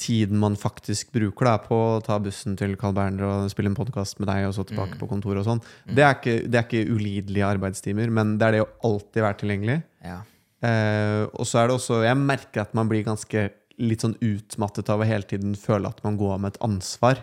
tiden 0.00 0.38
man 0.40 0.56
faktisk 0.58 1.12
bruker 1.12 1.44
da, 1.50 1.54
på 1.62 1.76
å 1.76 2.02
ta 2.04 2.16
bussen 2.22 2.56
til 2.58 2.74
Carl 2.80 2.94
Berner 2.96 3.26
og 3.28 3.50
spille 3.52 3.70
en 3.70 3.76
podkast 3.78 4.18
med 4.20 4.28
deg, 4.32 4.46
og 4.48 4.54
så 4.56 4.64
tilbake 4.66 4.96
Mm. 4.96 5.00
på 5.02 5.08
kontoret 5.12 5.42
og 5.44 5.46
sånn. 5.46 5.62
Det, 5.86 6.02
er 6.02 6.14
ikke- 6.16 6.48
det 6.50 6.54
er 6.58 6.64
ikke 6.66 6.90
ulidelige 6.96 7.46
arbeidstimer, 7.52 8.10
men 8.10 8.38
det 8.38 8.48
er 8.48 8.52
det 8.58 8.62
å 8.64 8.68
alltid 8.90 9.22
være 9.22 9.38
tilgjengelig. 9.44 9.82
ja. 10.04 10.20
Eh, 10.62 11.24
og 11.40 11.46
så 11.48 11.56
er 11.62 11.68
det 11.68 11.76
også 11.78 12.02
Jeg 12.04 12.16
merker 12.18 12.60
at 12.60 12.74
man 12.74 12.86
blir 12.86 13.02
ganske 13.02 13.50
litt 13.78 14.00
sånn 14.02 14.14
utmattet 14.20 14.90
av 14.90 15.00
å 15.00 15.06
hele 15.08 15.22
tiden 15.24 15.54
føle 15.56 15.88
at 15.88 16.02
man 16.04 16.18
går 16.18 16.38
med 16.38 16.52
et 16.54 16.60
ansvar. 16.60 17.16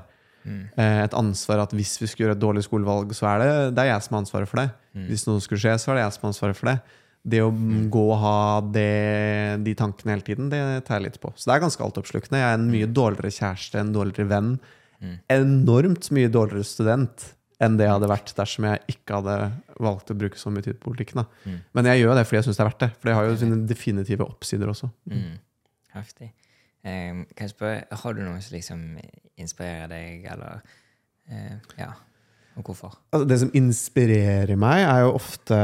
Mm. 0.43 0.69
Eh, 0.75 1.03
et 1.03 1.11
ansvar 1.13 1.59
at 1.61 1.69
hvis 1.71 1.99
vi 2.01 2.07
skulle 2.07 2.30
gjøre 2.34 2.38
et 2.38 2.39
dårlig 2.41 2.63
skolevalg, 2.65 3.09
så 3.13 3.28
er 3.36 3.38
det, 3.43 3.75
det 3.75 3.84
er 3.86 3.91
jeg 3.93 4.01
som 4.07 4.15
har 4.15 4.23
ansvaret 4.23 4.47
for 4.47 4.57
det. 4.63 4.71
Mm. 4.95 5.07
Hvis 5.11 5.28
noe 5.28 5.39
skulle 5.39 5.59
skje, 5.61 5.75
så 5.78 5.91
er 5.91 5.95
det 5.99 6.03
jeg 6.07 6.13
som 6.13 6.21
har 6.25 6.32
ansvaret 6.34 6.55
for 6.57 6.65
det. 6.71 6.82
Det 7.28 7.41
å 7.43 7.51
gå 7.91 8.03
og 8.07 8.19
ha 8.21 8.38
det, 8.71 9.59
de 9.65 9.73
tankene 9.75 10.15
hele 10.15 10.23
tiden, 10.23 10.51
det 10.51 10.61
tar 10.88 11.01
jeg 11.01 11.09
litt 11.09 11.21
på. 11.23 11.34
Så 11.36 11.49
det 11.49 11.57
er 11.57 11.65
ganske 11.65 11.84
altoppslukende. 11.84 12.39
Jeg 12.39 12.53
er 12.53 12.59
en 12.59 12.69
mye 12.71 12.88
dårligere 12.88 13.34
kjæreste, 13.36 13.82
en 13.82 13.91
dårligere 13.95 14.30
venn. 14.32 14.53
Mm. 15.01 15.17
Enormt 15.36 16.07
mye 16.15 16.32
dårligere 16.32 16.67
student 16.67 17.28
enn 17.63 17.75
det 17.78 17.88
jeg 17.88 17.95
hadde 17.95 18.09
vært 18.11 18.32
dersom 18.38 18.67
jeg 18.69 18.82
ikke 18.93 19.19
hadde 19.19 19.36
valgt 19.82 20.11
å 20.13 20.17
bruke 20.17 20.39
så 20.39 20.51
mye 20.53 20.65
tid 20.65 20.80
på 20.80 20.91
politikken. 20.91 21.25
Mm. 21.43 21.59
Men 21.75 21.89
jeg 21.91 22.03
gjør 22.03 22.19
det 22.19 22.25
fordi 22.30 22.39
jeg 22.39 22.47
syns 22.47 22.59
det 22.59 22.63
er 22.63 22.69
verdt 22.69 22.84
det. 22.86 22.91
For 22.95 23.09
det 23.09 23.15
har 23.17 23.28
jo 23.28 23.38
sine 23.41 23.61
definitive 23.69 24.28
oppsider 24.28 24.71
også. 24.73 24.89
Mm. 25.11 25.38
Heftig. 25.97 26.32
Kan 26.88 27.25
jeg 27.43 27.51
spørre, 27.51 27.97
har 28.03 28.15
du 28.15 28.21
noe 28.23 28.41
som 28.43 28.55
liksom 28.55 28.84
inspirerer 29.41 29.89
deg, 29.91 30.28
eller 30.32 30.61
eh, 31.28 31.57
Ja. 31.82 31.91
Og 32.57 32.65
hvorfor? 32.65 32.95
Altså, 33.13 33.28
det 33.30 33.36
som 33.38 33.51
inspirerer 33.53 34.57
meg, 34.57 34.82
er 34.82 35.03
jo 35.03 35.11
ofte 35.13 35.57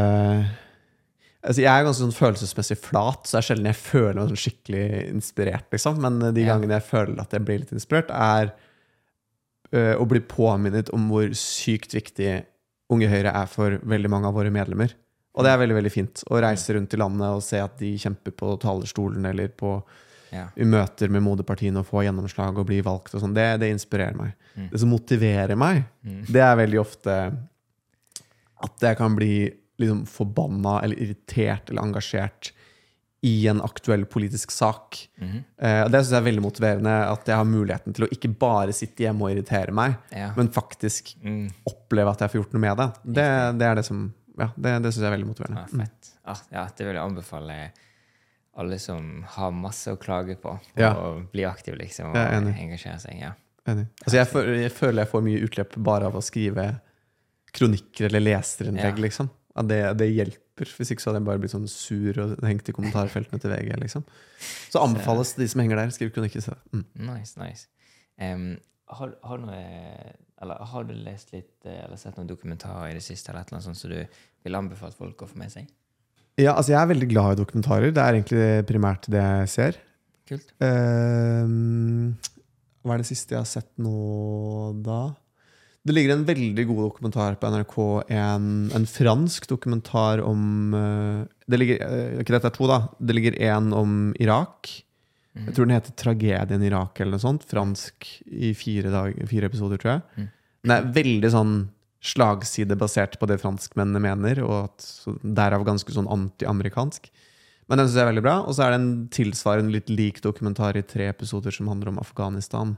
Altså, 1.44 1.60
jeg 1.66 1.68
er 1.76 1.84
ganske 1.84 2.00
sånn 2.06 2.16
følelsesmessig 2.16 2.78
flat, 2.80 3.26
så 3.28 3.36
det 3.36 3.40
er 3.42 3.48
sjelden 3.50 3.66
jeg 3.68 3.76
føler 3.76 4.16
meg 4.22 4.30
sånn 4.32 4.40
skikkelig 4.46 4.84
inspirert. 5.12 5.66
Liksom. 5.76 5.98
Men 6.00 6.20
de 6.34 6.42
Ja. 6.46 6.54
gangene 6.58 6.78
jeg 6.80 6.84
føler 6.88 7.20
at 7.20 7.32
jeg 7.36 7.44
blir 7.44 7.60
litt 7.60 7.74
inspirert, 7.76 8.10
er 8.12 8.54
øh, 9.74 9.96
å 10.00 10.06
bli 10.08 10.20
påminnet 10.22 10.90
om 10.94 11.10
hvor 11.10 11.28
sykt 11.36 11.92
viktig 11.98 12.46
Unge 12.94 13.08
Høyre 13.10 13.34
er 13.34 13.48
for 13.48 13.78
veldig 13.84 14.10
mange 14.10 14.28
av 14.30 14.36
våre 14.36 14.52
medlemmer. 14.54 14.94
Og 15.36 15.44
det 15.44 15.50
er 15.52 15.58
veldig 15.58 15.76
veldig 15.82 15.92
fint 15.92 16.24
å 16.30 16.40
reise 16.44 16.76
rundt 16.76 16.94
i 16.94 16.98
landet 17.02 17.26
og 17.28 17.42
se 17.42 17.58
at 17.60 17.76
de 17.80 17.96
kjemper 17.98 18.32
på 18.38 18.54
talerstolen 18.62 19.26
eller 19.26 19.48
på, 19.50 19.82
Ja. 20.32 20.48
i 20.56 20.64
møter 20.64 21.10
med 21.10 21.24
moderpartiene 21.24 21.78
og 21.80 21.86
få 21.88 22.04
gjennomslag 22.06 22.58
og 22.58 22.66
bli 22.68 22.82
valgt. 22.82 23.14
og 23.16 23.22
sånn. 23.22 23.34
Det, 23.34 23.60
det 23.60 23.72
inspirerer 23.74 24.16
meg. 24.16 24.34
Mm. 24.58 24.70
Det 24.72 24.80
som 24.80 24.90
motiverer 24.90 25.58
meg, 25.58 25.84
Mm. 26.06 26.26
det 26.32 26.42
er 26.42 26.56
veldig 26.56 26.80
ofte 26.80 27.38
at 28.64 28.80
jeg 28.80 28.98
kan 28.98 29.16
bli 29.16 29.52
liksom 29.82 30.06
forbanna 30.06 30.82
eller 30.84 31.00
irritert 31.02 31.70
eller 31.70 31.82
engasjert 31.82 32.52
i 33.24 33.48
en 33.48 33.62
aktuell 33.64 34.04
politisk 34.06 34.52
sak. 34.52 34.98
Mm 35.22 35.44
det 35.64 36.00
syns 36.02 36.10
jeg 36.12 36.18
er 36.20 36.26
veldig 36.26 36.42
motiverende, 36.44 36.94
at 37.08 37.28
jeg 37.30 37.36
har 37.40 37.46
muligheten 37.48 37.94
til 37.96 38.04
å 38.06 38.10
ikke 38.12 38.30
bare 38.40 38.74
sitte 38.76 39.06
hjemme 39.06 39.24
og 39.24 39.32
irritere 39.32 39.72
meg, 39.72 39.96
Ja. 40.12 40.34
men 40.36 40.50
faktisk 40.52 41.14
Mm. 41.24 41.50
oppleve 41.66 42.12
at 42.12 42.20
jeg 42.20 42.30
får 42.32 42.42
gjort 42.42 42.54
noe 42.54 42.60
med 42.62 42.78
det. 42.78 42.88
Det, 43.06 43.58
det 43.60 43.68
er 43.70 43.76
det 43.76 43.86
som 43.86 44.14
Ja, 44.38 44.48
det, 44.58 44.82
det 44.84 44.92
syns 44.94 45.04
jeg 45.06 45.12
er 45.12 45.18
veldig 45.18 45.28
motiverende. 45.30 45.64
Ja, 45.72 45.84
fett. 45.86 46.10
Ah, 46.26 46.40
ja, 46.52 46.66
det 46.76 46.86
vil 46.88 46.96
jeg 46.96 47.04
anbefale 47.04 47.72
alle 48.58 48.80
som 48.80 49.24
har 49.28 49.52
masse 49.52 49.88
å 49.94 49.98
klage 49.98 50.36
på, 50.42 50.60
Ja. 50.76 50.94
å 50.94 51.26
bli 51.32 51.44
aktiv, 51.46 51.76
liksom, 51.78 52.10
og 52.12 52.16
er 52.18 52.42
engasjere 52.42 53.00
seg. 53.00 53.20
Ja. 53.22 53.32
Enig. 53.66 53.88
Altså, 54.04 54.18
jeg, 54.18 54.28
føler, 54.28 54.56
jeg 54.62 54.72
føler 54.72 55.04
jeg 55.04 55.12
får 55.12 55.24
mye 55.24 55.44
utløp 55.48 55.78
bare 55.84 56.06
av 56.06 56.14
å 56.16 56.22
skrive 56.22 56.82
kronikker 57.54 58.06
eller 58.10 58.20
leserinnlegg, 58.20 58.98
liksom. 59.00 59.30
At 59.54 59.70
det, 59.70 59.80
det 60.00 60.10
hjelper. 60.10 60.70
Hvis 60.78 60.94
ikke 60.94 61.04
så 61.04 61.12
hadde 61.12 61.22
jeg 61.22 61.28
bare 61.30 61.42
blitt 61.42 61.54
sånn 61.54 61.70
sur 61.70 62.20
og 62.24 62.36
hengt 62.46 62.70
i 62.70 62.76
kommentarfeltene 62.76 63.42
til 63.42 63.54
VG. 63.54 63.74
liksom. 63.84 64.06
Så 64.74 64.82
anbefales 64.82 65.36
de 65.38 65.48
som 65.50 65.62
henger 65.62 65.82
der, 65.82 65.94
skriv 65.94 66.14
kronikker. 66.16 66.46
Mm. 66.74 66.86
Nice, 67.10 67.38
nice. 67.42 67.70
Um, 68.22 68.52
har, 68.94 69.14
har, 69.26 69.42
du 69.42 69.48
noe, 69.48 69.62
eller, 70.44 70.66
har 70.74 70.90
du 70.90 70.94
lest 70.98 71.32
litt 71.34 71.66
eh, 71.66 71.86
eller 71.86 71.98
sett 71.98 72.18
noen 72.20 72.30
dokumentarer 72.30 72.92
i 72.92 72.98
det 72.98 73.06
siste 73.06 73.32
eller 73.32 73.42
et 73.42 73.50
eller 73.50 73.62
annet 73.62 73.70
sånt 73.70 73.80
som 73.80 73.94
du 73.94 74.20
vil 74.46 74.60
anbefale 74.60 74.94
folk 74.98 75.24
å 75.24 75.30
få 75.30 75.40
med 75.42 75.54
seg? 75.54 75.70
Ja, 76.42 76.56
altså 76.56 76.74
Jeg 76.74 76.82
er 76.82 76.90
veldig 76.90 77.10
glad 77.12 77.34
i 77.34 77.42
dokumentarer. 77.44 77.94
Det 77.94 78.04
er 78.04 78.18
egentlig 78.18 78.46
primært 78.70 79.10
det 79.14 79.22
jeg 79.22 79.52
ser. 79.54 79.82
Kult. 80.30 80.54
Um, 80.64 82.16
hva 82.84 82.96
er 82.96 83.04
det 83.04 83.10
siste 83.10 83.36
jeg 83.36 83.42
har 83.42 83.50
sett 83.50 83.70
nå, 83.82 83.94
da? 84.86 85.02
Det 85.84 85.92
ligger 85.92 86.14
en 86.14 86.26
veldig 86.26 86.64
god 86.70 86.82
dokumentar 86.86 87.36
på 87.36 87.50
NRK. 87.52 87.78
En, 88.16 88.46
en 88.72 88.86
fransk 88.88 89.48
dokumentar 89.52 90.22
om 90.24 90.74
eh, 90.80 91.26
det 91.52 91.60
ligger, 91.60 91.84
eh, 91.84 92.22
Ikke 92.24 92.38
dette 92.38 92.48
er 92.48 92.56
to, 92.56 92.70
da. 92.72 92.80
Det 93.04 93.16
ligger 93.18 93.36
en 93.52 93.74
om 93.76 93.98
Irak. 94.24 94.72
Mhm. 95.36 95.50
Jeg 95.50 95.56
tror 95.56 95.68
den 95.68 95.76
heter 95.76 95.96
'Tragedien 95.98 96.64
Irak' 96.64 97.02
eller 97.02 97.18
noe 97.18 97.26
sånt. 97.26 97.44
Fransk 97.50 98.08
i 98.28 98.54
fire, 98.54 98.92
dag, 98.94 99.28
fire 99.28 99.50
episoder, 99.52 99.78
tror 99.78 99.92
jeg. 99.98 100.02
Mhm. 100.16 100.30
Den 100.64 100.72
er 100.72 100.94
veldig 100.96 101.32
sånn 101.32 101.56
slagside 102.04 102.76
basert 102.80 103.20
på 103.20 103.28
det 103.28 103.40
franskmennene 103.42 104.00
mener, 104.00 104.44
og 104.44 104.70
at, 104.70 104.80
så 104.84 105.16
derav 105.20 105.66
ganske 105.66 105.92
sånn 105.92 106.08
anti-amerikansk. 106.08 107.10
Men 107.68 107.80
den 107.80 107.88
syns 107.88 107.96
jeg 107.96 108.06
er 108.06 108.12
veldig 108.12 108.24
bra. 108.24 108.38
Og 108.44 108.56
så 108.56 108.66
er 108.66 108.72
det 108.72 108.80
en 108.80 109.08
tilsvarende 109.12 109.72
litt 109.72 109.90
lik 109.90 110.22
dokumentar 110.24 110.78
i 110.80 110.84
tre 110.84 111.08
episoder 111.12 111.52
som 111.52 111.68
handler 111.72 111.94
om 111.94 112.00
Afghanistan. 112.00 112.78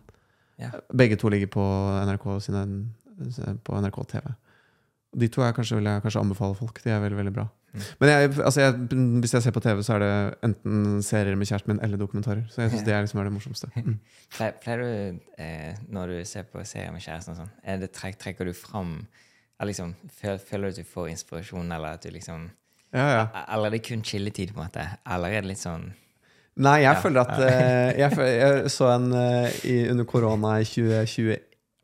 Ja. 0.61 0.71
Begge 0.95 1.17
to 1.19 1.29
ligger 1.31 1.51
på 1.51 1.65
NRK, 2.07 2.25
sine, 2.45 2.65
på 3.63 3.81
NRK 3.81 4.01
TV. 4.15 4.33
De 5.15 5.29
to 5.31 5.43
jeg 5.43 5.55
kanskje, 5.55 5.77
vil 5.79 5.87
jeg 5.87 6.03
kanskje 6.03 6.21
anbefale 6.21 6.57
folk. 6.57 6.81
De 6.83 6.91
er 6.91 7.03
veldig 7.03 7.19
veldig 7.19 7.33
bra. 7.35 7.45
Mm. 7.75 7.83
Men 7.99 8.09
jeg, 8.09 8.31
altså 8.39 8.61
jeg, 8.61 8.73
hvis 9.23 9.33
jeg 9.33 9.43
ser 9.43 9.55
på 9.55 9.63
TV, 9.63 9.83
så 9.83 9.95
er 9.95 10.03
det 10.03 10.11
enten 10.47 11.03
serier 11.03 11.35
med 11.39 11.47
kjæresten 11.47 11.73
min 11.73 11.83
eller 11.83 11.99
dokumentarer. 11.99 12.43
Så 12.51 12.63
jeg 12.63 12.71
syns 12.71 12.85
det 12.87 12.95
er 12.95 13.03
liksom 13.03 13.19
er 13.19 13.29
det 13.29 13.35
morsomste. 13.35 13.71
Mm. 13.85 13.99
Pleier, 14.35 14.81
du, 14.81 15.19
eh, 15.43 15.75
når 15.87 16.11
du 16.11 16.25
ser 16.25 16.47
på 16.49 16.63
serier 16.67 16.91
med 16.91 17.03
kjæresten 17.03 17.37
sånn, 17.37 17.51
det 17.81 17.91
trekker 17.95 18.47
du 18.47 18.53
fram 18.57 18.97
liksom, 19.63 19.93
føler, 20.11 20.39
du 20.61 20.67
at 20.67 20.79
du 20.79 20.83
får 20.87 21.11
inspirasjon, 21.13 21.71
eller 21.71 21.95
at 21.95 22.03
du 22.03 22.11
liksom 22.11 22.49
Ja, 22.93 23.05
ja. 23.11 23.27
Eller 23.51 23.65
er 23.65 23.71
det 23.75 23.83
kun 23.83 24.03
chilletid, 24.03 24.53
på 24.53 24.59
en 24.59 24.67
måte? 24.67 24.87
Eller 25.05 25.35
er 25.35 25.41
det 25.41 25.53
litt 25.53 25.61
sånn 25.61 25.93
Nei, 26.57 26.77
jeg 26.85 26.93
Ja. 26.95 27.01
føler 27.01 27.25
at 27.25 27.39
eh, 27.43 27.97
jeg, 27.99 28.15
jeg 28.15 28.69
så 28.71 28.87
en 28.95 29.09
eh, 29.13 29.57
i, 29.67 29.75
under 29.91 30.05
korona 30.07 30.59
i 30.61 30.63
2021 30.67 31.35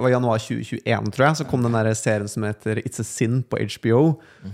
det 0.02 0.06
var 0.08 0.14
januar 0.16 0.40
2021, 0.42 1.10
tror 1.14 1.26
jeg, 1.28 1.36
så 1.38 1.46
kom 1.46 1.62
den 1.62 1.76
der 1.78 1.92
serien 1.94 2.28
som 2.32 2.42
heter 2.48 2.80
It's 2.82 2.98
a 2.98 3.04
Sin 3.06 3.44
på 3.46 3.60
HBO. 3.62 4.00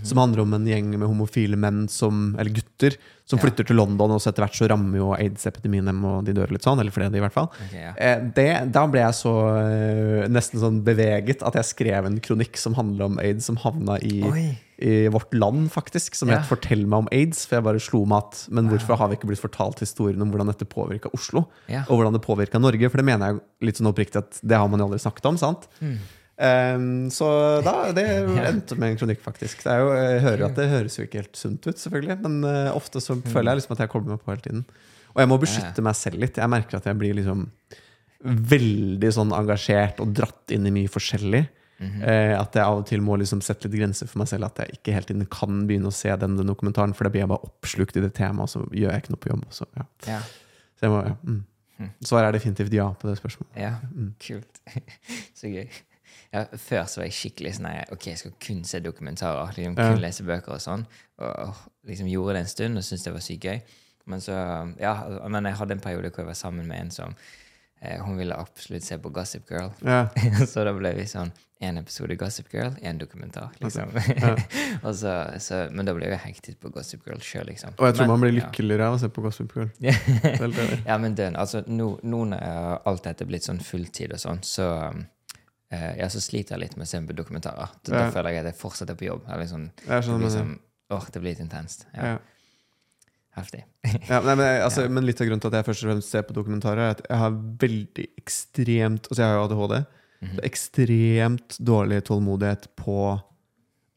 Som 0.04 0.18
handler 0.20 0.42
om 0.42 0.52
en 0.58 0.66
gjeng 0.68 0.90
med 0.92 1.08
homofile 1.08 1.56
menn, 1.56 1.86
som, 1.88 2.34
eller 2.36 2.52
gutter, 2.52 2.98
som 3.28 3.38
flytter 3.42 3.66
til 3.68 3.76
London. 3.76 4.14
Og 4.16 4.22
så 4.22 4.30
etter 4.32 4.44
hvert 4.46 4.56
så 4.56 4.68
rammer 4.72 4.98
jo 5.02 5.10
aids-epidemien 5.16 5.84
dem, 5.90 5.98
og 6.08 6.24
de 6.24 6.32
dør 6.36 6.50
litt 6.54 6.64
sånn. 6.64 6.80
Eller 6.80 6.94
flere 6.94 7.10
av 7.10 7.16
de, 7.16 7.20
i 7.20 7.24
hvert 7.26 7.34
fall. 7.36 7.50
Okay. 7.68 7.90
Eh, 7.96 8.22
det, 8.38 8.48
da 8.72 8.86
ble 8.88 9.02
jeg 9.04 9.18
så 9.18 9.34
eh, 9.60 10.28
nesten 10.32 10.62
sånn 10.62 10.80
beveget 10.86 11.44
at 11.44 11.58
jeg 11.60 11.68
skrev 11.74 12.08
en 12.08 12.18
kronikk 12.24 12.56
som 12.60 12.74
handler 12.78 13.10
om 13.10 13.20
aids, 13.22 13.44
som 13.50 13.60
havna 13.60 13.98
i 14.00 14.22
Oi! 14.28 14.46
i 14.78 15.08
Vårt 15.10 15.32
Land, 15.34 15.72
faktisk, 15.74 16.14
som 16.14 16.28
Ja. 16.30 16.36
het 16.38 16.46
'Fortell 16.46 16.86
meg 16.86 16.98
om 17.00 17.08
aids'. 17.10 17.44
For 17.48 17.56
jeg 17.56 17.64
bare 17.64 17.80
slo 17.82 18.04
meg 18.06 18.18
at 18.22 18.46
Men 18.48 18.68
hvorfor 18.70 18.96
har 18.96 19.08
vi 19.08 19.16
ikke 19.16 19.26
blitt 19.26 19.42
fortalt 19.42 19.80
historien 19.80 20.22
om 20.22 20.30
hvordan 20.30 20.46
dette 20.46 20.68
påvirka 20.70 21.10
Oslo? 21.12 21.48
Ja. 21.68 21.82
Og 21.90 21.98
hvordan 21.98 22.12
det 22.14 22.22
påvirka 22.22 22.60
Norge? 22.60 22.88
For 22.88 22.96
det 22.96 23.04
mener 23.04 23.26
jeg 23.26 23.40
litt 23.60 23.76
sånn 23.76 23.92
oppriktig 23.92 24.18
at 24.22 24.38
det 24.46 24.56
har 24.56 24.68
man 24.68 24.78
jo 24.78 24.86
aldri 24.86 25.00
snakket 25.02 25.26
om. 25.26 25.36
sant? 25.36 25.66
Mm. 25.82 25.98
Ehm, 26.38 27.08
så 27.10 27.28
da, 27.66 27.88
det 27.94 28.04
endte 28.50 28.78
med 28.78 28.92
en 28.92 29.00
kronikk, 29.00 29.22
faktisk. 29.24 29.64
Det 29.64 29.74
jo, 29.80 29.90
jeg 29.96 30.22
hører 30.26 30.46
at 30.48 30.58
det 30.58 30.68
høres 30.70 30.98
jo 30.98 31.06
ikke 31.08 31.22
helt 31.24 31.40
sunt 31.40 31.66
ut, 31.66 31.80
selvfølgelig, 31.80 32.18
men 32.26 32.38
uh, 32.46 32.70
ofte 32.78 33.02
så 33.02 33.18
føler 33.26 33.52
jeg 33.52 33.62
liksom 33.62 33.76
at 33.76 33.84
jeg 33.84 33.92
kobler 33.94 34.14
meg 34.14 34.24
på 34.24 34.34
hele 34.34 34.44
tiden. 34.46 34.64
Og 35.16 35.22
jeg 35.24 35.30
må 35.32 35.38
beskytte 35.42 35.82
meg 35.82 35.98
selv 35.98 36.22
litt. 36.22 36.38
Jeg 36.38 36.52
merker 36.52 36.78
at 36.78 36.86
jeg 36.86 36.98
blir 37.00 37.16
liksom 37.18 37.46
veldig 38.22 39.10
sånn 39.14 39.32
engasjert 39.34 40.02
og 40.02 40.12
dratt 40.14 40.54
inn 40.54 40.66
i 40.68 40.74
mye 40.74 40.90
forskjellig. 40.90 41.44
Eh, 41.78 42.32
at 42.34 42.56
jeg 42.58 42.64
av 42.64 42.80
og 42.80 42.86
til 42.88 43.02
må 43.06 43.14
liksom 43.20 43.38
sette 43.44 43.68
litt 43.68 43.78
grenser 43.78 44.10
for 44.10 44.22
meg 44.22 44.30
selv. 44.30 44.48
At 44.48 44.62
jeg 44.62 44.78
ikke 44.78 44.94
helt 44.96 45.10
tiden 45.10 45.26
kan 45.30 45.60
begynne 45.68 45.90
å 45.90 45.94
se 45.94 46.10
den, 46.22 46.34
den 46.38 46.50
dokumentaren, 46.50 46.94
for 46.94 47.06
da 47.06 47.12
blir 47.14 47.22
jeg 47.22 47.30
bare 47.30 47.46
oppslukt 47.46 47.98
i 47.98 48.02
det 48.02 48.12
temaet, 48.18 48.46
og 48.46 48.50
så 48.50 48.64
gjør 48.74 48.94
jeg 48.94 49.04
ikke 49.04 49.14
noe 49.14 49.22
på 49.22 49.30
jobb. 49.32 49.44
Så, 49.54 49.68
ja. 49.78 49.86
Ja. 50.10 50.18
så 50.78 50.88
jeg 50.88 50.94
må, 50.94 51.04
ja. 51.06 51.14
mm. 51.22 51.44
Mhm. 51.78 51.90
Svaret 52.02 52.32
er 52.32 52.34
definitivt 52.34 52.72
ja 52.74 52.88
på 52.98 53.06
det 53.06 53.20
spørsmålet. 53.20 53.52
ja. 53.54 53.76
Mm. 53.94 54.10
Kult. 54.18 54.62
Så 55.38 55.46
gøy. 55.52 55.68
Ja, 56.32 56.42
før 56.60 56.84
så 56.84 57.00
var 57.00 57.06
jeg 57.08 57.16
skikkelig 57.16 57.54
sånn 57.56 57.68
Ok, 57.94 58.06
jeg 58.10 58.18
skal 58.20 58.32
kun 58.44 58.64
se 58.68 58.80
dokumentarer. 58.84 59.52
Liksom, 59.56 59.76
kun 59.78 59.94
Ja. 59.96 60.00
lese 60.02 60.24
bøker 60.28 60.52
og 60.58 60.60
sånn. 60.60 60.86
Og 61.24 61.54
liksom 61.88 62.08
gjorde 62.12 62.34
det 62.36 62.40
en 62.44 62.52
stund 62.52 62.76
og 62.76 62.84
syntes 62.84 63.04
det 63.04 63.12
var 63.14 63.20
sykt 63.24 63.44
gøy. 63.48 63.60
Men 64.08 64.20
så, 64.20 64.34
ja, 64.80 64.94
men 65.28 65.44
jeg 65.44 65.56
hadde 65.56 65.72
en 65.76 65.80
periode 65.84 66.10
hvor 66.10 66.22
jeg 66.24 66.26
var 66.32 66.34
sammen 66.34 66.66
med 66.68 66.80
en 66.80 66.90
som 66.90 67.14
eh, 67.82 67.98
Hun 68.04 68.16
ville 68.18 68.34
absolutt 68.36 68.82
se 68.82 68.96
på 68.98 69.10
Gossip 69.12 69.48
Girl. 69.50 69.70
Ja. 69.84 70.08
så 70.52 70.64
da 70.64 70.72
ble 70.76 70.92
vi 70.96 71.04
sånn 71.08 71.32
én 71.60 71.76
episode 71.80 72.14
Gossip 72.16 72.52
Girl, 72.52 72.70
én 72.86 72.98
dokumentar. 73.00 73.50
liksom. 73.60 73.90
Ja. 74.16 74.36
og 74.86 74.94
så, 74.94 75.12
så, 75.42 75.64
men 75.72 75.86
da 75.86 75.92
ble 75.96 76.06
jeg 76.06 76.20
hektet 76.22 76.60
på 76.60 76.70
Gossip 76.70 77.04
Girl 77.06 77.18
sjøl, 77.24 77.46
liksom. 77.50 77.72
Og 77.78 77.86
jeg 77.88 77.94
tror 77.96 78.06
Men- 78.06 78.12
man 78.14 78.20
blir 78.20 78.32
ja. 78.36 78.44
lykkeligere 78.44 78.86
av 78.86 78.94
å 78.94 79.00
se 79.02 79.08
på 79.08 79.22
Gossip 79.24 79.54
Girl. 79.56 79.70
Ja. 79.80 79.94
Ja, 80.86 80.98
men 80.98 81.14
dønn. 81.18 81.36
Altså, 81.36 81.64
nå, 81.66 81.98
nå 82.02 82.24
når 82.30 82.82
alt 82.86 83.02
dette 83.08 83.24
er 83.24 83.30
blitt 83.32 83.44
sånn 83.48 83.60
fulltid 83.64 84.12
og 84.12 84.20
sånn, 84.22 84.42
så 84.46 84.68
um, 84.92 85.06
eh, 85.70 85.96
ja, 85.98 86.08
så 86.08 86.20
sliter 86.20 86.56
jeg 86.56 86.60
litt 86.66 86.76
med 86.76 86.86
å 86.86 86.90
se 86.90 87.00
på 87.06 87.14
dokumentarer. 87.16 87.68
Da, 87.84 87.92
da 87.92 88.10
føler 88.14 88.30
jeg 88.32 88.44
at 88.46 88.52
jeg 88.52 88.60
fortsatt 88.62 88.90
er 88.90 88.98
på 88.98 89.08
jobb. 89.08 89.22
Eller 89.28 89.46
sånn, 89.50 89.70
Jeg 89.86 90.02
det 90.08 90.18
blir 90.18 90.30
sånn, 90.34 90.58
åh, 90.90 91.06
det 91.12 91.20
blir 91.22 91.30
litt 91.34 91.44
intenst. 91.44 91.86
Ja, 91.94 92.14
ja. 92.14 92.18
Heftig. 93.38 93.60
Ja, 94.08 94.18
nei, 94.24 94.34
men, 94.34 94.46
altså, 94.66 94.82
Ja. 94.82 94.88
men 94.88 95.06
litt 95.06 95.20
av 95.20 95.28
grunnen 95.28 95.40
til 95.44 95.52
at 95.52 95.60
jeg 95.60 95.68
først 95.68 95.84
og 95.84 95.90
fremst 95.92 96.10
ser 96.10 96.22
på 96.26 96.34
dokumentarer, 96.34 96.80
er 96.88 96.96
at 96.96 97.02
jeg 97.06 97.18
har 97.20 97.36
veldig 97.62 98.06
ekstremt 98.18 99.06
Altså, 99.10 99.20
jeg 99.22 99.28
har 99.28 99.36
jo 99.38 99.44
ADHD. 99.46 99.76
Mhm. 100.18 100.32
Så 100.34 100.42
ekstremt 100.48 101.58
dårlig 101.62 102.00
tålmodighet 102.08 102.66
på 102.76 102.96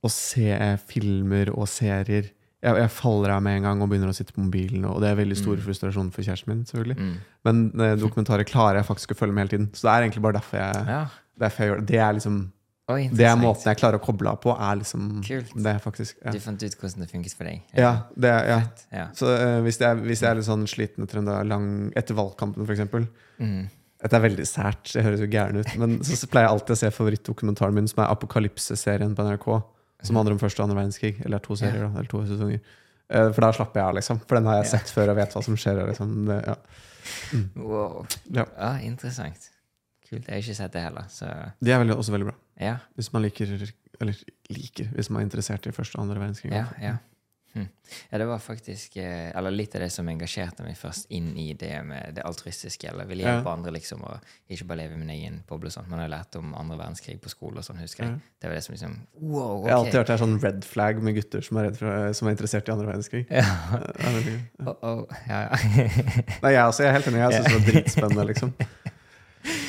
å 0.01 0.09
se 0.11 0.77
filmer 0.89 1.49
og 1.55 1.65
serier. 1.69 2.29
Jeg, 2.61 2.77
jeg 2.77 2.91
faller 2.93 3.33
av 3.33 3.41
med 3.41 3.57
en 3.57 3.63
gang 3.65 3.81
og 3.81 3.89
begynner 3.89 4.11
å 4.11 4.13
sitte 4.13 4.33
på 4.35 4.43
mobilen. 4.45 4.85
Og 4.85 4.99
det 5.01 5.09
er 5.09 5.17
veldig 5.17 5.37
stor 5.39 5.55
Mm. 5.57 5.63
frustrasjon 5.65 6.11
for 6.13 6.21
kjæresten 6.21 6.47
min. 6.51 6.61
selvfølgelig 6.69 6.97
Mm. 6.99 7.15
Men 7.45 7.81
eh, 7.81 7.95
dokumentarer 7.97 8.45
klarer 8.45 8.77
jeg 8.77 8.85
faktisk 8.85 9.13
å 9.15 9.17
følge 9.17 9.33
med 9.33 9.47
hele 9.49 9.53
tiden. 9.57 9.67
Så 9.73 9.81
det 9.87 9.91
er 9.95 10.05
egentlig 10.05 10.21
bare 10.21 10.37
derfor 10.37 10.57
jeg, 10.61 10.85
Ja. 10.87 11.07
Derfor 11.41 11.63
jeg 11.63 11.71
gjør 11.71 11.81
det. 11.81 11.87
Det 11.91 12.01
er 12.01 12.17
liksom 12.19 12.41
Oi, 12.91 13.05
Det 13.15 13.23
er 13.23 13.37
måten 13.39 13.69
jeg 13.69 13.77
klarer 13.79 14.01
å 14.01 14.03
koble 14.03 14.31
av 14.33 14.39
på. 14.43 14.51
Er 14.51 14.79
liksom 14.81 15.21
Kult. 15.23 15.51
Det 15.55 15.73
faktisk 15.83 16.17
ja. 16.25 16.33
Du 16.33 16.41
fant 16.43 16.63
ut 16.63 16.73
hvordan 16.79 17.05
det 17.05 17.09
funket 17.11 17.35
for 17.37 17.47
deg? 17.47 17.61
ja, 17.77 17.91
det 18.19 18.31
ja. 18.49 18.57
Ja. 18.91 19.05
Så 19.15 19.29
uh, 19.29 19.59
hvis, 19.63 19.77
jeg, 19.79 20.01
hvis 20.07 20.23
jeg 20.25 20.31
er 20.31 20.39
litt 20.39 20.47
sånn 20.49 20.65
sliten 20.67 21.05
etter 21.05 21.23
lang, 21.47 21.69
etter 21.95 22.17
valgkampen, 22.17 22.67
eksempel 22.67 23.07
Mm. 23.41 23.69
Dette 24.01 24.17
er 24.17 24.21
veldig 24.21 24.45
sært, 24.45 24.91
det 24.93 25.01
høres 25.05 25.21
jo 25.21 25.27
gæren 25.29 25.57
ut. 25.61 25.71
Men 25.81 25.95
så, 26.05 26.15
så 26.17 26.27
pleier 26.29 26.47
jeg 26.47 26.55
alltid 26.55 26.73
å 26.73 26.77
se 26.79 26.89
favorittdokumentaren 26.93 27.73
min, 27.77 27.87
som 27.89 28.01
er 28.03 28.11
Apokalypse-serien 28.13 29.13
på 29.17 29.25
NRK. 29.25 29.47
Som 30.05 30.17
handler 30.17 30.35
om 30.35 30.41
første 30.41 30.61
og 30.61 30.67
andre 30.67 30.79
verdenskrig. 30.79 31.19
Eller 31.25 31.41
to 31.45 31.57
serier, 31.57 31.83
da. 31.85 31.91
Eller 31.93 32.09
to 32.09 32.23
sesonger. 32.25 32.61
Eh, 33.11 33.27
For 33.29 33.45
da 33.45 33.51
slapper 33.53 33.81
jeg 33.81 33.87
av, 33.87 33.97
liksom. 33.99 34.21
For 34.25 34.39
den 34.39 34.49
har 34.49 34.61
jeg 34.61 34.71
sett 34.71 34.93
før 34.93 35.13
og 35.13 35.19
vet 35.21 35.35
hva 35.37 35.43
som 35.45 35.57
skjer. 35.59 35.83
Liksom. 35.91 36.15
Det, 36.31 36.39
ja. 36.49 36.55
Wow. 37.61 38.05
Ja. 38.33 38.47
Ja, 38.57 38.71
interessant. 38.85 39.51
Kult. 40.11 40.25
Jeg 40.27 40.33
har 40.35 40.41
ikke 40.43 40.55
sett 40.59 40.73
det 40.75 40.81
heller, 40.83 41.05
så 41.09 41.29
De 41.63 41.71
er 41.71 41.79
veldig, 41.85 41.95
også 41.97 42.11
veldig 42.17 42.27
bra. 42.31 42.35
ja. 42.59 42.77
Hvis 42.99 43.13
man 43.15 43.23
liker 43.23 43.53
Eller 44.01 44.17
liker, 44.51 44.89
hvis 44.97 45.09
man 45.09 45.21
er 45.21 45.29
interessert 45.29 45.65
i 45.67 45.71
første 45.71 45.95
og 45.97 46.03
andre 46.07 46.19
verdenskrig. 46.19 46.51
Ja, 46.51 46.65
ja. 46.81 46.97
Hm. 47.53 47.65
Ja, 48.13 48.17
det 48.21 48.25
var 48.29 48.39
faktisk 48.39 48.93
eh, 49.03 49.33
Eller 49.35 49.51
litt 49.51 49.73
av 49.75 49.81
det 49.83 49.89
som 49.91 50.07
engasjerte 50.07 50.63
meg 50.63 50.77
først 50.79 51.09
inn 51.11 51.33
i 51.37 51.49
det 51.59 51.73
med 51.83 52.13
det 52.15 52.23
altruistiske. 52.23 52.87
Eller 52.87 53.05
ville 53.09 53.25
hjelpe 53.25 53.43
Ja. 53.49 53.53
andre, 53.57 53.73
liksom, 53.75 54.01
og 54.07 54.23
ikke 54.49 54.67
bare 54.69 54.77
leve 54.85 54.95
i 54.95 54.97
min 55.01 55.09
egen 55.11 55.41
boble. 55.49 55.67
og 55.67 55.73
sånt. 55.75 55.89
Man 55.91 55.99
har 55.99 56.07
lært 56.07 56.35
om 56.39 56.53
andre 56.55 56.77
verdenskrig 56.79 57.19
på 57.21 57.29
skole 57.29 57.59
og 57.59 57.65
sånn, 57.67 57.81
husker 57.83 58.05
jeg. 58.05 58.13
Ja. 58.13 58.19
Det 58.41 58.49
var 58.49 58.55
det 58.55 58.63
som 58.63 58.73
liksom 58.77 58.95
Wow, 59.19 59.65
Jeg 59.67 59.73
har 59.73 59.79
alltid 59.83 59.99
hørt 59.99 60.07
det 60.07 60.13
er 60.15 60.23
sånn 60.23 60.39
red 60.41 60.63
flag 60.63 61.03
med 61.03 61.15
gutter 61.19 61.41
som 61.43 61.57
er, 61.57 61.71
for, 61.75 62.13
som 62.13 62.27
er 62.27 62.31
interessert 62.37 62.69
i 62.69 62.71
andre 62.71 62.87
verdenskrig. 62.87 63.25
Ja. 63.29 63.43
Det 63.99 64.05
er. 64.07 64.39
Oh, 64.71 64.75
oh, 64.81 65.05
ja, 65.27 65.41
ja. 65.41 65.57
Nei, 66.41 66.51
jeg, 66.55 66.63
også, 66.63 66.83
jeg 66.83 66.89
er 66.89 66.97
helt 67.01 67.07
enig. 67.11 67.19
Jeg 67.19 67.33
syns 67.33 67.51
det 67.51 67.57
var 67.59 67.67
dritspennende. 67.73 68.25
liksom 68.31 68.55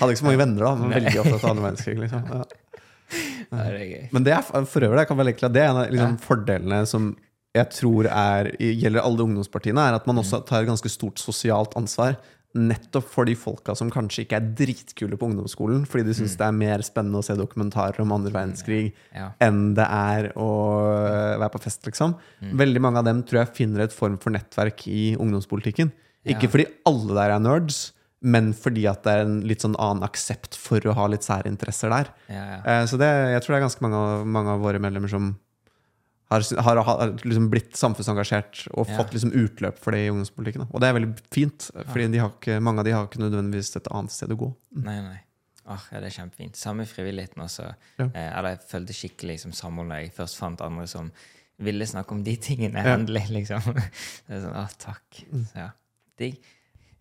Hadde 0.01 0.13
ikke 0.15 0.23
så 0.23 0.29
mange 0.29 0.43
venner, 0.43 0.65
da, 0.67 0.75
men 0.81 0.95
veldig 0.97 1.19
opptatt 1.23 1.45
av 1.45 1.51
andre 1.55 1.67
mennesker. 1.71 1.99
liksom 2.03 2.25
ja. 2.33 2.43
ja, 3.53 3.57
det 3.59 3.81
er 3.81 3.89
gøy. 3.93 4.05
Men 4.17 4.25
det 4.27 4.33
er 4.37 4.43
for 4.49 4.87
øvrig 4.89 5.03
jeg 5.05 5.09
kan 5.13 5.19
vel 5.21 5.31
egentlig, 5.33 5.53
det 5.55 5.63
er 5.63 5.71
en 5.73 5.81
av 5.83 5.91
liksom, 5.93 6.19
fordelene 6.25 6.83
som 6.89 7.11
jeg 7.53 7.69
tror 7.77 8.07
er, 8.09 8.49
gjelder 8.57 9.03
alle 9.05 9.27
ungdomspartiene, 9.27 9.83
er 9.91 9.99
at 9.99 10.07
man 10.09 10.21
også 10.23 10.39
tar 10.49 10.63
et 10.65 10.71
ganske 10.71 10.89
stort 10.89 11.21
sosialt 11.21 11.75
ansvar. 11.77 12.15
Nettopp 12.57 13.07
for 13.09 13.25
de 13.29 13.33
folka 13.37 13.73
som 13.77 13.89
kanskje 13.93 14.25
ikke 14.27 14.37
er 14.39 14.49
dritkule 14.57 15.17
på 15.21 15.29
ungdomsskolen, 15.29 15.85
fordi 15.89 16.05
de 16.11 16.15
syns 16.17 16.35
det 16.41 16.45
er 16.49 16.57
mer 16.57 16.83
spennende 16.85 17.21
å 17.21 17.25
se 17.25 17.37
dokumentarer 17.37 18.01
om 18.05 18.13
andre 18.13 18.33
verdenskrig 18.33 18.91
Ja. 19.17 19.31
enn 19.41 19.75
det 19.77 19.85
er 19.89 20.31
å 20.37 20.49
øh, 20.85 21.39
være 21.41 21.53
på 21.55 21.63
fest, 21.65 21.81
liksom. 21.89 22.13
Veldig 22.61 22.83
mange 22.85 23.01
av 23.01 23.09
dem 23.09 23.23
tror 23.25 23.43
jeg 23.43 23.55
finner 23.57 23.85
et 23.87 23.97
form 23.97 24.17
for 24.21 24.33
nettverk 24.37 24.85
i 24.89 25.15
ungdomspolitikken. 25.17 25.93
Ikke 26.29 26.45
Ja. 26.49 26.53
fordi 26.57 26.67
alle 26.89 27.17
der 27.21 27.37
er 27.37 27.41
nerds, 27.41 27.93
men 28.23 28.53
fordi 28.55 28.85
at 28.91 29.03
det 29.05 29.13
er 29.13 29.25
en 29.27 29.41
litt 29.51 29.65
sånn 29.65 29.75
annen 29.83 30.05
aksept 30.07 30.55
for 30.59 30.81
å 30.87 30.95
ha 30.95 31.07
litt 31.11 31.25
særinteresser 31.27 31.91
der. 31.91 32.11
Ja, 32.31 32.43
ja. 32.55 32.59
Eh, 32.65 32.85
Så 32.87 32.99
det, 33.01 33.09
jeg 33.35 33.43
tror 33.43 33.55
det 33.57 33.61
er 33.61 33.67
ganske 33.69 33.83
mange 33.85 34.03
mange 34.39 34.55
av 34.55 34.61
våre 34.63 34.79
medlemmer 34.83 35.11
som 35.11 35.33
har, 36.33 36.45
har, 36.65 36.77
har 36.89 37.11
liksom 37.27 37.51
blitt 37.53 37.75
samfunnsengasjert 37.77 38.63
og 38.73 38.87
Ja. 38.89 38.97
fått 38.97 39.13
liksom 39.13 39.35
utløp 39.37 39.79
for 39.83 39.93
det 39.93 40.07
i 40.07 40.09
ungdomspolitikken. 40.09 40.69
Og 40.73 40.81
det 40.81 40.89
er 40.89 40.95
veldig 40.97 41.11
fint, 41.35 41.67
de 41.93 42.61
mange 42.61 42.79
av 42.81 42.85
de 42.89 42.95
har 42.97 43.05
ikke 43.07 43.21
nødvendigvis 43.21 43.77
et 43.77 43.91
annet 43.93 44.11
sted 44.15 44.33
å 44.33 44.39
gå. 44.41 44.49
Nei, 44.81 44.97
nei. 45.03 45.19
Åh, 45.69 45.83
ja, 45.93 46.01
det 46.01 46.09
er 46.09 46.17
kjempefint. 46.23 46.57
Samme 46.59 46.87
frivilligheten 46.89 47.43
også. 47.45 47.69
Ja. 47.99 48.07
Eh, 48.09 48.39
eller 48.39 48.57
jeg 48.57 48.65
følte 48.71 48.97
skikkelig 48.97 49.41
som 49.45 49.53
samhold 49.53 49.89
når 49.93 50.01
jeg 50.07 50.15
først 50.17 50.39
fant 50.41 50.61
andre 50.65 50.87
som 50.91 51.13
ville 51.63 51.87
snakke 51.87 52.11
om 52.17 52.25
de 52.25 52.35
tingene, 52.43 52.83
endelig, 52.83 53.29
liksom. 53.31 53.69
Det 54.27 54.35
er 54.39 54.41
sånn, 54.43 54.57
åh, 54.59 54.73
takk. 54.83 55.21
Så, 55.31 55.45
ja. 55.55 55.69
Digg. 56.19 56.41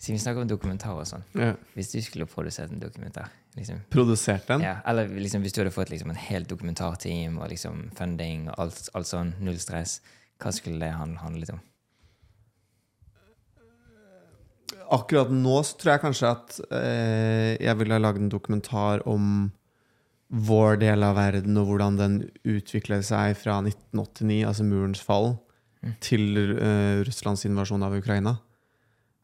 Siden 0.02 0.18
vi 0.18 0.22
snakker 0.24 0.42
om 0.42 0.48
dokumentar 0.50 0.98
og 0.98 1.06
sånn. 1.06 1.22
Ja. 1.38 1.52
Hvis 1.78 1.92
du 1.94 2.00
skulle 2.02 2.26
produsert 2.26 2.72
en 2.74 2.80
dokumentar, 2.82 3.28
liksom, 3.54 3.84
Produsert 3.94 4.48
den. 4.50 4.64
ja, 4.66 4.80
eller 4.90 5.08
liksom, 5.14 5.44
hvis 5.46 5.54
du 5.54 5.60
hadde 5.62 5.74
fått 5.76 5.92
liksom, 5.94 6.10
en 6.10 6.18
helt 6.18 6.50
dokumentarteam 6.50 7.36
og 7.38 7.52
liksom, 7.54 7.84
funding 7.98 8.48
og 8.50 8.56
alt, 8.64 8.88
alt 8.98 9.10
sånn, 9.12 9.36
null 9.46 9.60
stress, 9.62 10.00
hva 10.42 10.50
skulle 10.58 10.80
det 10.82 10.90
handle, 10.98 11.22
handlet 11.22 11.54
om? 11.54 11.62
Akkurat 14.92 15.30
nå 15.32 15.54
så 15.64 15.78
tror 15.80 15.94
jeg 15.94 16.02
kanskje 16.04 16.30
at 16.34 16.58
eh, 16.76 17.52
jeg 17.64 17.78
ville 17.80 17.96
ha 17.96 18.02
lagd 18.02 18.20
en 18.26 18.32
dokumentar 18.32 19.06
om 19.08 19.52
vår 20.32 20.78
del 20.82 21.04
av 21.04 21.16
verden 21.20 21.60
og 21.60 21.68
hvordan 21.70 21.98
den 22.00 22.18
utviklet 22.48 23.06
seg 23.08 23.36
fra 23.40 23.60
1989, 23.64 24.42
altså 24.50 24.68
murens 24.68 25.04
fall, 25.04 25.34
Mm. 25.82 25.94
til 25.98 26.38
eh, 26.62 27.00
Russlands 27.08 27.42
invasjon 27.48 27.82
av 27.82 27.96
Ukraina. 27.98 28.36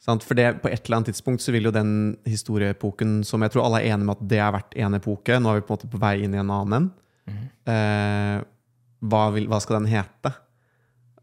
For 0.05 0.37
det, 0.39 0.61
på 0.63 0.69
et 0.71 0.85
eller 0.85 0.99
annet 0.99 1.09
tidspunkt 1.11 1.43
så 1.43 1.51
vil 1.51 1.67
jo 1.67 1.73
den 1.75 1.91
historieepoken, 2.27 3.23
som 3.27 3.43
jeg 3.43 3.51
tror 3.51 3.65
alle 3.65 3.81
er 3.81 3.95
enige 3.95 4.07
med 4.07 4.15
at 4.15 4.27
det 4.31 4.39
har 4.39 4.53
vært 4.55 4.77
en 4.79 4.95
epoke, 4.95 5.39
nå 5.41 5.51
er 5.51 5.59
vi 5.59 5.65
på 5.67 5.73
en 5.73 5.79
måte 5.79 5.91
på 5.91 5.99
vei 5.99 6.13
inn 6.23 6.35
i 6.35 6.39
en 6.39 6.53
annen 6.53 6.77
en. 6.77 6.91
Mhm. 7.27 7.47
Eh, 7.73 8.45
hva, 9.07 9.23
hva 9.35 9.59
skal 9.61 9.81
den 9.81 9.91
hete? 9.91 10.31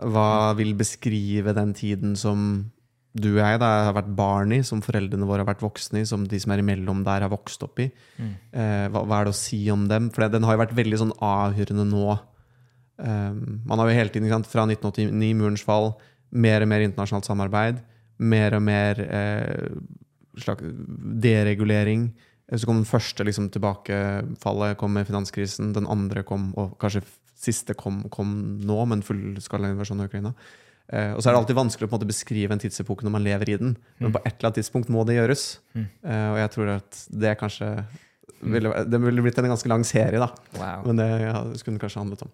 Hva 0.05 0.53
vil 0.59 0.75
beskrive 0.77 1.55
den 1.57 1.72
tiden 1.75 2.14
som 2.18 2.66
du 3.14 3.29
og 3.37 3.41
jeg 3.41 3.61
da, 3.62 3.70
har 3.87 3.95
vært 3.95 4.11
barn 4.18 4.53
i, 4.57 4.61
som 4.66 4.83
foreldrene 4.83 5.27
våre 5.29 5.45
har 5.45 5.53
vært 5.53 5.62
voksne 5.62 6.03
i, 6.03 6.07
som 6.09 6.25
de 6.27 6.39
som 6.43 6.51
er 6.51 6.62
imellom 6.64 7.05
der, 7.07 7.22
har 7.22 7.33
vokst 7.33 7.62
opp 7.62 7.79
i? 7.83 7.89
Mm. 8.18 8.33
Eh, 8.51 8.87
hva, 8.91 9.05
hva 9.07 9.20
er 9.20 9.29
det 9.29 9.35
å 9.37 9.39
si 9.39 9.61
om 9.70 9.87
dem? 9.91 10.11
For 10.14 10.27
den 10.31 10.47
har 10.47 10.57
jo 10.57 10.62
vært 10.64 10.75
veldig 10.77 11.01
sånn 11.01 11.14
avhørende 11.22 11.87
nå. 11.89 12.16
Eh, 12.99 13.31
man 13.70 13.81
har 13.81 13.91
jo 13.91 13.97
hele 14.01 14.11
tiden, 14.14 14.31
sant, 14.33 14.51
fra 14.51 14.66
1989, 14.66 15.31
murens 15.39 15.62
fall, 15.66 15.93
mer 16.35 16.66
og 16.66 16.72
mer 16.75 16.83
internasjonalt 16.83 17.31
samarbeid, 17.31 17.79
mer 18.25 18.57
og 18.59 18.64
mer 18.64 19.01
eh, 19.05 19.68
slags 20.41 20.64
deregulering. 21.25 22.09
Eh, 22.49 22.59
Så 22.59 22.66
kom 22.68 22.81
den 22.81 22.89
første 22.89 23.27
liksom, 23.27 23.51
tilbakefallet 23.55 24.79
kom 24.81 24.95
med 24.97 25.07
finanskrisen. 25.09 25.72
Den 25.77 25.87
andre 25.91 26.25
kom, 26.27 26.53
og 26.61 26.77
kanskje 26.83 27.05
siste 27.45 27.77
kom, 27.77 28.05
kom 28.11 28.61
nå, 28.64 28.79
men 28.89 29.05
fullskala 29.05 29.72
invasjon 29.72 30.01
av 30.01 30.09
Ukraina. 30.09 30.35
Eh, 30.93 31.12
og 31.14 31.22
så 31.22 31.31
er 31.31 31.35
det 31.35 31.41
alltid 31.41 31.57
vanskelig 31.57 31.87
å 31.87 31.91
på 31.91 31.97
en 31.97 32.01
måte 32.03 32.11
beskrive 32.11 32.53
en 32.53 32.61
tidsepoke 32.61 33.05
når 33.07 33.14
man 33.14 33.25
lever 33.25 33.55
i 33.55 33.61
den. 33.61 33.77
Men 34.01 34.12
på 34.12 34.20
et 34.25 34.35
eller 34.35 34.51
annet 34.51 34.61
tidspunkt 34.61 34.93
må 34.93 35.05
det 35.09 35.16
gjøres. 35.16 35.45
Mm. 35.77 35.87
Eh, 36.05 36.27
og 36.33 36.41
jeg 36.43 36.53
tror 36.57 36.72
at 36.79 37.05
det 37.25 37.39
kanskje 37.41 37.70
ville, 38.45 38.68
Det 38.85 39.01
ville 39.01 39.22
blitt 39.25 39.39
en 39.41 39.49
ganske 39.49 39.70
lang 39.70 39.85
serie, 39.89 40.20
da. 40.20 40.29
Wow. 40.59 40.85
Men 40.91 40.99
det 41.01 41.07
ja, 41.22 41.39
skulle 41.57 41.79
den 41.79 41.81
kanskje 41.81 42.03
handlet 42.03 42.25
om. 42.27 42.33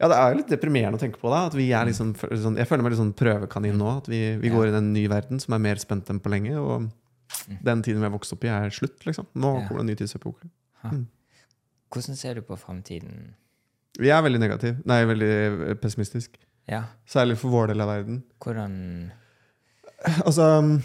Ja, 0.00 0.08
det 0.10 0.16
er 0.18 0.32
jo 0.32 0.38
litt 0.40 0.48
deprimerende 0.50 0.98
å 0.98 1.00
tenke 1.02 1.18
på. 1.20 1.30
da 1.30 1.48
liksom, 1.84 2.14
sånn, 2.16 2.56
Jeg 2.58 2.66
føler 2.66 2.82
meg 2.82 2.92
litt 2.92 3.00
sånn 3.02 3.14
prøvekanin 3.14 3.76
nå. 3.78 3.98
At 3.98 4.08
vi, 4.08 4.36
vi 4.40 4.50
går 4.50 4.68
inn 4.68 4.74
i 4.74 4.78
en 4.78 4.92
ny 4.92 5.06
verden 5.08 5.38
som 5.40 5.54
er 5.54 5.58
mer 5.62 5.76
spent 5.76 6.08
enn 6.10 6.18
på 6.20 6.30
lenge. 6.32 6.56
Og 6.58 6.88
den 7.62 7.82
tiden 7.82 8.00
vi 8.02 8.08
har 8.08 8.14
vokst 8.14 8.32
opp 8.34 8.44
i, 8.44 8.48
er 8.48 8.70
slutt. 8.74 8.98
liksom 9.06 9.26
Nå 9.34 9.52
Ja. 9.60 9.68
kommer 9.68 9.82
det 9.82 9.84
en 9.84 9.92
ny 9.92 9.94
tidsepoke. 10.00 10.50
Hvordan 11.92 12.16
ser 12.16 12.34
du 12.34 12.42
på 12.42 12.56
fremtiden? 12.58 13.34
Vi 14.00 14.08
er 14.10 14.22
veldig 14.24 14.40
negativ. 14.40 14.78
Nei, 14.88 15.04
veldig 15.04 15.30
eh, 15.70 15.74
pessimistisk. 15.78 16.38
Ja, 16.70 16.84
Særlig 17.06 17.36
for 17.38 17.50
vår 17.50 17.68
del 17.72 17.80
av 17.84 17.88
verden. 17.88 18.22
hvordan 18.40 19.12
Altså 20.26 20.80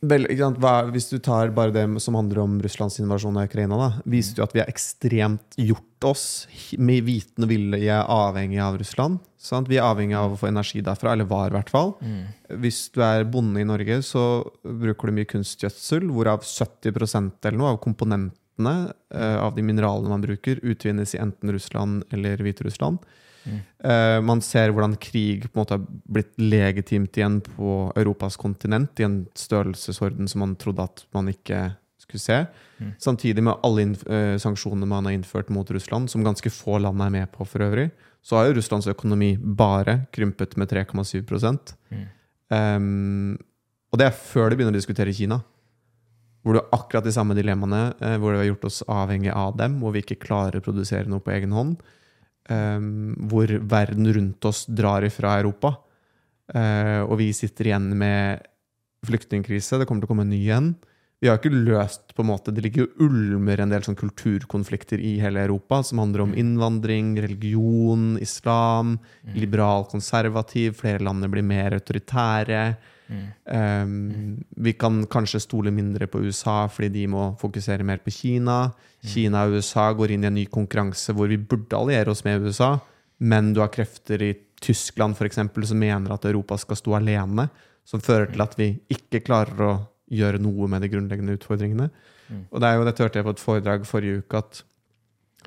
vel? 0.00 0.26
Hva, 0.58 0.74
Hvis 0.92 1.08
du 1.10 1.18
tar 1.18 1.52
bare 1.56 1.74
det 1.74 1.84
som 2.02 2.16
handler 2.18 2.42
om 2.44 2.58
Russlands 2.62 2.98
invasjon 3.00 3.36
av 3.36 3.48
Ukraina, 3.48 3.78
da, 3.80 3.88
viser 4.04 4.40
jo 4.40 4.46
at 4.46 4.54
vi 4.56 4.62
har 4.62 4.70
ekstremt 4.70 5.58
gjort 5.58 6.08
oss 6.08 6.26
med 6.78 7.06
vitende 7.08 7.48
vilje 7.50 8.00
avhengig 8.02 8.60
av 8.62 8.78
Russland. 8.78 9.18
Sant? 9.38 9.70
Vi 9.70 9.78
er 9.78 9.86
avhengig 9.86 10.16
av 10.18 10.34
å 10.34 10.38
få 10.38 10.50
energi 10.50 10.82
derfra, 10.84 11.12
eller 11.14 11.28
var 11.30 11.50
i 11.50 11.56
hvert 11.56 11.70
fall. 11.70 11.94
mm. 12.00 12.26
Hvis 12.62 12.86
du 12.94 13.02
er 13.04 13.26
bonde 13.28 13.60
i 13.60 13.68
Norge, 13.68 14.00
så 14.02 14.22
bruker 14.64 15.10
du 15.10 15.18
mye 15.18 15.28
kunstgjødsel, 15.28 16.06
hvorav 16.08 16.46
70% 16.46 17.44
eller 17.44 17.58
noe 17.58 17.74
av 17.74 17.82
komponentene 17.84 18.36
eh, 18.66 19.38
av 19.38 19.54
de 19.54 19.62
mineralene 19.62 20.08
man 20.08 20.24
bruker, 20.24 20.60
utvinnes 20.62 21.14
i 21.14 21.22
enten 21.22 21.52
Russland 21.52 22.04
eller 22.10 22.42
Hviterussland. 22.42 22.98
Mm. 23.44 23.58
Eh, 23.84 24.20
man 24.26 24.40
ser 24.44 24.72
hvordan 24.74 24.96
krig 25.00 25.46
på 25.46 25.54
en 25.54 25.62
måte 25.62 25.76
har 25.78 25.86
blitt 25.86 26.34
legitimt 26.40 27.16
igjen 27.16 27.40
på 27.44 27.92
Europas 27.96 28.36
kontinent, 28.36 28.98
i 29.00 29.06
en 29.06 29.20
størrelsesorden 29.38 30.28
som 30.28 30.44
man 30.44 30.56
trodde 30.60 30.84
at 30.84 31.04
man 31.16 31.30
ikke 31.32 31.70
skulle 32.02 32.24
se. 32.24 32.42
Mm. 32.78 32.92
Samtidig 32.98 33.44
med 33.44 33.64
alle 33.66 33.88
eh, 33.92 34.36
sanksjonene 34.40 34.88
man 34.88 35.08
har 35.08 35.16
innført 35.16 35.50
mot 35.54 35.70
Russland, 35.70 36.10
som 36.10 36.24
ganske 36.24 36.50
få 36.52 36.78
land 36.82 37.02
er 37.04 37.14
med 37.14 37.32
på 37.32 37.46
for 37.48 37.64
øvrig, 37.64 37.90
så 38.22 38.36
har 38.36 38.48
jo 38.48 38.58
Russlands 38.58 38.88
økonomi 38.90 39.36
bare 39.38 40.02
krympet 40.12 40.56
med 40.56 40.70
3,7 40.72 41.74
Mm. 41.88 42.06
Um, 42.48 43.38
og 43.92 44.00
det 44.00 44.06
er 44.06 44.14
før 44.16 44.48
de 44.48 44.56
begynner 44.56 44.72
å 44.72 44.80
diskutere 44.80 45.12
Kina. 45.12 45.42
Hvor 46.48 46.56
du 46.56 46.62
har 46.62 46.78
akkurat 46.78 47.04
de 47.04 47.12
samme 47.12 47.36
dilemmaene, 47.36 47.82
eh, 48.00 48.16
hvor 48.16 48.32
det 48.32 48.40
har 48.40 48.48
gjort 48.48 48.64
oss 48.70 48.80
avhengig 48.88 49.34
av 49.36 49.58
dem, 49.60 49.74
hvor 49.82 49.92
vi 49.92 50.00
ikke 50.00 50.22
klarer 50.22 50.56
å 50.56 50.64
produsere 50.64 51.04
noe 51.04 51.20
på 51.20 51.34
egen 51.36 51.52
hånd. 51.52 51.82
Um, 52.48 53.12
hvor 53.28 53.50
verden 53.68 54.08
rundt 54.08 54.46
oss 54.48 54.62
drar 54.64 55.04
ifra 55.04 55.34
Europa. 55.36 55.74
Eh, 56.56 57.02
og 57.04 57.18
vi 57.20 57.26
sitter 57.36 57.68
igjen 57.68 57.90
med 58.00 58.46
flyktningkrise. 59.04 59.76
Det 59.76 59.84
kommer 59.84 60.00
til 60.00 60.08
å 60.08 60.12
komme 60.14 60.24
en 60.24 60.32
ny 60.32 60.40
en. 60.56 60.70
Vi 61.20 61.28
har 61.28 61.36
ikke 61.36 61.52
løst 61.52 62.14
på 62.14 62.22
en 62.22 62.30
måte, 62.30 62.54
Det 62.54 62.62
ligger 62.62 62.86
jo 62.86 63.08
ulmer 63.08 63.60
en 63.60 63.72
del 63.74 63.82
sånn 63.82 63.98
kulturkonflikter 63.98 65.00
i 65.02 65.18
hele 65.18 65.42
Europa 65.42 65.82
som 65.82 65.98
handler 65.98 66.22
om 66.22 66.34
innvandring, 66.34 67.20
religion, 67.20 68.16
islam, 68.22 68.98
liberal 69.34 69.84
konservativ. 69.90 70.78
Flere 70.78 71.02
land 71.02 71.26
blir 71.28 71.42
mer 71.42 71.74
autoritære. 71.74 72.76
Mm. 73.08 73.28
Um, 73.44 74.44
vi 74.60 74.74
kan 74.76 75.00
kanskje 75.08 75.40
stole 75.40 75.72
mindre 75.72 76.06
på 76.10 76.20
USA 76.20 76.66
fordi 76.68 76.90
de 77.00 77.06
må 77.10 77.30
fokusere 77.40 77.86
mer 77.86 78.02
på 78.04 78.12
Kina. 78.12 78.58
Kina 79.00 79.46
og 79.46 79.56
USA 79.56 79.88
går 79.96 80.14
inn 80.14 80.26
i 80.26 80.30
en 80.30 80.36
ny 80.36 80.44
konkurranse 80.52 81.14
hvor 81.16 81.30
vi 81.30 81.40
burde 81.40 81.78
alliere 81.78 82.12
oss 82.12 82.24
med 82.26 82.44
USA, 82.44 82.74
men 83.18 83.52
du 83.54 83.62
har 83.62 83.72
krefter 83.72 84.22
i 84.26 84.34
Tyskland 84.60 85.16
for 85.16 85.28
eksempel, 85.28 85.66
som 85.66 85.78
mener 85.78 86.12
at 86.12 86.26
Europa 86.28 86.58
skal 86.58 86.78
stå 86.80 86.96
alene, 86.98 87.48
som 87.86 88.02
fører 88.04 88.32
til 88.32 88.42
at 88.44 88.56
vi 88.58 88.72
ikke 88.92 89.22
klarer 89.24 89.64
å 89.64 89.74
gjøre 90.12 90.40
noe 90.42 90.68
med 90.70 90.82
de 90.82 90.90
grunnleggende 90.92 91.36
utfordringene. 91.38 91.88
Mm. 92.28 92.42
Og 92.50 92.60
det 92.60 92.68
er 92.68 92.76
jo, 92.76 92.88
Dette 92.88 93.04
hørte 93.04 93.20
jeg 93.20 93.28
på 93.28 93.34
et 93.36 93.44
foredrag 93.44 93.86
forrige 93.88 94.24
uke, 94.24 94.42
at 94.42 94.64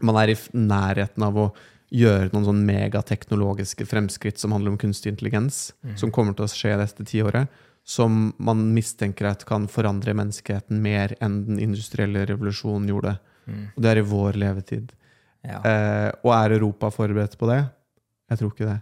man 0.01 0.17
er 0.17 0.33
i 0.33 0.37
nærheten 0.55 1.25
av 1.27 1.37
å 1.37 1.51
gjøre 1.91 2.29
noen 2.31 2.45
sånn 2.47 2.61
megateknologiske 2.67 3.85
fremskritt 3.89 4.39
som 4.39 4.53
handler 4.55 4.71
om 4.73 4.77
kunstig 4.79 5.11
intelligens, 5.11 5.73
Mm. 5.83 5.97
som 5.97 6.11
kommer 6.11 6.33
til 6.35 6.45
å 6.45 6.51
skje 6.51 6.77
neste 6.79 7.03
tiåret, 7.03 7.47
som 7.83 8.33
man 8.37 8.73
mistenker 8.73 9.25
at 9.27 9.43
kan 9.45 9.67
forandre 9.67 10.13
menneskeheten 10.13 10.79
mer 10.81 11.15
enn 11.19 11.45
den 11.45 11.59
industrielle 11.59 12.25
revolusjonen 12.29 12.87
gjorde. 12.87 13.19
Mm. 13.47 13.65
Og 13.75 13.81
det 13.83 13.89
er 13.91 13.97
i 13.97 14.07
vår 14.07 14.33
levetid. 14.39 14.91
Ja. 15.43 15.59
Eh, 15.65 16.11
og 16.23 16.31
er 16.37 16.55
Europa 16.59 16.91
forberedt 16.93 17.37
på 17.37 17.49
det? 17.49 17.69
Jeg 18.29 18.37
tror 18.39 18.51
ikke 18.53 18.69
det. 18.69 18.81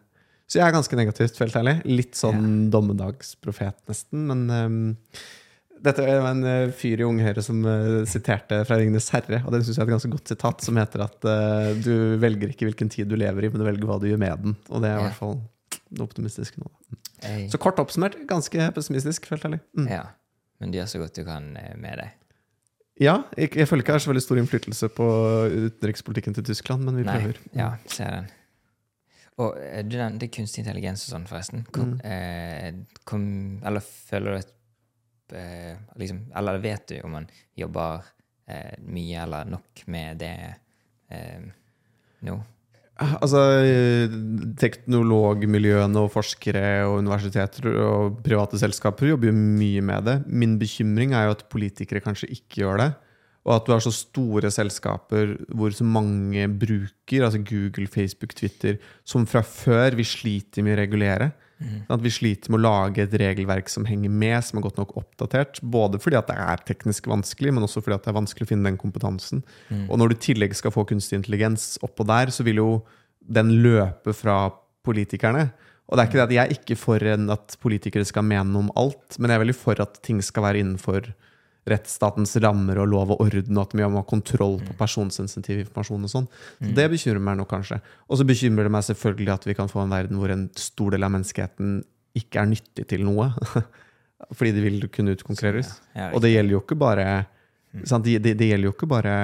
Så 0.49 0.60
jeg 0.60 0.68
er 0.68 0.74
ganske 0.76 0.97
negativt, 0.97 1.38
helt 1.39 1.55
ærlig. 1.55 1.76
Litt 1.86 2.14
sånn 2.18 2.70
dommedagsprofet, 2.74 3.76
nesten. 3.88 4.28
Men 4.28 4.49
ehm, 4.49 4.97
dette 5.84 6.03
var 6.05 6.27
en 6.32 6.43
eh, 6.45 6.71
fyr 6.75 7.01
i 7.01 7.05
Unge 7.07 7.23
Høyre 7.25 7.43
som 7.45 7.59
eh, 7.65 8.05
siterte 8.09 8.61
fra 8.67 8.77
'Ringenes 8.80 9.09
herre', 9.13 9.41
og 9.45 9.51
det 9.53 9.61
syns 9.65 9.77
jeg 9.77 9.84
er 9.84 9.89
et 9.89 9.95
ganske 9.95 10.11
godt 10.13 10.27
sitat, 10.34 10.61
som 10.65 10.77
heter 10.77 11.03
at 11.05 11.25
uh, 11.25 11.73
du 11.82 12.17
velger 12.21 12.49
ikke 12.53 12.67
hvilken 12.69 12.89
tid 12.89 13.07
du 13.09 13.15
lever 13.15 13.45
i, 13.45 13.49
men 13.49 13.59
du 13.61 13.65
velger 13.67 13.86
hva 13.89 13.99
du 14.01 14.07
gjør 14.09 14.19
med 14.21 14.43
den. 14.43 14.55
Og 14.69 14.82
det 14.82 14.89
er 14.91 14.97
i 14.97 15.01
Ja. 15.01 15.07
hvert 15.09 15.19
fall 15.19 15.39
det 15.89 16.01
optimistiske 16.05 16.57
nå. 16.61 16.69
Jeg, 17.23 17.49
Så 17.51 17.57
kort 17.59 17.80
oppsummert, 17.80 18.15
ganske 18.27 18.71
pessimistisk, 18.73 19.30
helt 19.30 19.45
ærlig. 19.45 19.59
Mm. 19.77 19.88
ja. 19.89 20.03
Men 20.59 20.71
du 20.71 20.77
gjør 20.80 20.88
så 20.91 20.99
godt 20.99 21.15
du 21.15 21.23
kan 21.23 21.53
med 21.77 21.97
det. 21.97 22.09
Ja, 22.99 23.23
jeg, 23.38 23.55
jeg 23.55 23.67
føler 23.67 23.82
ikke 23.82 23.93
jeg 23.93 23.99
har 24.01 24.03
så 24.03 24.11
veldig 24.11 24.23
stor 24.25 24.38
innflytelse 24.41 24.89
på 24.91 25.05
utenrikspolitikken 25.69 26.34
til 26.36 26.43
Tyskland, 26.43 26.84
men 26.84 26.97
vi 26.99 27.03
Nei, 27.07 27.15
prøver. 27.15 27.38
ja, 27.55 27.69
ser 27.88 28.11
den. 28.11 28.27
Og 29.39 29.55
du, 29.88 29.95
den, 29.95 30.17
er 30.19 30.27
kunstig 30.36 30.65
intelligens 30.65 31.05
og 31.07 31.13
sånn, 31.15 31.27
forresten. 31.30 31.61
Kom, 31.71 31.93
Mm. 31.93 32.01
eh, 32.03 32.73
kom, 33.07 33.61
eller 33.63 33.80
føler 33.80 34.32
du 34.34 34.38
at 34.41 34.49
eh, 35.36 35.75
liksom, 35.99 36.25
Eller 36.36 36.61
vet 36.63 36.88
du 36.91 36.99
om 37.03 37.17
man 37.17 37.27
jobber 37.57 38.05
eh, 38.47 38.77
mye 38.86 39.23
eller 39.23 39.49
nok 39.49 39.84
med 39.88 40.21
det 40.23 40.38
eh, 41.09 41.43
nå? 42.27 42.38
Altså, 42.99 43.41
Teknologmiljøene 44.59 46.01
og 46.03 46.09
forskere 46.11 46.63
og 46.84 46.97
universiteter 46.99 47.69
og 47.80 48.17
private 48.25 48.59
selskaper 48.59 49.13
jobber 49.13 49.30
jo 49.30 49.38
mye 49.38 49.84
med 49.86 50.09
det. 50.09 50.17
Min 50.27 50.57
bekymring 50.59 51.15
er 51.15 51.30
jo 51.30 51.38
at 51.38 51.45
politikere 51.51 52.03
kanskje 52.03 52.27
ikke 52.36 52.65
gjør 52.65 52.84
det. 52.84 52.89
Og 53.47 53.55
at 53.55 53.65
du 53.65 53.71
har 53.71 53.84
så 53.84 53.93
store 53.95 54.51
selskaper 54.51 55.38
hvor 55.55 55.71
så 55.73 55.88
mange 55.88 56.43
bruker, 56.51 57.23
altså 57.23 57.39
Google, 57.39 57.88
Facebook, 57.88 58.36
Twitter, 58.36 58.82
som 59.07 59.23
fra 59.30 59.45
før 59.47 59.95
vi 59.95 60.05
sliter 60.05 60.65
med 60.65 60.75
å 60.75 60.82
regulere. 60.82 61.32
At 61.91 62.03
vi 62.03 62.12
sliter 62.14 62.53
med 62.53 62.62
å 62.62 62.68
lage 62.68 63.03
et 63.03 63.16
regelverk 63.20 63.72
som 63.72 63.88
henger 63.88 64.12
med, 64.12 64.38
som 64.45 64.60
er 64.60 64.64
godt 64.64 64.80
nok 64.80 64.93
oppdatert. 65.01 65.60
Både 65.62 65.99
fordi 65.99 66.20
at 66.20 66.30
det 66.30 66.38
er 66.39 66.64
teknisk 66.68 67.10
vanskelig, 67.12 67.51
men 67.55 67.66
også 67.66 67.84
fordi 67.84 67.97
at 67.97 68.05
det 68.05 68.14
er 68.14 68.20
vanskelig 68.20 68.47
å 68.47 68.51
finne 68.53 68.70
den 68.70 68.80
kompetansen. 68.80 69.43
Og 69.89 69.99
når 69.99 70.12
du 70.12 70.16
i 70.16 70.24
tillegg 70.30 70.55
skal 70.55 70.74
få 70.76 70.86
kunstig 70.88 71.20
intelligens 71.20 71.74
oppå 71.86 72.07
der, 72.07 72.32
så 72.32 72.45
vil 72.47 72.62
jo 72.62 72.70
den 73.20 73.57
løpe 73.64 74.16
fra 74.16 74.45
politikerne. 74.88 75.49
Og 75.89 75.97
det 75.97 76.03
er 76.03 76.10
ikke 76.10 76.20
det 76.20 76.28
at 76.28 76.36
jeg 76.36 76.43
er 76.43 76.55
ikke 76.55 76.78
for 76.80 77.10
at 77.36 77.57
politikere 77.62 78.05
skal 78.07 78.26
mene 78.26 78.47
noe 78.53 78.68
om 78.68 78.76
alt, 78.78 79.18
men 79.18 79.32
jeg 79.32 79.39
er 79.39 79.43
veldig 79.43 79.57
for 79.57 79.82
at 79.82 79.99
ting 80.05 80.22
skal 80.24 80.45
være 80.45 80.62
innenfor 80.62 81.12
rettsstatens 81.68 82.36
rammer 82.41 82.80
og 82.82 82.88
lov 82.89 83.14
og 83.14 83.24
orden, 83.26 83.57
og 83.57 83.68
at 83.68 83.76
vi 83.76 83.84
må 83.84 84.01
ha 84.01 84.07
kontroll 84.07 84.57
på 84.64 84.76
personsensitiv 84.80 85.64
informasjon 85.66 86.07
og 86.07 86.12
sånn. 86.14 86.30
Så 86.62 86.72
det 86.78 86.88
bekymrer 86.93 87.24
meg 87.24 87.39
nok 87.41 87.51
kanskje. 87.51 87.82
Og 88.07 88.20
så 88.20 88.28
bekymrer 88.28 88.70
det 88.70 88.74
meg 88.74 88.86
selvfølgelig 88.88 89.34
at 89.36 89.47
vi 89.49 89.57
kan 89.57 89.72
få 89.72 89.84
en 89.84 89.93
verden 89.93 90.22
hvor 90.22 90.34
en 90.34 90.47
stor 90.60 90.95
del 90.95 91.05
av 91.05 91.14
menneskeheten 91.14 91.82
ikke 92.18 92.41
er 92.41 92.49
nyttig 92.53 92.88
til 92.89 93.05
noe. 93.07 93.32
Fordi 94.38 94.53
de 94.55 94.64
vil 94.66 94.88
kunne 94.91 95.14
utkonkurreres. 95.16 95.76
Og 96.12 96.24
det 96.24 96.34
gjelder 96.34 96.57
jo 96.57 96.64
ikke 96.64 96.80
bare 96.80 97.10
sant? 97.88 98.05
Det, 98.05 98.18
det, 98.24 98.36
det 98.39 98.49
gjelder 98.49 98.70
jo 98.70 98.76
ikke 98.76 98.89
bare 98.89 99.16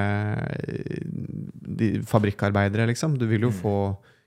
eh, 0.56 1.00
de 1.82 1.90
fabrikkarbeidere, 2.08 2.88
liksom. 2.92 3.18
Du 3.20 3.26
vil 3.30 3.48
jo 3.48 3.52
få 3.54 3.76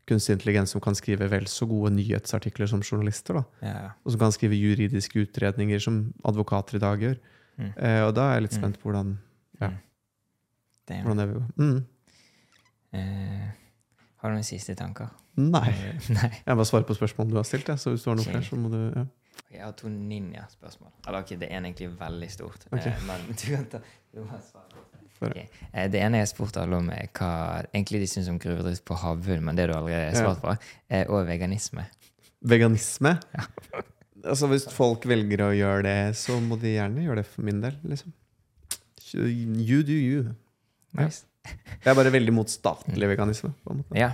kunstig 0.09 0.39
intelligens 0.39 0.73
som 0.73 0.83
kan 0.83 0.97
skrive 0.97 1.29
vel 1.31 1.47
så 1.51 1.69
gode 1.69 1.93
nyhetsartikler 1.97 2.69
som 2.71 2.83
journalister. 2.85 3.41
da. 3.41 3.73
Og 4.05 4.15
som 4.15 4.23
kan 4.23 4.35
skrive 4.35 4.59
juridiske 4.59 5.27
utredninger 5.27 5.83
som 5.85 6.07
advokater 6.27 6.79
i 6.79 6.83
dag 6.83 7.05
gjør. 7.05 7.19
Mm. 7.59 7.73
Eh, 7.77 8.03
og 8.07 8.15
da 8.15 8.29
er 8.31 8.35
jeg 8.39 8.43
litt 8.49 8.53
spent 8.59 8.79
på 8.81 8.89
hvordan, 8.91 9.17
ja, 9.61 9.71
Det 10.87 10.97
er- 10.97 11.03
hvordan 11.03 11.17
det 11.19 11.29
vil 11.29 11.39
gå. 11.41 11.47
Mm. 11.59 11.87
Eh, 12.93 13.49
har 14.23 14.31
du 14.31 14.35
noen 14.39 14.45
siste 14.47 14.75
tanker? 14.79 15.09
Nei. 15.37 15.69
Nei. 16.17 16.31
Jeg 16.47 16.57
bare 16.57 16.65
svarer 16.67 16.87
på 16.89 16.95
spørsmål 16.99 17.31
du 17.31 17.37
har 17.37 17.45
stilt. 17.47 17.67
Jeg. 17.69 17.79
Så 17.79 17.91
hvis 17.95 18.03
du 18.05 18.11
har 18.11 18.17
noe 18.17 18.25
flere, 18.25 18.43
så 18.47 18.57
må 18.59 18.71
du 18.73 18.79
ja. 18.97 19.05
Jeg 19.53 19.63
har 19.65 19.73
to 19.79 19.89
ninja-spørsmål. 19.89 20.91
Eller 21.07 21.21
okay, 21.23 21.37
det 21.41 21.49
ene 21.51 21.69
er 21.69 21.73
egentlig 21.73 21.91
veldig 21.99 22.31
stort. 22.31 22.65
Okay. 22.73 22.91
Eh, 22.91 23.05
men 23.07 23.27
du 23.39 23.45
kan 23.57 23.67
ta 23.67 23.79
du 24.15 24.23
må 24.25 24.41
svare. 24.43 24.65
Få 25.19 25.27
Ok. 25.31 25.37
Eh, 25.75 25.89
Det 25.91 26.01
ene 26.01 26.19
jeg 26.23 26.29
spurte 26.31 26.61
alle 26.63 26.77
om, 26.79 26.91
er 26.95 27.09
hva 27.15 27.31
egentlig 27.75 28.01
de 28.05 28.07
syns 28.11 28.29
om 28.31 28.39
gruvedrift 28.39 28.85
på 28.87 28.95
havbunnen, 28.99 29.43
men 29.45 29.57
det 29.57 29.67
du 29.69 29.75
allerede 29.75 30.13
har 30.13 30.15
Ja. 30.15 30.35
svart 30.35 30.43
på, 30.43 30.57
er, 30.91 31.09
og 31.11 31.27
veganisme. 31.27 31.87
Veganisme? 32.43 33.17
Altså 34.25 34.49
Hvis 34.51 34.66
folk 34.75 35.07
velger 35.09 35.45
å 35.47 35.53
gjøre 35.55 35.83
det, 35.87 35.99
så 36.19 36.39
må 36.43 36.59
de 36.61 36.75
gjerne 36.75 37.05
gjøre 37.05 37.23
det 37.23 37.29
for 37.31 37.47
min 37.47 37.61
del. 37.62 37.77
liksom. 37.87 38.14
You 39.14 39.83
do 39.87 39.95
you. 39.97 40.35
Nice. 40.99 41.25
Jeg 41.49 41.93
er 41.93 41.97
bare 41.97 42.12
veldig 42.12 42.35
mot 42.35 42.51
statlig 42.51 43.09
veganisme. 43.09 43.55
Ja. 43.97 44.11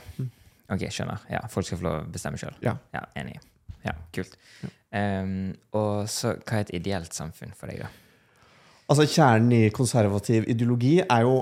Ok, 0.70 0.86
skjønner. 0.92 1.24
Ja, 1.32 1.42
Folk 1.50 1.66
skal 1.66 1.80
få 1.80 1.86
lov 1.88 1.96
å 2.02 2.06
bestemme 2.14 2.38
sjøl. 2.40 2.54
Ja. 2.64 2.76
ja, 2.94 3.02
enig. 3.18 3.40
Ja, 3.84 3.96
kult. 4.14 4.36
Um, 4.94 5.52
og 5.76 6.06
så, 6.12 6.36
hva 6.46 6.60
er 6.60 6.66
et 6.68 6.74
ideelt 6.78 7.16
samfunn 7.16 7.52
for 7.58 7.72
deg, 7.72 7.82
da? 7.84 7.90
Altså 8.92 9.06
Kjernen 9.08 9.52
i 9.56 9.62
konservativ 9.72 10.46
ideologi 10.52 10.98
er 11.02 11.24
jo 11.24 11.38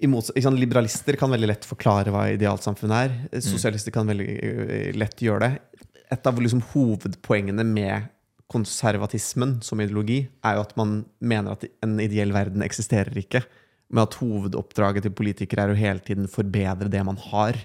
imot, 0.00 0.30
sant, 0.32 0.58
Liberalister 0.58 1.18
kan 1.20 1.32
veldig 1.34 1.48
lett 1.50 1.66
forklare 1.68 2.12
hva 2.14 2.28
idealt 2.32 2.64
samfunn 2.64 2.94
er. 2.94 3.16
Sosialister 3.44 3.92
kan 3.94 4.08
veldig 4.08 4.28
eh, 4.30 4.90
lett 4.96 5.20
gjøre 5.22 5.48
det. 5.48 5.86
Et 6.10 6.26
av 6.26 6.40
liksom, 6.42 6.62
hovedpoengene 6.72 7.64
med 7.66 8.08
konservatismen 8.50 9.60
som 9.62 9.80
ideologi 9.82 10.24
er 10.42 10.56
jo 10.56 10.64
at 10.64 10.72
man 10.78 11.04
mener 11.22 11.54
at 11.54 11.68
en 11.84 12.00
ideell 12.02 12.32
verden 12.34 12.64
eksisterer 12.66 13.14
ikke. 13.20 13.44
Men 13.90 14.04
at 14.04 14.16
hovedoppdraget 14.18 15.06
til 15.06 15.14
politikere 15.14 15.68
er 15.68 15.74
å 15.74 15.78
hele 15.78 16.02
tiden 16.02 16.26
forbedre 16.30 16.90
det 16.90 17.02
man 17.06 17.18
har. 17.30 17.58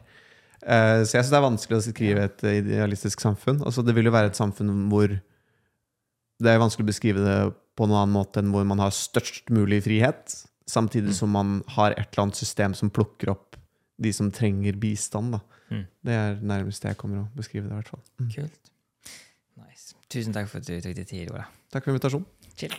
Eh, 0.61 1.01
Så 1.05 1.17
jeg 1.17 1.25
syns 1.25 1.33
det 1.33 1.39
er 1.39 1.49
vanskelig 1.49 1.77
å 1.77 1.85
skrive 1.85 2.25
et 2.29 2.45
idealistisk 2.49 3.21
samfunn. 3.21 3.61
Altså, 3.65 3.85
det 3.85 3.93
vil 3.97 4.09
jo 4.09 4.15
være 4.15 4.33
et 4.33 4.39
samfunn 4.39 4.71
hvor 4.89 5.09
det 6.41 6.51
er 6.51 6.61
vanskelig 6.61 6.85
å 6.85 6.91
beskrive 6.91 7.23
det 7.23 7.37
på 7.77 7.87
noen 7.87 8.03
annen 8.03 8.15
måte 8.15 8.41
enn 8.41 8.51
hvor 8.53 8.65
man 8.67 8.81
har 8.83 8.93
størst 8.95 9.51
mulig 9.53 9.83
frihet, 9.85 10.33
samtidig 10.67 11.13
som 11.15 11.31
man 11.31 11.59
har 11.75 11.93
et 11.93 12.09
eller 12.09 12.25
annet 12.25 12.39
system 12.39 12.73
som 12.77 12.91
plukker 12.93 13.31
opp 13.35 13.57
de 14.01 14.11
som 14.15 14.31
trenger 14.33 14.75
bistand. 14.79 15.37
Da. 15.37 15.39
Mm. 15.75 15.85
Det 16.07 16.17
er 16.21 16.41
nærmest 16.41 16.83
det 16.83 16.93
jeg 16.93 16.99
kommer 17.01 17.23
å 17.23 17.27
beskrive 17.35 17.67
det. 17.67 17.75
i 17.75 17.79
hvert 17.81 17.93
fall. 17.93 18.03
Kult. 18.31 18.73
Nice. 19.61 19.95
Tusen 20.11 20.35
takk 20.35 20.49
for 20.51 20.63
at 20.63 20.67
du 20.67 20.75
tok 20.79 20.95
deg 20.97 21.07
tid, 21.09 21.31
Ola. 21.33 21.47
Takk 21.73 21.87
for 21.87 21.95
invitasjonen. 21.95 22.27
Chill. 22.55 22.75